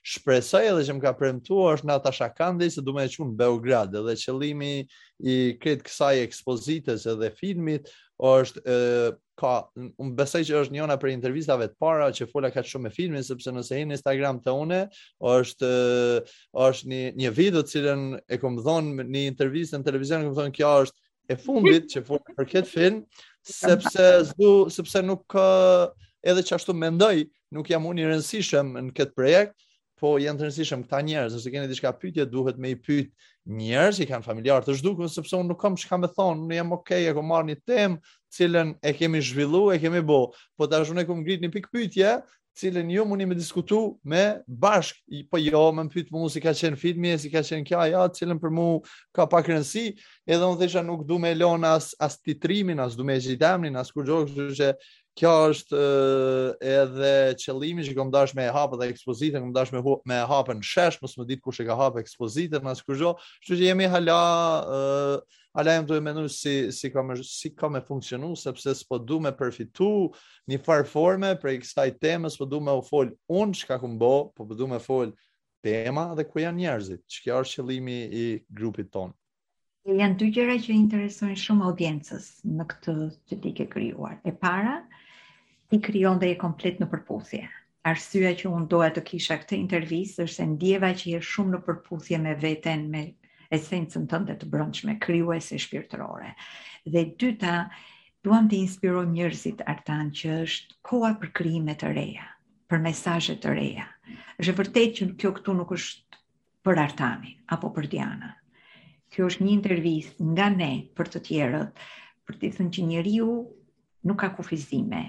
shpresoj 0.07 0.65
edhe 0.71 0.85
që 0.89 0.95
më 0.97 1.03
ka 1.03 1.13
premtuar 1.19 1.79
është 1.81 1.91
Natasha 1.91 2.29
Kandi, 2.37 2.69
se 2.71 2.83
duhet 2.83 3.07
me 3.07 3.07
e 3.07 3.13
qunë 3.17 3.37
Beograd, 3.43 3.95
edhe 3.99 4.35
limi 4.39 4.73
i 5.25 5.37
kretë 5.61 5.87
kësaj 5.89 6.17
ekspozites 6.23 7.07
edhe 7.11 7.31
filmit, 7.39 7.89
është 8.17 8.63
e, 8.65 8.75
ka 9.37 9.57
më 9.77 10.15
besoj 10.17 10.41
që 10.49 10.55
është 10.63 10.73
njëna 10.79 10.95
prej 10.97 11.13
intervistave 11.19 11.67
të 11.69 11.77
para 11.83 12.07
që 12.17 12.27
fola 12.31 12.49
ka 12.55 12.63
shumë 12.65 12.87
me 12.87 12.93
filmin 12.95 13.25
sepse 13.27 13.53
nëse 13.53 13.77
hin 13.77 13.93
Instagram 13.93 14.39
të 14.41 14.55
une 14.57 14.79
është 15.21 15.73
është 16.71 16.93
një 16.95 17.03
një 17.21 17.35
video 17.37 17.61
të 17.61 17.75
cilën 17.75 18.07
e 18.33 18.39
kom 18.41 18.57
dhënë 18.65 19.03
në 19.03 19.07
një 19.19 19.27
intervistë 19.35 19.83
në 19.83 19.89
televizion 19.91 20.25
kom 20.31 20.39
thënë 20.39 20.57
kjo 20.57 20.71
është 20.87 20.97
e 21.29 21.35
fundit 21.39 21.89
që 21.93 22.03
fun 22.07 22.23
për 22.39 22.47
këtë 22.53 22.71
film, 22.71 22.99
sepse 23.47 24.07
zdu, 24.33 24.51
sepse 24.75 25.03
nuk 25.05 25.37
edhe 26.27 26.43
që 26.47 26.57
ashtu 26.59 26.75
mendoj, 26.77 27.25
nuk 27.55 27.71
jam 27.71 27.87
unë 27.91 28.03
i 28.05 28.09
rëndësishëm 28.11 28.73
në 28.79 28.95
këtë 28.99 29.17
projekt, 29.19 29.57
po 30.01 30.11
janë 30.21 30.41
të 30.41 30.45
rëndësishëm 30.47 30.83
këta 30.87 30.99
njerëz, 31.07 31.37
nëse 31.39 31.53
keni 31.55 31.71
diçka 31.71 31.93
pyetje, 32.01 32.27
duhet 32.33 32.59
me 32.61 32.73
i 32.75 32.79
pyet 32.79 33.13
njerëz 33.59 34.01
që 34.03 34.09
kanë 34.13 34.27
familjar 34.27 34.67
të 34.67 34.75
zhdukur, 34.81 35.09
sepse 35.13 35.35
unë 35.39 35.51
nuk 35.55 35.61
kam 35.63 35.79
çka 35.81 35.99
më 36.03 36.11
thon, 36.17 36.43
unë 36.45 36.59
jam 36.59 36.75
okay, 36.77 37.07
e 37.09 37.15
kam 37.17 37.31
marrë 37.33 37.51
një 37.55 37.59
temë, 37.71 38.03
cilën 38.37 38.75
e 38.91 38.95
kemi 38.99 39.23
zhvilluar, 39.25 39.77
e 39.77 39.81
kemi 39.81 40.03
bë. 40.05 40.21
Po 40.59 40.69
tash 40.69 40.93
unë 40.93 41.07
kam 41.09 41.23
ngrit 41.23 41.47
një 41.47 41.53
pikë 41.55 41.73
pyetje, 41.73 42.11
cilën 42.57 42.91
ju 42.91 42.97
jo 42.97 43.05
mundi 43.05 43.27
me 43.27 43.35
diskutu 43.35 43.99
me 44.05 44.43
bashk, 44.49 44.97
po 45.31 45.39
jo, 45.39 45.61
me 45.77 45.85
më 45.85 45.93
pytë 45.93 46.15
mu 46.15 46.29
si 46.33 46.41
ka 46.41 46.55
qenë 46.57 46.79
filmi, 46.81 47.13
si 47.21 47.29
ka 47.31 47.43
qenë 47.45 47.67
kja, 47.69 47.83
ja, 47.93 48.05
cilën 48.09 48.41
për 48.41 48.53
mu 48.57 48.69
ka 49.17 49.27
pak 49.31 49.51
rënsi, 49.53 49.91
edhe 50.25 50.43
unë 50.49 50.63
thesha 50.63 50.83
nuk 50.85 51.05
du 51.09 51.19
me 51.21 51.35
lonë 51.37 51.75
as, 51.77 51.91
as 52.03 52.19
titrimin, 52.25 52.81
as 52.81 52.97
du 52.97 53.05
me 53.05 53.19
gjitemnin, 53.21 53.77
as 53.81 53.93
kur 53.93 54.07
gjokë, 54.09 54.49
që 54.57 54.71
kjo 55.17 55.35
është 55.51 55.79
e, 55.81 56.49
edhe 56.83 57.13
qëllimi 57.43 57.85
që 57.87 57.95
kom 57.97 58.11
dash 58.13 58.35
me 58.37 58.45
e 58.45 58.53
hapë 58.53 58.81
dhe 58.81 58.89
ekspozitën, 58.93 59.41
kom 59.47 59.53
dash 59.57 59.73
me, 59.73 59.81
me 60.09 60.19
e 60.21 60.27
hapën 60.29 60.59
shesh, 60.61 60.99
mos 61.01 61.15
më 61.17 61.29
ditë 61.33 61.45
kush 61.47 61.61
e 61.65 61.69
ka 61.69 61.77
hapë 61.77 62.03
ekspozitën, 62.05 62.69
as 62.69 62.85
kur 62.85 62.97
kështu 63.01 63.53
që 63.59 63.63
jemi 63.69 63.91
hala... 63.93 64.23
E, 64.65 65.43
ala 65.57 65.73
jem 65.73 65.87
duhe 65.89 66.01
menu 66.05 66.29
si, 66.29 66.71
si, 66.73 66.91
ka 66.93 67.03
me, 67.03 67.17
si 67.25 67.51
ka 67.51 67.69
me 67.69 67.81
funksionu, 67.81 68.35
sepse 68.37 68.69
s'po 68.75 68.99
du 69.01 69.17
me 69.25 69.33
përfitu 69.33 69.87
një 70.53 70.59
farforme 70.67 71.31
për 71.41 71.55
i 71.57 71.61
kësaj 71.63 71.95
temës, 72.03 72.37
s'po 72.37 72.45
du 72.51 72.59
me 72.61 72.75
u 72.77 72.83
fol 72.85 73.09
unë 73.33 73.57
që 73.63 73.71
ka 73.73 73.79
këmbo, 73.81 74.11
po 74.37 74.45
po 74.51 74.59
du 74.59 74.69
me 74.69 74.79
fol 74.85 75.15
tema 75.65 76.05
dhe 76.19 76.27
ku 76.29 76.43
janë 76.45 76.61
njerëzit, 76.67 77.01
që 77.15 77.25
kja 77.25 77.39
është 77.41 77.63
qëllimi 77.63 77.97
i 78.25 78.27
grupit 78.61 78.91
tonë. 78.95 79.17
Janë 79.97 80.19
dy 80.21 80.29
gjëra 80.37 80.59
që 80.67 80.73
interesojnë 80.77 81.41
shumë 81.45 81.65
audiencës 81.71 82.29
në 82.53 82.69
këtë 82.75 82.97
që 83.31 83.41
ti 83.47 83.55
ke 83.61 83.69
kryuar. 83.73 84.19
E 84.29 84.35
para, 84.45 84.77
ti 85.73 85.81
kryon 85.89 86.21
dhe 86.21 86.35
e 86.35 86.39
komplet 86.41 86.83
në 86.83 86.91
përpusje. 86.93 87.41
Arsyeja 87.87 88.35
që 88.43 88.51
unë 88.53 88.67
doa 88.75 88.91
të 88.97 89.07
kisha 89.09 89.39
këtë 89.45 89.57
intervjis 89.63 90.19
është 90.19 90.33
se 90.41 90.49
ndjeva 90.53 90.91
që 91.01 91.15
je 91.15 91.25
shumë 91.33 91.55
në 91.57 91.61
përputhje 91.71 92.21
me 92.27 92.35
veten, 92.45 92.91
me 92.93 93.07
esencën 93.55 94.07
tënde 94.11 94.35
të 94.41 94.47
brëndshme, 94.51 94.97
kryuese 95.03 95.59
shpirtërore. 95.61 96.31
Dhe 96.87 97.03
dyta, 97.23 97.57
duam 98.27 98.49
të 98.51 98.61
inspiroj 98.65 99.05
njërzit 99.11 99.63
artan 99.73 100.09
që 100.21 100.39
është 100.47 100.79
koha 100.91 101.11
për 101.23 101.33
krijime 101.41 101.75
të 101.79 101.93
reja, 101.97 102.27
për 102.71 102.83
mesazhe 102.89 103.37
të 103.43 103.55
reja. 103.59 103.87
Shë 104.43 104.57
vërtet 104.61 104.99
që 105.01 105.11
kjo 105.21 105.35
këtu 105.39 105.55
nuk 105.59 105.77
është 105.77 106.23
për 106.67 106.81
artani, 106.85 107.37
apo 107.55 107.71
për 107.77 107.91
Diana. 107.93 108.33
Kjo 109.15 109.29
është 109.31 109.45
një 109.47 109.53
intervjith 109.59 110.17
nga 110.33 110.49
ne 110.57 110.73
për 110.99 111.11
të 111.15 111.23
tjerët, 111.29 111.87
për 112.27 112.41
të 112.41 112.51
thënë 112.59 112.75
që 112.79 112.87
njëriu 112.91 113.29
nuk 114.07 114.19
ka 114.25 114.33
kufizime, 114.41 115.05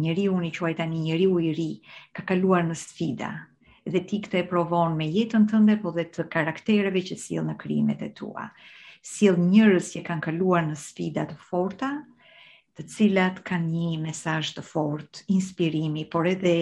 njëriu 0.00 0.36
një 0.44 0.50
quajta 0.58 0.86
një 0.92 1.02
njëriu 1.08 1.38
i 1.48 1.52
ri, 1.58 1.70
ka 2.14 2.22
kaluar 2.30 2.62
në 2.68 2.76
sfida, 2.84 3.30
dhe 3.90 4.02
ti 4.08 4.18
këtë 4.22 4.40
e 4.40 4.44
provon 4.50 4.94
me 4.98 5.06
jetën 5.10 5.46
tënde, 5.50 5.74
po 5.82 5.92
dhe 5.94 6.04
të 6.14 6.26
karaktereve 6.32 7.02
që 7.10 7.16
s'il 7.22 7.44
në 7.48 7.56
krijimet 7.60 8.02
e 8.06 8.10
tua. 8.20 8.46
Sill 9.10 9.38
njerëz 9.40 9.90
që 9.94 10.02
kanë 10.06 10.24
kaluar 10.28 10.64
në 10.68 10.76
sfida 10.78 11.26
të 11.30 11.36
forta, 11.50 11.90
të 12.78 12.84
cilat 12.94 13.40
kanë 13.48 13.70
një 13.86 13.98
mesazh 14.06 14.54
të 14.56 14.64
fortë, 14.68 15.24
inspirimi, 15.36 16.04
por 16.12 16.28
edhe 16.34 16.54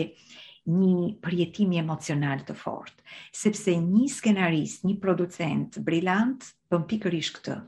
një 0.69 1.19
përjetimi 1.25 1.79
emocional 1.81 2.43
të 2.49 2.55
fortë, 2.59 3.03
sepse 3.43 3.75
një 3.83 4.07
skenarist, 4.15 4.87
një 4.89 4.97
producent 5.03 5.79
brillant 5.89 6.47
bën 6.73 6.87
pikërisht 6.91 7.37
këtë. 7.39 7.59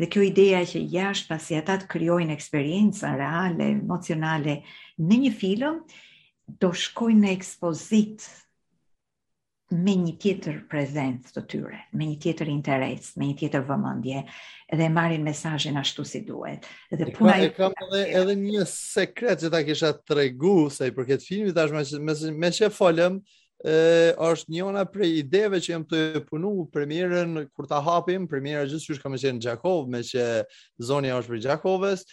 Dhe 0.00 0.06
kjo 0.08 0.22
ideja 0.26 0.60
që 0.70 0.80
jashtë 0.94 1.28
pasi 1.32 1.56
ata 1.58 1.76
të 1.82 1.90
krijojnë 1.92 2.32
eksperjenca 2.36 3.10
reale, 3.20 3.72
emocionale 3.78 4.58
në 5.04 5.18
një 5.26 5.32
film, 5.42 5.82
do 6.62 6.70
shkojnë 6.74 7.24
në 7.26 7.32
ekspozitë 7.36 8.30
me 9.70 9.92
një 9.94 10.14
tjetër 10.18 10.56
prezencë 10.70 11.34
të 11.36 11.42
tyre, 11.50 11.78
me 11.94 12.06
një 12.10 12.16
tjetër 12.24 12.48
interes, 12.50 13.12
me 13.20 13.28
një 13.30 13.36
tjetër 13.38 13.66
vëmendje 13.68 14.22
dhe 14.76 14.88
marrin 14.90 15.22
mesazhin 15.26 15.78
ashtu 15.78 16.04
si 16.06 16.22
duhet. 16.26 16.66
Dhe 16.90 17.10
puna 17.14 17.36
e 17.44 17.52
kam 17.54 17.74
edhe 17.86 18.02
edhe 18.18 18.34
një 18.40 18.64
sekret 18.66 19.42
që 19.44 19.52
ta 19.54 19.62
kisha 19.66 19.92
tregu 20.02 20.64
se 20.74 20.90
i 20.90 20.94
përket 20.94 21.22
filmit 21.26 21.54
tash 21.54 21.70
me 21.74 22.02
me, 22.08 22.18
me 22.44 22.50
që 22.50 22.70
folëm 22.74 23.20
ë 23.60 24.18
është 24.26 24.54
një 24.56 24.84
prej 24.90 25.10
ideve 25.20 25.60
që 25.62 25.72
jam 25.74 25.82
të 25.86 26.22
punu 26.30 26.52
premierën 26.74 27.42
kur 27.54 27.68
ta 27.70 27.78
hapim, 27.84 28.26
premiera 28.26 28.64
gjithçka 28.66 29.10
më 29.12 29.20
qenë 29.22 29.42
Gjakov, 29.46 29.84
me 29.92 30.00
që 30.02 30.24
zonja 30.82 31.18
është 31.20 31.30
për 31.34 31.42
Gjakovës, 31.46 32.06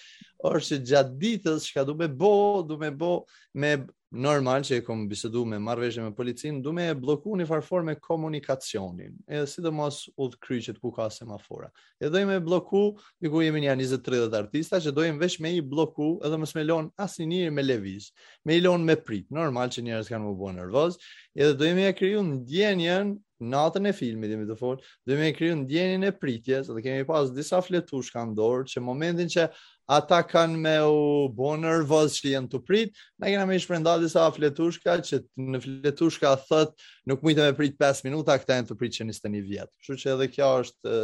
është 0.45 0.67
që 0.73 0.79
gjatë 0.91 1.19
ditës 1.25 1.69
që 1.69 1.79
ka 1.79 1.87
du 1.87 1.95
me 1.97 2.09
bo, 2.11 2.33
du 2.67 2.77
me 2.81 2.91
bo, 2.93 3.21
me 3.57 3.77
normal 4.11 4.61
që 4.63 4.77
e 4.79 4.83
kom 4.87 5.01
bisedu 5.09 5.43
me 5.45 5.57
marveshje 5.59 6.01
me 6.03 6.13
policin, 6.15 6.61
du 6.63 6.71
me 6.73 6.85
e 6.89 6.93
bloku 6.95 7.35
një 7.37 7.45
farfor 7.49 7.83
me 7.83 7.95
komunikacionin, 7.99 9.17
edhe 9.27 9.47
si 9.51 9.61
dhe 9.61 9.71
mos 9.71 10.05
u 10.15 10.29
të 10.31 10.39
kryqet 10.45 10.79
ku 10.81 10.91
ka 10.95 11.09
semafora. 11.11 11.67
Edhe 11.99 12.11
dojmë 12.17 12.37
e 12.39 12.45
bloku, 12.45 12.85
një 13.21 13.31
ku 13.33 13.41
jemi 13.43 13.61
një 13.65 13.75
20-30 13.81 14.39
artista, 14.39 14.79
që 14.83 14.95
dojmë 14.95 15.19
vesh 15.23 15.39
me 15.43 15.51
i 15.57 15.61
bloku 15.61 16.15
edhe 16.25 16.39
mos 16.39 16.55
me 16.55 16.63
lon 16.63 16.87
asë 16.95 17.27
një 17.27 17.51
me 17.51 17.63
levis, 17.67 18.09
me 18.45 18.55
i 18.55 18.63
lon 18.63 18.85
me 18.87 18.95
prit, 18.95 19.27
normal 19.29 19.73
që 19.75 19.83
njërës 19.89 20.11
kanë 20.13 20.25
më 20.29 20.35
bua 20.39 20.55
nervoz, 20.55 20.99
edhe 21.35 21.57
dojmë 21.59 21.89
e 21.91 21.95
kryu 21.99 22.23
në 22.23 22.39
djenjen, 22.47 23.17
natën 23.43 23.85
e 23.85 23.91
filmit, 23.93 24.31
dhe 24.31 24.37
me 24.39 24.47
të 24.49 24.55
folë, 24.57 24.85
e 25.13 25.33
kryu 25.37 25.55
në 25.59 25.67
djenjen 25.69 26.07
e 26.07 26.13
pritjes, 26.15 26.71
edhe 26.73 26.81
kemi 26.85 27.05
pas 27.05 27.27
disa 27.35 27.59
fletush 27.61 28.09
ka 28.15 28.23
ndorë, 28.31 28.65
që 28.71 28.81
momentin 28.81 29.29
që 29.29 29.51
ata 29.87 30.19
kanë 30.27 30.59
me 30.59 30.73
u 30.85 31.27
bo 31.31 31.53
nërvoz 31.57 32.17
që 32.21 32.33
jenë 32.33 32.49
të 32.51 32.59
prit, 32.67 32.97
në 33.21 33.31
kena 33.31 33.45
me 33.47 33.55
ishë 33.59 33.77
disa 34.01 34.25
fletushka, 34.35 34.97
që 35.09 35.19
në 35.47 35.61
fletushka 35.63 36.33
thët, 36.49 36.73
nuk 37.07 37.23
mujtë 37.23 37.47
me 37.47 37.53
prit 37.55 37.77
5 37.79 38.03
minuta, 38.07 38.35
këta 38.41 38.57
jenë 38.59 38.69
të 38.71 38.77
prit 38.81 38.97
që 38.97 39.07
njështë 39.09 39.31
një 39.35 39.43
vjetë. 39.47 39.75
Që 39.87 39.97
që 40.03 40.11
edhe 40.15 40.27
kjo 40.35 40.49
është, 40.63 40.95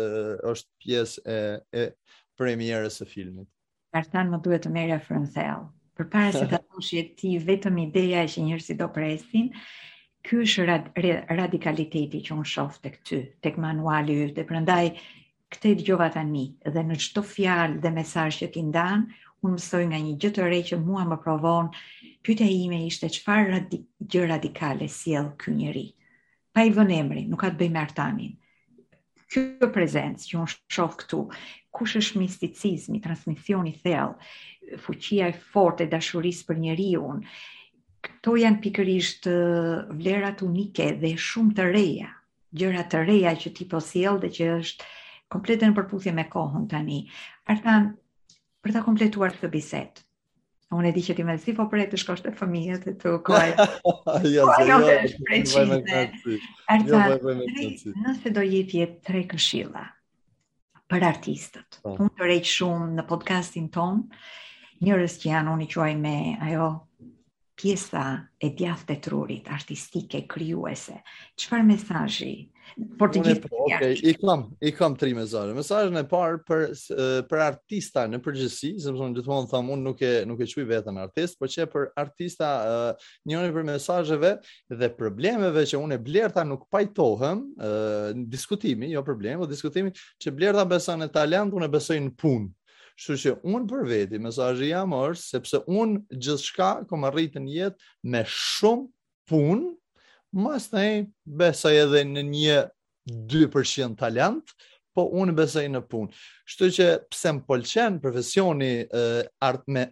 është 0.51 0.83
pjesë 0.83 1.23
e, 1.23 1.39
e 1.71 2.17
premierës 2.37 2.99
e 2.99 3.07
filmit. 3.07 3.47
Artan 4.01 4.33
më 4.33 4.41
duhet 4.45 4.65
të 4.67 4.73
merja 4.75 4.99
referenthel. 4.99 5.63
Për 5.93 6.07
para 6.13 6.33
se 6.33 6.45
të 6.51 6.59
të 6.59 6.83
shqe 6.83 7.01
ti 7.21 7.33
vetëm 7.45 7.75
ideja 7.85 8.23
e 8.25 8.29
që 8.35 8.43
njërë 8.49 8.63
si 8.67 8.75
do 8.79 8.87
presin, 8.91 9.51
kjo 10.27 10.43
është 10.43 11.33
radikaliteti 11.37 12.23
që 12.25 12.33
unë 12.35 12.49
shofë 12.55 12.79
të 12.83 12.93
këty, 12.97 13.19
të 13.43 13.51
këmanuali, 13.57 14.23
të 14.33 14.45
përndaj, 14.49 14.87
këtë 15.53 15.71
i 15.71 15.75
dëgjova 15.79 16.05
tani 16.13 16.43
dhe 16.73 16.81
në 16.89 16.95
çdo 17.05 17.21
fjalë 17.29 17.81
dhe 17.83 17.89
mesazh 17.93 18.39
që 18.41 18.47
ti 18.55 18.61
ndan, 18.69 19.03
unë 19.45 19.57
mësoj 19.59 19.83
nga 19.91 19.99
një 20.05 20.13
gjë 20.23 20.31
të 20.35 20.45
re 20.49 20.59
që 20.69 20.79
mua 20.83 21.03
më 21.09 21.17
provon. 21.23 21.67
Pyetja 22.23 22.47
ime 22.49 22.79
ishte 22.89 23.09
çfarë 23.17 23.49
radi, 23.51 23.81
gjë 24.09 24.23
radikale 24.31 24.87
sjell 24.89 25.29
ky 25.39 25.51
njëri. 25.57 25.85
Pa 26.55 26.63
i 26.65 26.71
vënë 26.73 26.95
emrin, 27.03 27.27
nuk 27.29 27.43
atë 27.45 27.57
të 27.57 27.61
bëjë 27.61 27.81
Artanin. 27.83 28.33
Kjo 29.33 29.67
prezencë 29.75 30.29
që 30.31 30.39
unë 30.41 30.55
shoh 30.77 30.95
këtu, 31.01 31.19
kush 31.73 31.97
është 32.01 32.21
misticizmi, 32.23 33.01
transmisioni 33.03 33.73
thellë, 33.83 34.15
fuqia 34.85 35.29
e 35.33 35.37
fortë 35.53 35.87
e 35.87 35.91
dashurisë 35.95 36.49
për 36.49 36.65
unë, 37.09 37.23
Kto 38.03 38.33
janë 38.35 38.59
pikërisht 38.59 39.27
vlerat 39.97 40.41
unike 40.43 40.85
dhe 40.99 41.13
shumë 41.25 41.53
të 41.57 41.63
reja 41.71 42.09
gjëra 42.51 42.81
të 42.91 42.99
reja 43.07 43.31
që 43.39 43.49
ti 43.55 43.63
po 43.71 43.79
sjell 43.79 44.17
dhe 44.19 44.27
që 44.37 44.47
është 44.57 44.83
kompletën 45.33 45.71
në 45.71 45.75
përputhje 45.79 46.13
me 46.15 46.25
kohën 46.29 46.67
tani. 46.71 46.99
Artan, 47.49 47.91
për 48.63 48.75
ta 48.75 48.83
kompletuar 48.85 49.33
këtë 49.35 49.49
biset, 49.53 50.03
unë 50.73 50.89
e 50.89 50.93
di 50.95 51.03
që 51.05 51.15
ti 51.17 51.25
me 51.27 51.35
zifo 51.41 51.65
për 51.69 51.83
e 51.85 51.89
të 51.93 51.99
shkosht 52.01 52.29
e 52.29 52.35
fëmijët 52.37 52.85
e 52.91 52.95
të 53.01 53.15
kuaj. 53.27 53.47
ja, 53.57 53.67
kuaj 54.45 54.69
jo, 54.69 54.77
jo, 54.77 54.77
jo, 54.91 54.95
jo, 55.89 56.37
Artan, 56.75 57.43
nëse 58.05 58.33
do 58.37 58.45
jetje 58.45 58.87
tre 59.05 59.25
këshilla 59.33 59.87
për 60.93 61.05
artistët, 61.09 61.79
oh. 61.87 61.95
unë 61.95 62.13
të 62.19 62.29
rejtë 62.29 62.51
shumë 62.53 62.89
në 62.99 63.05
podcastin 63.09 63.69
tonë, 63.73 64.17
njërës 64.83 65.19
që 65.21 65.29
janë 65.31 65.53
unë 65.55 65.63
i 65.63 65.69
quaj 65.73 65.91
me 66.05 66.15
ajo 66.45 66.67
pjesa 67.63 68.07
e 68.43 68.49
djathtë 68.59 68.97
e 68.97 69.01
trurit 69.03 69.45
artistike 69.53 70.25
krijuese. 70.31 70.97
Çfarë 71.39 71.65
mesazhi? 71.69 72.31
Por 72.99 73.11
të 73.11 73.21
gjithë. 73.23 73.43
Po, 73.53 73.61
okej, 73.69 73.93
okay, 73.93 73.97
i 74.09 74.13
kam, 74.19 74.43
i 74.63 74.71
kam 74.75 74.95
tre 74.99 75.11
mesazhe. 75.15 75.53
Mesazhi 75.55 75.95
e 75.99 76.03
parë 76.11 76.39
për 76.47 76.63
për 77.31 77.43
artista 77.43 78.03
në 78.11 78.19
përgjithësi, 78.23 78.73
sepse 78.83 78.99
unë 79.03 79.15
gjithmonë 79.19 79.49
them 79.51 79.69
unë 79.77 79.85
nuk 79.89 80.03
e 80.07 80.11
nuk 80.27 80.41
e 80.43 80.47
çuj 80.49 80.65
veten 80.73 80.97
artist, 81.05 81.37
por 81.39 81.51
që 81.51 81.67
për 81.71 81.85
artista 82.05 82.49
njëri 83.29 83.53
për 83.55 83.67
mesazheve 83.71 84.33
dhe 84.79 84.89
problemeve 84.97 85.63
që 85.69 85.79
unë 85.79 85.99
blerta 86.07 86.43
nuk 86.47 86.65
pajtohem, 86.71 87.45
diskutimi, 88.31 88.91
jo 88.95 89.05
problemi, 89.07 89.39
po 89.43 89.47
diskutimi 89.51 89.93
që 90.23 90.35
blerta 90.35 90.67
beson 90.71 90.99
në 91.05 91.11
talent, 91.15 91.55
unë 91.59 91.71
besoj 91.79 92.01
në 92.01 92.11
punë. 92.19 92.51
Kështu 92.99 93.15
që 93.21 93.31
un 93.53 93.63
për 93.69 93.83
veti 93.89 94.19
mesazhi 94.21 94.67
jam 94.69 94.91
or 94.93 95.15
sepse 95.17 95.61
un 95.67 95.95
gjithçka 96.13 96.67
kom 96.89 97.07
arritë 97.07 97.41
në 97.41 97.55
jetë 97.55 98.09
me 98.13 98.21
shumë 98.29 98.85
punë, 99.31 99.71
mos 100.43 100.67
ne 100.73 100.85
besoj 101.41 101.71
edhe 101.85 102.03
në 102.11 102.23
një 102.29 102.59
2% 103.33 103.97
talent, 103.99 104.53
po 104.93 105.07
un 105.23 105.31
besoj 105.33 105.63
në 105.73 105.81
punë. 105.89 106.11
Kështu 106.47 106.69
që 106.77 106.87
pse 107.09 107.31
më 107.39 107.43
pëlqen 107.49 107.97
profesioni 108.03 108.71
e, 108.85 109.03
art 109.47 109.63
me 109.73 109.87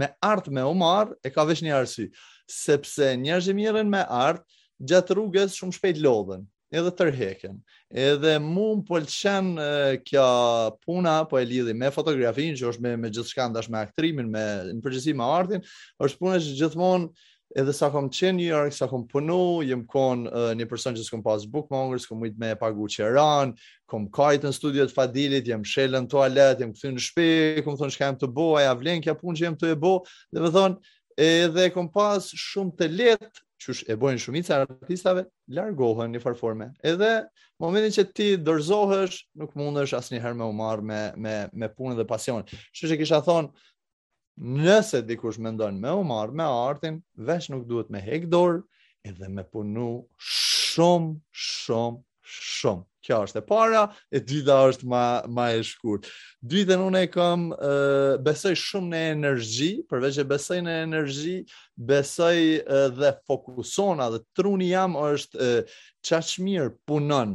me 0.00 0.12
art 0.30 0.46
me 0.54 0.62
Omar 0.70 1.10
e 1.26 1.32
ka 1.34 1.44
vesh 1.48 1.64
një 1.66 1.74
arsye, 1.80 2.12
sepse 2.46 3.10
njerëzit 3.24 3.58
mirën 3.58 3.90
me 3.90 4.04
art 4.06 4.46
gjatë 4.78 5.18
rrugës 5.18 5.58
shumë 5.58 5.78
shpejt 5.80 5.98
lodhen 6.06 6.46
edhe 6.78 6.90
tërheken. 6.98 7.54
Edhe 7.96 8.34
mu 8.42 8.72
më 8.80 8.84
pëlqen 8.90 9.50
kjo 10.06 10.26
puna, 10.84 11.18
po 11.28 11.38
e 11.40 11.46
lidhi 11.46 11.74
me 11.76 11.90
fotografin, 11.94 12.54
që 12.58 12.72
është 12.72 12.84
me, 12.84 12.94
me 13.04 13.12
gjithë 13.12 13.32
shkandash 13.32 13.70
me 13.72 13.80
aktrimin, 13.84 14.28
me 14.32 14.44
në 14.74 14.80
përgjësi 14.84 15.14
me 15.18 15.28
artin, 15.36 15.64
është 16.04 16.22
puna 16.22 16.40
që 16.42 16.54
gjithmonë, 16.60 17.10
edhe 17.56 17.72
sa 17.76 17.88
kom 17.94 18.08
qenë 18.12 18.34
një 18.36 18.42
njërë, 18.50 18.74
sa 18.74 18.88
kom 18.90 19.04
punu, 19.08 19.38
jem 19.64 19.84
konë 19.88 20.28
uh, 20.28 20.50
një 20.58 20.66
person 20.68 20.96
që 20.98 21.04
s'kom 21.06 21.22
pasë 21.24 21.48
bukë 21.54 21.70
më 21.92 22.00
s'kom 22.04 22.24
ujtë 22.26 22.42
me 22.42 22.50
pagu 22.58 22.88
që 22.96 23.12
ranë, 23.16 23.54
kom 23.88 24.08
kajtë 24.12 24.50
në 24.50 24.56
studiot 24.56 24.92
fadilit, 24.92 25.46
jem 25.48 25.62
shelën 25.64 26.04
në 26.04 26.12
toalet, 26.12 26.60
jem 26.60 26.74
këthy 26.74 26.92
në 26.96 27.04
shpe, 27.06 27.30
kom 27.64 27.78
thonë 27.78 27.94
që 27.94 28.02
ka 28.02 28.10
jem 28.10 28.18
të 28.24 28.32
bo, 28.36 28.50
aja 28.58 28.74
vlenë 28.76 29.06
kja 29.06 29.14
punë 29.22 29.40
që 29.40 29.46
jem 29.48 29.56
të 29.62 29.72
e 29.72 29.78
bo, 29.86 29.94
dhe 30.34 30.42
me 30.44 30.52
thonë, 30.52 30.94
edhe 31.30 31.70
kom 31.72 31.88
pasë 31.94 32.42
shumë 32.48 32.76
të 32.82 32.90
letë 32.98 33.32
qysh 33.60 33.82
e 33.90 33.94
bojnë 33.98 34.20
shumica 34.20 34.56
artistave, 34.62 35.22
largohen 35.56 36.12
në 36.14 36.20
farforme. 36.22 36.70
Edhe 36.86 37.08
momentin 37.62 37.94
që 37.98 38.04
ti 38.16 38.26
dorzohesh, 38.44 39.22
nuk 39.40 39.54
mundesh 39.58 39.94
asnjëherë 39.96 40.36
më 40.40 40.48
u 40.50 40.56
marr 40.58 40.82
me 40.84 40.98
me 41.26 41.36
me 41.62 41.70
punën 41.78 41.96
dhe 42.00 42.06
pasionin. 42.10 42.46
Kështu 42.72 42.92
e 42.96 43.00
kisha 43.00 43.20
thonë, 43.26 43.52
nëse 44.66 45.02
dikush 45.08 45.40
mendon 45.40 45.78
më 45.80 45.86
me 45.88 45.96
u 45.96 46.04
marr 46.10 46.32
me 46.40 46.46
artin, 46.50 47.00
vesh 47.30 47.50
nuk 47.52 47.66
duhet 47.70 47.90
me 47.92 48.02
hek 48.04 48.28
dorë 48.36 48.60
edhe 49.08 49.28
me 49.36 49.44
punu 49.44 49.90
shumë, 50.18 51.14
shumë, 51.46 52.02
shumë. 52.40 52.84
Kjo 53.06 53.20
është 53.22 53.38
e 53.38 53.44
para, 53.46 53.80
e 54.10 54.18
dyta 54.18 54.56
është 54.66 54.86
ma, 54.90 55.00
ma 55.30 55.44
e 55.54 55.60
shkurt. 55.62 56.08
Dytën 56.50 56.80
unë 56.88 57.04
e 57.06 57.10
kam 57.14 57.44
besoj 58.26 58.50
shumë 58.58 58.88
në 58.96 59.02
energji, 59.12 59.68
përveç 59.90 60.18
e 60.18 60.24
besoj 60.32 60.58
në 60.66 60.74
energji, 60.88 61.36
besoj 61.76 62.38
uh, 62.64 62.88
dhe 62.98 63.12
fokusona 63.30 64.08
dhe 64.16 64.22
truni 64.34 64.70
jam 64.72 64.96
është 65.04 65.46
qaqë 66.06 66.42
mirë 66.46 66.66
punon 66.86 67.32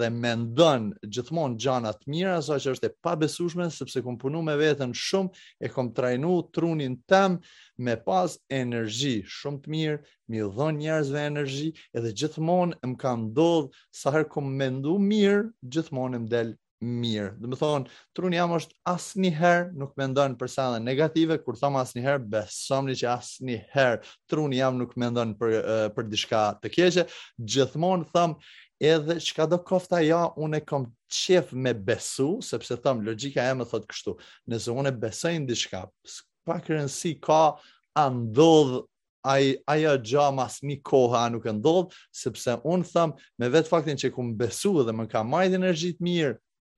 dhe 0.00 0.08
mendon 0.12 0.88
gjithmonë 1.16 1.56
gjana 1.64 1.92
të 1.96 2.10
mira, 2.12 2.34
sa 2.44 2.58
që 2.60 2.74
është 2.74 2.90
e 2.90 2.94
pabesueshme 3.06 3.68
sepse 3.72 4.02
kom 4.04 4.18
punu 4.20 4.42
me 4.44 4.56
vetën 4.60 4.92
shumë, 5.02 5.30
e 5.64 5.70
kam 5.72 5.88
trajnu 5.96 6.34
trunin 6.54 6.98
tem 7.08 7.38
me 7.78 7.96
pas 8.08 8.36
energji 8.60 9.14
shumë 9.38 9.62
të 9.64 9.72
mirë, 9.76 9.96
mi 10.30 10.44
dhon 10.56 10.80
njerëzve 10.82 11.24
energji, 11.30 11.70
edhe 11.96 12.12
gjithmonë 12.22 12.76
më 12.92 13.00
kam 13.04 13.30
dodhë, 13.38 13.70
sa 14.02 14.12
herë 14.16 14.28
kom 14.34 14.52
mendu 14.60 14.98
mirë, 15.08 15.46
gjithmonë 15.76 16.24
më 16.26 16.30
delë 16.36 16.58
mirë. 16.82 17.28
Dhe 17.38 17.48
më 17.52 17.56
thonë, 17.60 17.90
truni 18.16 18.36
jam 18.38 18.52
është 18.56 18.74
asë 18.92 19.20
një 19.22 19.30
herë, 19.38 19.64
nuk 19.78 19.92
me 19.98 20.08
ndonë 20.10 20.38
për 20.40 20.50
sa 20.50 20.66
dhe 20.74 20.80
negative, 20.82 21.38
kur 21.44 21.56
thomë 21.60 21.80
asë 21.82 21.98
një 22.00 22.04
herë, 22.08 22.42
një 22.88 22.96
që 23.02 23.08
asë 23.14 23.46
një 23.48 23.58
herë, 23.72 24.50
jam 24.58 24.76
nuk 24.82 24.96
me 24.98 25.10
ndonë 25.12 25.36
për, 25.38 25.54
për 25.96 26.08
dishka 26.12 26.42
të 26.62 26.72
kjeqe, 26.76 27.06
gjithmonë 27.38 28.08
thomë, 28.12 28.52
edhe 28.82 29.16
çka 29.22 29.46
do 29.46 29.60
kofta 29.62 30.02
ja, 30.02 30.24
unë 30.42 30.58
e 30.60 30.64
kom 30.66 30.88
qef 31.06 31.52
me 31.54 31.72
besu, 31.74 32.40
sepse 32.42 32.76
thomë, 32.82 33.06
logika 33.06 33.46
e 33.46 33.54
me 33.60 33.66
thotë 33.70 33.90
kështu, 33.92 34.16
nëse 34.50 34.74
unë 34.74 34.90
e 34.90 34.96
besojnë 35.06 35.46
dishka, 35.52 35.84
pa 36.44 36.58
ka 36.62 37.52
a 37.94 38.08
ai 39.36 39.44
ai 39.70 39.84
ajo 39.86 40.24
mas 40.34 40.56
ni 40.66 40.80
koha 40.82 41.28
nuk 41.30 41.44
e 41.46 41.52
ndodh 41.54 41.92
sepse 42.10 42.56
un 42.66 42.82
them 42.82 43.12
me 43.38 43.48
vetë 43.54 43.68
faktin 43.70 43.96
që 44.00 44.08
ku 44.10 44.22
mbesu 44.32 44.72
dhe 44.82 44.90
më 44.98 45.04
ka 45.12 45.22
marrë 45.22 45.54
energji 45.60 45.92
të 45.94 46.02
mirë 46.02 46.32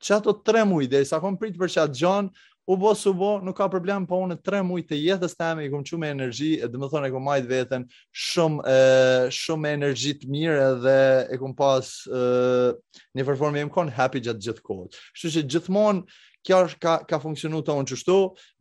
që 0.04 0.18
ato 0.18 0.34
tre 0.44 0.64
mujtë, 0.68 0.92
dhe 1.00 1.06
sa 1.08 1.20
kom 1.22 1.38
pritë 1.40 1.60
për 1.62 1.72
që 1.74 1.82
atë 1.86 2.00
gjonë, 2.02 2.44
u 2.72 2.76
bo 2.80 2.94
su 2.96 3.10
bo, 3.16 3.34
nuk 3.44 3.58
ka 3.58 3.66
problem, 3.72 4.06
po 4.08 4.22
unë 4.24 4.38
tre 4.44 4.62
mujtë 4.64 4.92
të 4.94 4.98
jetës 5.02 5.34
teme, 5.36 5.64
i 5.66 5.70
kom 5.72 5.82
që 5.84 5.98
me 6.00 6.10
energji, 6.14 6.50
e 6.64 6.68
dhe 6.68 6.80
më 6.80 6.88
thonë 6.92 7.08
e 7.10 7.14
kom 7.14 7.26
majtë 7.28 7.50
vetën, 7.50 7.82
shumë, 8.26 8.64
e, 8.74 9.32
shumë 9.36 9.72
energji 9.78 10.14
të 10.22 10.28
mirë, 10.34 10.68
dhe 10.84 10.94
e 11.36 11.40
kom 11.40 11.52
pas 11.58 11.90
e, 12.08 12.22
një 13.18 13.26
performi 13.28 13.60
e 13.60 13.66
më 13.68 13.74
konë 13.74 13.94
happy 13.98 14.22
gjatë 14.28 14.46
gjithë 14.48 14.64
kohët. 14.64 14.96
Shtu 15.12 15.32
që 15.36 15.44
gjithmonë, 15.56 16.16
kjo 16.44 16.56
është 16.66 16.80
ka, 16.84 16.94
ka 17.08 17.20
funksionu 17.20 17.60
të 17.64 17.76
unë 17.80 17.88
qështu, 17.92 18.16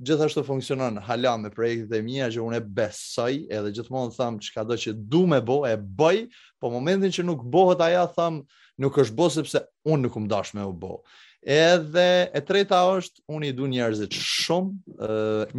gjithashtu 0.08 0.44
funksionon 0.48 1.00
hala 1.04 1.34
me 1.40 1.50
projektet 1.52 1.96
e 1.98 2.04
mija 2.04 2.28
që 2.32 2.40
unë 2.44 2.60
e 2.62 2.64
besoj, 2.84 3.34
edhe 3.52 3.72
gjithmonë 3.76 4.16
thamë 4.16 4.40
që 4.46 4.54
ka 4.56 4.64
do 4.68 4.78
që 4.80 4.94
du 5.16 5.26
me 5.28 5.40
bo, 5.44 5.62
e 5.68 5.76
bëj, 5.80 6.22
po 6.64 6.72
momentin 6.72 7.12
që 7.12 7.26
nuk 7.28 7.44
bëhet 7.52 7.84
ajo 7.90 8.06
tham 8.16 8.40
nuk 8.84 9.00
është 9.04 9.18
bo 9.20 9.28
sepse 9.36 9.64
unë 9.88 10.08
nuk 10.08 10.16
um 10.20 10.30
dash 10.32 10.56
me 10.56 10.64
u 10.68 10.72
bo. 10.72 10.96
Edhe 11.44 12.30
e 12.34 12.40
treta 12.48 12.78
është 12.88 13.20
unë 13.36 13.50
i 13.50 13.54
du 13.56 13.66
njerëzit 13.68 14.16
shumë, 14.16 15.08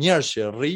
njerëz 0.01 0.31
që 0.33 0.47
rri, 0.55 0.73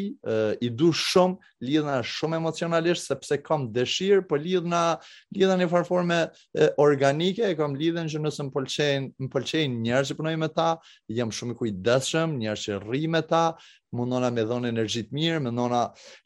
i 0.63 0.69
du 0.77 0.91
shumë, 0.95 1.39
lidhna 1.65 1.95
shumë 2.05 2.37
emocionalisht 2.37 3.09
sepse 3.09 3.39
kam 3.43 3.65
dëshirë, 3.73 4.23
po 4.29 4.37
lidhna 4.39 4.83
lidhna 5.35 5.57
në 5.63 5.69
farforme 5.73 6.19
organike, 6.81 7.41
e 7.53 7.57
kam 7.57 7.73
lidhen 7.79 8.09
që 8.11 8.21
nëse 8.21 8.45
më 8.47 8.53
pëlqejnë, 8.57 9.11
më 9.25 9.31
pëlqejnë 9.33 9.81
njerëz 9.87 10.13
që 10.13 10.19
punoj 10.21 10.35
me 10.43 10.51
ta, 10.53 10.69
jam 11.17 11.33
shumë 11.33 11.57
i 11.57 11.59
kujdesshëm, 11.63 12.37
njerëz 12.43 12.67
që 12.69 12.81
rri 12.85 13.03
me 13.09 13.25
ta, 13.25 13.43
mundona 13.95 14.29
me 14.33 14.43
dhonë 14.47 14.69
energji 14.69 15.03
të 15.07 15.15
mirë, 15.17 15.39
mundona 15.47 15.79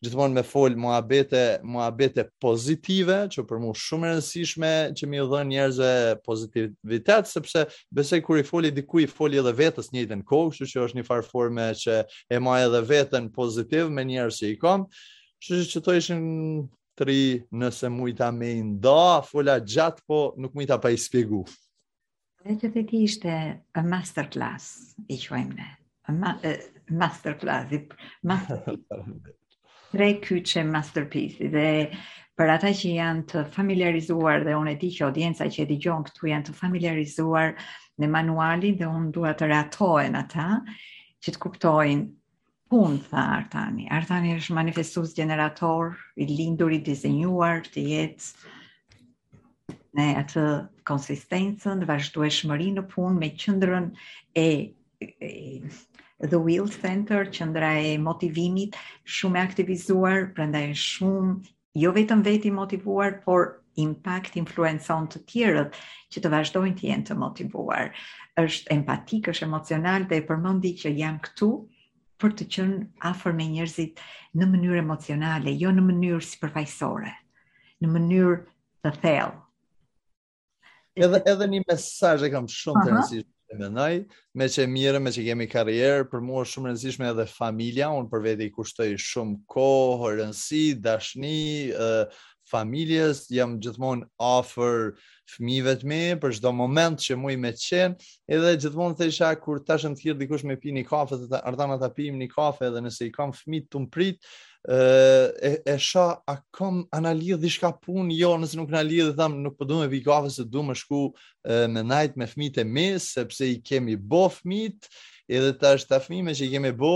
gjithmonë 0.04 0.38
me 0.38 0.44
folë 0.48 0.80
muhabete, 0.84 1.42
muhabete 1.64 2.26
pozitive, 2.44 3.22
që 3.32 3.46
për 3.50 3.62
mua 3.64 3.74
është 3.76 3.88
shumë 3.88 4.08
e 4.08 4.12
rëndësishme 4.14 4.72
që 5.00 5.10
më 5.14 5.24
dhon 5.32 5.50
njerëzve 5.54 5.92
pozitivitet, 6.28 7.30
sepse 7.32 7.66
besoj 7.96 8.22
kur 8.26 8.40
i 8.42 8.46
foli 8.50 8.72
diku 8.76 9.04
i 9.06 9.10
foli 9.10 9.40
edhe 9.42 9.56
vetës 9.62 9.92
në 9.92 10.00
njëjtën 10.02 10.24
kohë, 10.30 10.56
që 10.60 10.70
që 10.74 10.86
është 10.88 11.00
një 11.02 11.08
far 11.08 11.28
që 11.84 11.98
e 12.36 12.40
maj 12.44 12.60
edhe 12.66 12.84
veten 12.90 13.30
pozitiv 13.34 13.90
me 13.92 14.04
njerëz 14.08 14.40
që 14.42 14.52
i 14.54 14.58
kam. 14.60 14.86
që 15.44 15.58
që 15.68 15.80
to 15.84 15.94
ishin 16.00 16.22
tri 16.96 17.42
nëse 17.52 17.90
mujta 17.92 18.30
ta 18.30 18.32
me 18.32 18.52
i 18.58 18.62
nda, 18.64 19.22
fola 19.28 19.58
gjatë 19.60 20.04
po 20.08 20.20
nuk 20.40 20.54
mujta 20.56 20.78
ta 20.78 20.82
pa 20.86 20.92
i 20.94 20.98
spjegu. 21.02 21.44
Dhe 22.46 22.56
që 22.62 22.70
të 22.74 22.84
ti 22.90 23.02
ishte 23.08 23.34
a 23.74 23.84
masterclass, 23.84 24.96
i 25.12 25.18
qojmë 25.26 25.58
ne 25.58 25.70
masterclassi. 26.90 27.88
Tre 29.94 30.08
kyçe 30.22 30.64
masterpiece 30.66 31.38
dhe 31.54 31.88
për 32.38 32.52
ata 32.56 32.72
që 32.74 32.94
janë 32.96 33.24
të 33.32 33.44
familiarizuar 33.54 34.42
dhe 34.44 34.56
unë 34.58 34.72
e 34.74 34.80
di 34.82 34.90
që 34.96 35.04
audienca 35.08 35.46
që 35.54 35.62
e 35.64 35.66
dëgjon 35.70 36.02
këtu 36.08 36.30
janë 36.32 36.48
të 36.48 36.56
familiarizuar 36.62 37.54
në 38.02 38.10
manualin 38.16 38.80
dhe 38.80 38.90
unë 38.90 39.12
dua 39.20 39.36
të 39.38 39.50
reatohen 39.52 40.18
ata 40.24 40.48
që 41.24 41.34
të 41.36 41.42
kuptojnë 41.46 42.10
punë, 42.74 42.98
tha 43.12 43.28
Artani. 43.38 43.86
Artani 44.00 44.34
është 44.40 44.58
manifestues 44.58 45.14
generator, 45.20 45.94
i 46.18 46.26
lindur 46.32 46.74
i 46.74 46.82
dizenjuar 46.90 47.62
të 47.70 47.86
jetë 47.94 49.78
në 50.00 50.10
atë 50.24 50.44
konsistencën, 50.90 51.86
vazhdueshmërinë 51.86 52.80
në 52.82 52.88
punë 52.96 53.22
me 53.22 53.30
qendrën 53.46 53.92
e, 54.34 54.50
e 55.06 55.36
The 56.20 56.40
Will 56.40 56.68
Center, 56.70 57.26
qëndra 57.32 57.72
e 57.82 57.98
motivimit, 57.98 58.76
shumë 59.10 59.38
e 59.40 59.42
aktivizuar, 59.42 60.28
prenda 60.38 60.60
e 60.62 60.74
shumë, 60.78 61.32
jo 61.82 61.92
vetëm 61.94 62.22
veti 62.26 62.52
motivuar, 62.54 63.22
por 63.26 63.62
impact 63.84 64.38
influencon 64.38 65.08
të 65.10 65.22
tjerët 65.32 65.78
që 66.14 66.22
të 66.22 66.30
vazhdojnë 66.34 66.76
të 66.80 66.88
jenë 66.92 67.08
të 67.10 67.18
motivuar. 67.24 67.90
Êshtë 68.44 68.76
empatik, 68.78 69.32
është 69.34 69.48
emocional 69.48 70.06
dhe 70.12 70.22
e 70.22 70.26
përmëndi 70.30 70.72
që 70.84 70.94
jam 71.00 71.18
këtu 71.26 71.50
për 72.22 72.36
të 72.40 72.48
qënë 72.56 72.78
afer 73.12 73.34
me 73.40 73.50
njerëzit 73.56 74.04
në 74.38 74.50
mënyrë 74.54 74.84
emocionale, 74.84 75.54
jo 75.66 75.74
në 75.74 75.88
mënyrë 75.90 76.22
si 76.30 76.38
përfajsore, 76.44 77.14
në 77.84 77.90
mënyrë 77.98 78.38
të 78.86 78.94
thellë. 79.02 79.40
Edhe, 81.08 81.24
edhe 81.34 81.52
një 81.56 81.64
mesaj 81.68 82.22
e 82.22 82.30
kam 82.38 82.46
shumë 82.58 82.78
uh 82.78 82.84
-huh. 82.84 82.88
të 82.88 82.98
nësishë 83.02 83.30
E 83.54 83.58
mendoj, 83.58 84.02
me 84.34 84.48
që 84.50 84.62
e 84.66 84.68
mire, 84.70 84.98
me 85.00 85.12
që 85.14 85.24
kemi 85.28 85.46
karrierë, 85.52 86.08
për 86.10 86.22
mua 86.26 86.42
shumë 86.50 86.72
rëndësishme 86.72 87.06
edhe 87.12 87.28
familja, 87.30 87.92
unë 87.94 88.10
për 88.10 88.24
vete 88.26 88.46
i 88.48 88.52
kushtoj 88.54 88.94
shumë 89.06 89.42
kohë, 89.54 90.10
rëndësi, 90.20 90.62
dashni, 90.82 91.34
familjes, 92.50 93.22
jam 93.34 93.54
gjithmonë 93.64 94.08
afër 94.30 94.80
fëmijëve 95.36 95.76
të 95.84 95.92
mi, 95.92 96.00
për 96.24 96.34
shdo 96.40 96.54
moment 96.64 97.06
që 97.06 97.18
mua 97.22 97.36
me 97.46 97.54
qenë, 97.62 98.10
edhe 98.38 98.56
gjithmonë 98.64 98.98
të 99.00 99.10
isha 99.14 99.30
kur 99.46 99.62
tashën 99.70 99.94
të 100.02 100.18
dikush 100.24 100.46
me 100.50 100.58
pi 100.66 100.74
një 100.80 100.86
kafe, 100.90 101.22
të 101.22 101.44
ardhama 101.46 101.78
të 101.86 101.92
pi 102.00 102.10
një 102.18 102.30
kafe, 102.34 102.72
edhe 102.72 102.82
nëse 102.88 103.06
i 103.06 103.14
kam 103.20 103.36
fëmi 103.38 103.62
të 103.70 103.84
më 103.86 103.94
e, 104.70 105.62
e 105.66 105.78
shoh 105.80 106.22
a 106.28 106.36
kom 106.52 106.88
ana 106.92 107.12
lidh 107.14 107.40
diçka 107.44 107.72
punë 107.84 108.16
jo 108.16 108.32
nëse 108.40 108.56
nuk 108.58 108.72
na 108.72 108.82
lidh 108.82 109.10
tham 109.18 109.36
nuk 109.44 109.58
po 109.60 109.68
duam 109.68 109.84
të 109.84 109.92
vi 109.92 110.00
kafe 110.06 110.32
se 110.32 110.46
duam 110.48 110.70
të 110.72 110.76
shku 110.82 111.02
me 111.74 111.84
night 111.84 112.16
me 112.18 112.28
fëmijët 112.32 112.62
e 112.64 112.64
mi 112.64 112.86
sepse 113.04 113.50
i 113.52 113.58
kemi 113.60 113.98
bo 114.00 114.26
fëmijët 114.38 114.88
edhe 115.36 115.52
ta 115.60 115.74
është 115.78 115.90
ta 115.92 116.00
fëmijë 116.06 116.38
që 116.40 116.48
i 116.48 116.52
kemi 116.56 116.72
bo 116.80 116.94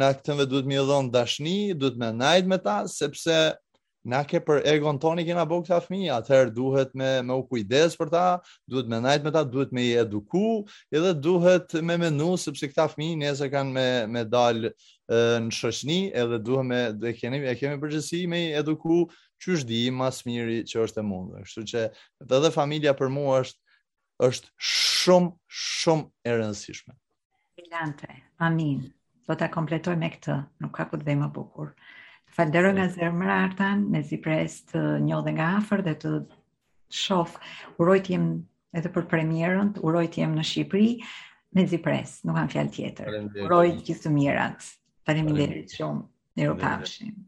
na 0.00 0.14
këtëve 0.16 0.48
duhet 0.48 0.70
më 0.72 0.86
dhon 0.88 1.12
dashni 1.12 1.58
duhet 1.74 2.00
më 2.00 2.08
night 2.22 2.48
me 2.48 2.58
ta 2.64 2.80
sepse 2.88 3.36
na 4.04 4.22
ke 4.24 4.38
për 4.40 4.62
egon 4.68 4.98
toni 4.98 5.24
kena 5.28 5.42
bo 5.46 5.58
këta 5.62 5.76
fmi, 5.84 6.06
atëherë 6.12 6.52
duhet 6.56 6.92
me, 6.96 7.08
me 7.26 7.36
u 7.36 7.42
kujdes 7.46 7.96
për 8.00 8.10
ta, 8.12 8.22
duhet 8.68 8.88
me 8.88 9.00
najt 9.04 9.24
me 9.26 9.32
ta, 9.34 9.42
duhet 9.44 9.72
me 9.76 9.82
i 9.84 9.92
eduku, 10.00 10.62
edhe 10.92 11.10
duhet 11.14 11.74
me 11.84 11.98
menu, 12.00 12.30
sepse 12.40 12.70
këta 12.70 12.86
fmi 12.94 13.10
njëse 13.20 13.50
kanë 13.52 13.74
me, 13.76 13.88
me 14.10 14.24
dalë 14.24 14.72
në 15.44 15.52
shëshni, 15.52 15.98
edhe 16.16 16.38
duhet 16.44 16.68
me, 16.70 16.80
e 17.10 17.14
kemi, 17.18 17.42
e 17.52 17.56
kemi 17.60 17.80
përgjësi 17.82 18.22
me 18.30 18.40
i 18.46 18.54
eduku, 18.62 19.02
që 19.40 19.54
është 19.56 19.68
di 19.72 19.82
mas 19.96 20.22
miri 20.28 20.60
që 20.68 20.82
është 20.86 21.00
e 21.00 21.04
mundë. 21.08 21.42
Kështu 21.48 21.64
që 21.70 21.84
dhe 22.28 22.40
dhe 22.44 22.50
familia 22.56 22.92
për 22.96 23.08
mua 23.12 23.40
është, 23.42 23.78
është 24.28 24.50
shumë, 24.70 25.30
shumë 25.60 26.28
e 26.28 26.34
rëndësishme. 26.40 26.96
Milante, 27.60 28.10
amin, 28.44 28.84
do 29.28 29.36
të 29.36 29.48
kompletoj 29.54 29.96
me 30.00 30.12
këtë, 30.14 30.36
nuk 30.64 30.76
ka 30.80 30.88
këtë 30.92 31.08
dhe 31.08 31.16
më 31.22 31.30
bukur. 31.36 31.72
Falenderoj 32.34 32.72
nga 32.74 32.86
zemra 32.94 33.34
Artan, 33.44 33.78
me 33.92 34.02
pres 34.26 34.54
të 34.72 34.82
njoh 35.06 35.22
dhe 35.26 35.32
nga 35.38 35.48
afër 35.60 35.82
dhe 35.88 35.94
të 36.04 36.12
shoh. 37.00 37.32
Uroj 37.84 37.96
të 38.08 38.14
jem 38.14 38.28
edhe 38.80 38.92
për 38.96 39.08
premierën, 39.14 39.72
uroj 39.90 40.04
të 40.14 40.22
jem 40.22 40.36
në 40.38 40.44
Shqipëri 40.52 40.92
me 41.58 41.66
pres, 41.88 42.14
nuk 42.30 42.38
kam 42.40 42.52
fjalë 42.56 42.74
tjetër. 42.78 43.18
Uroj 43.48 43.66
gjithë 43.88 44.06
të 44.06 44.14
mirat. 44.18 44.70
Faleminderit 45.10 45.76
shumë. 45.78 46.06
Mirupafshim. 46.36 46.56
Faleminderit. 46.60 47.26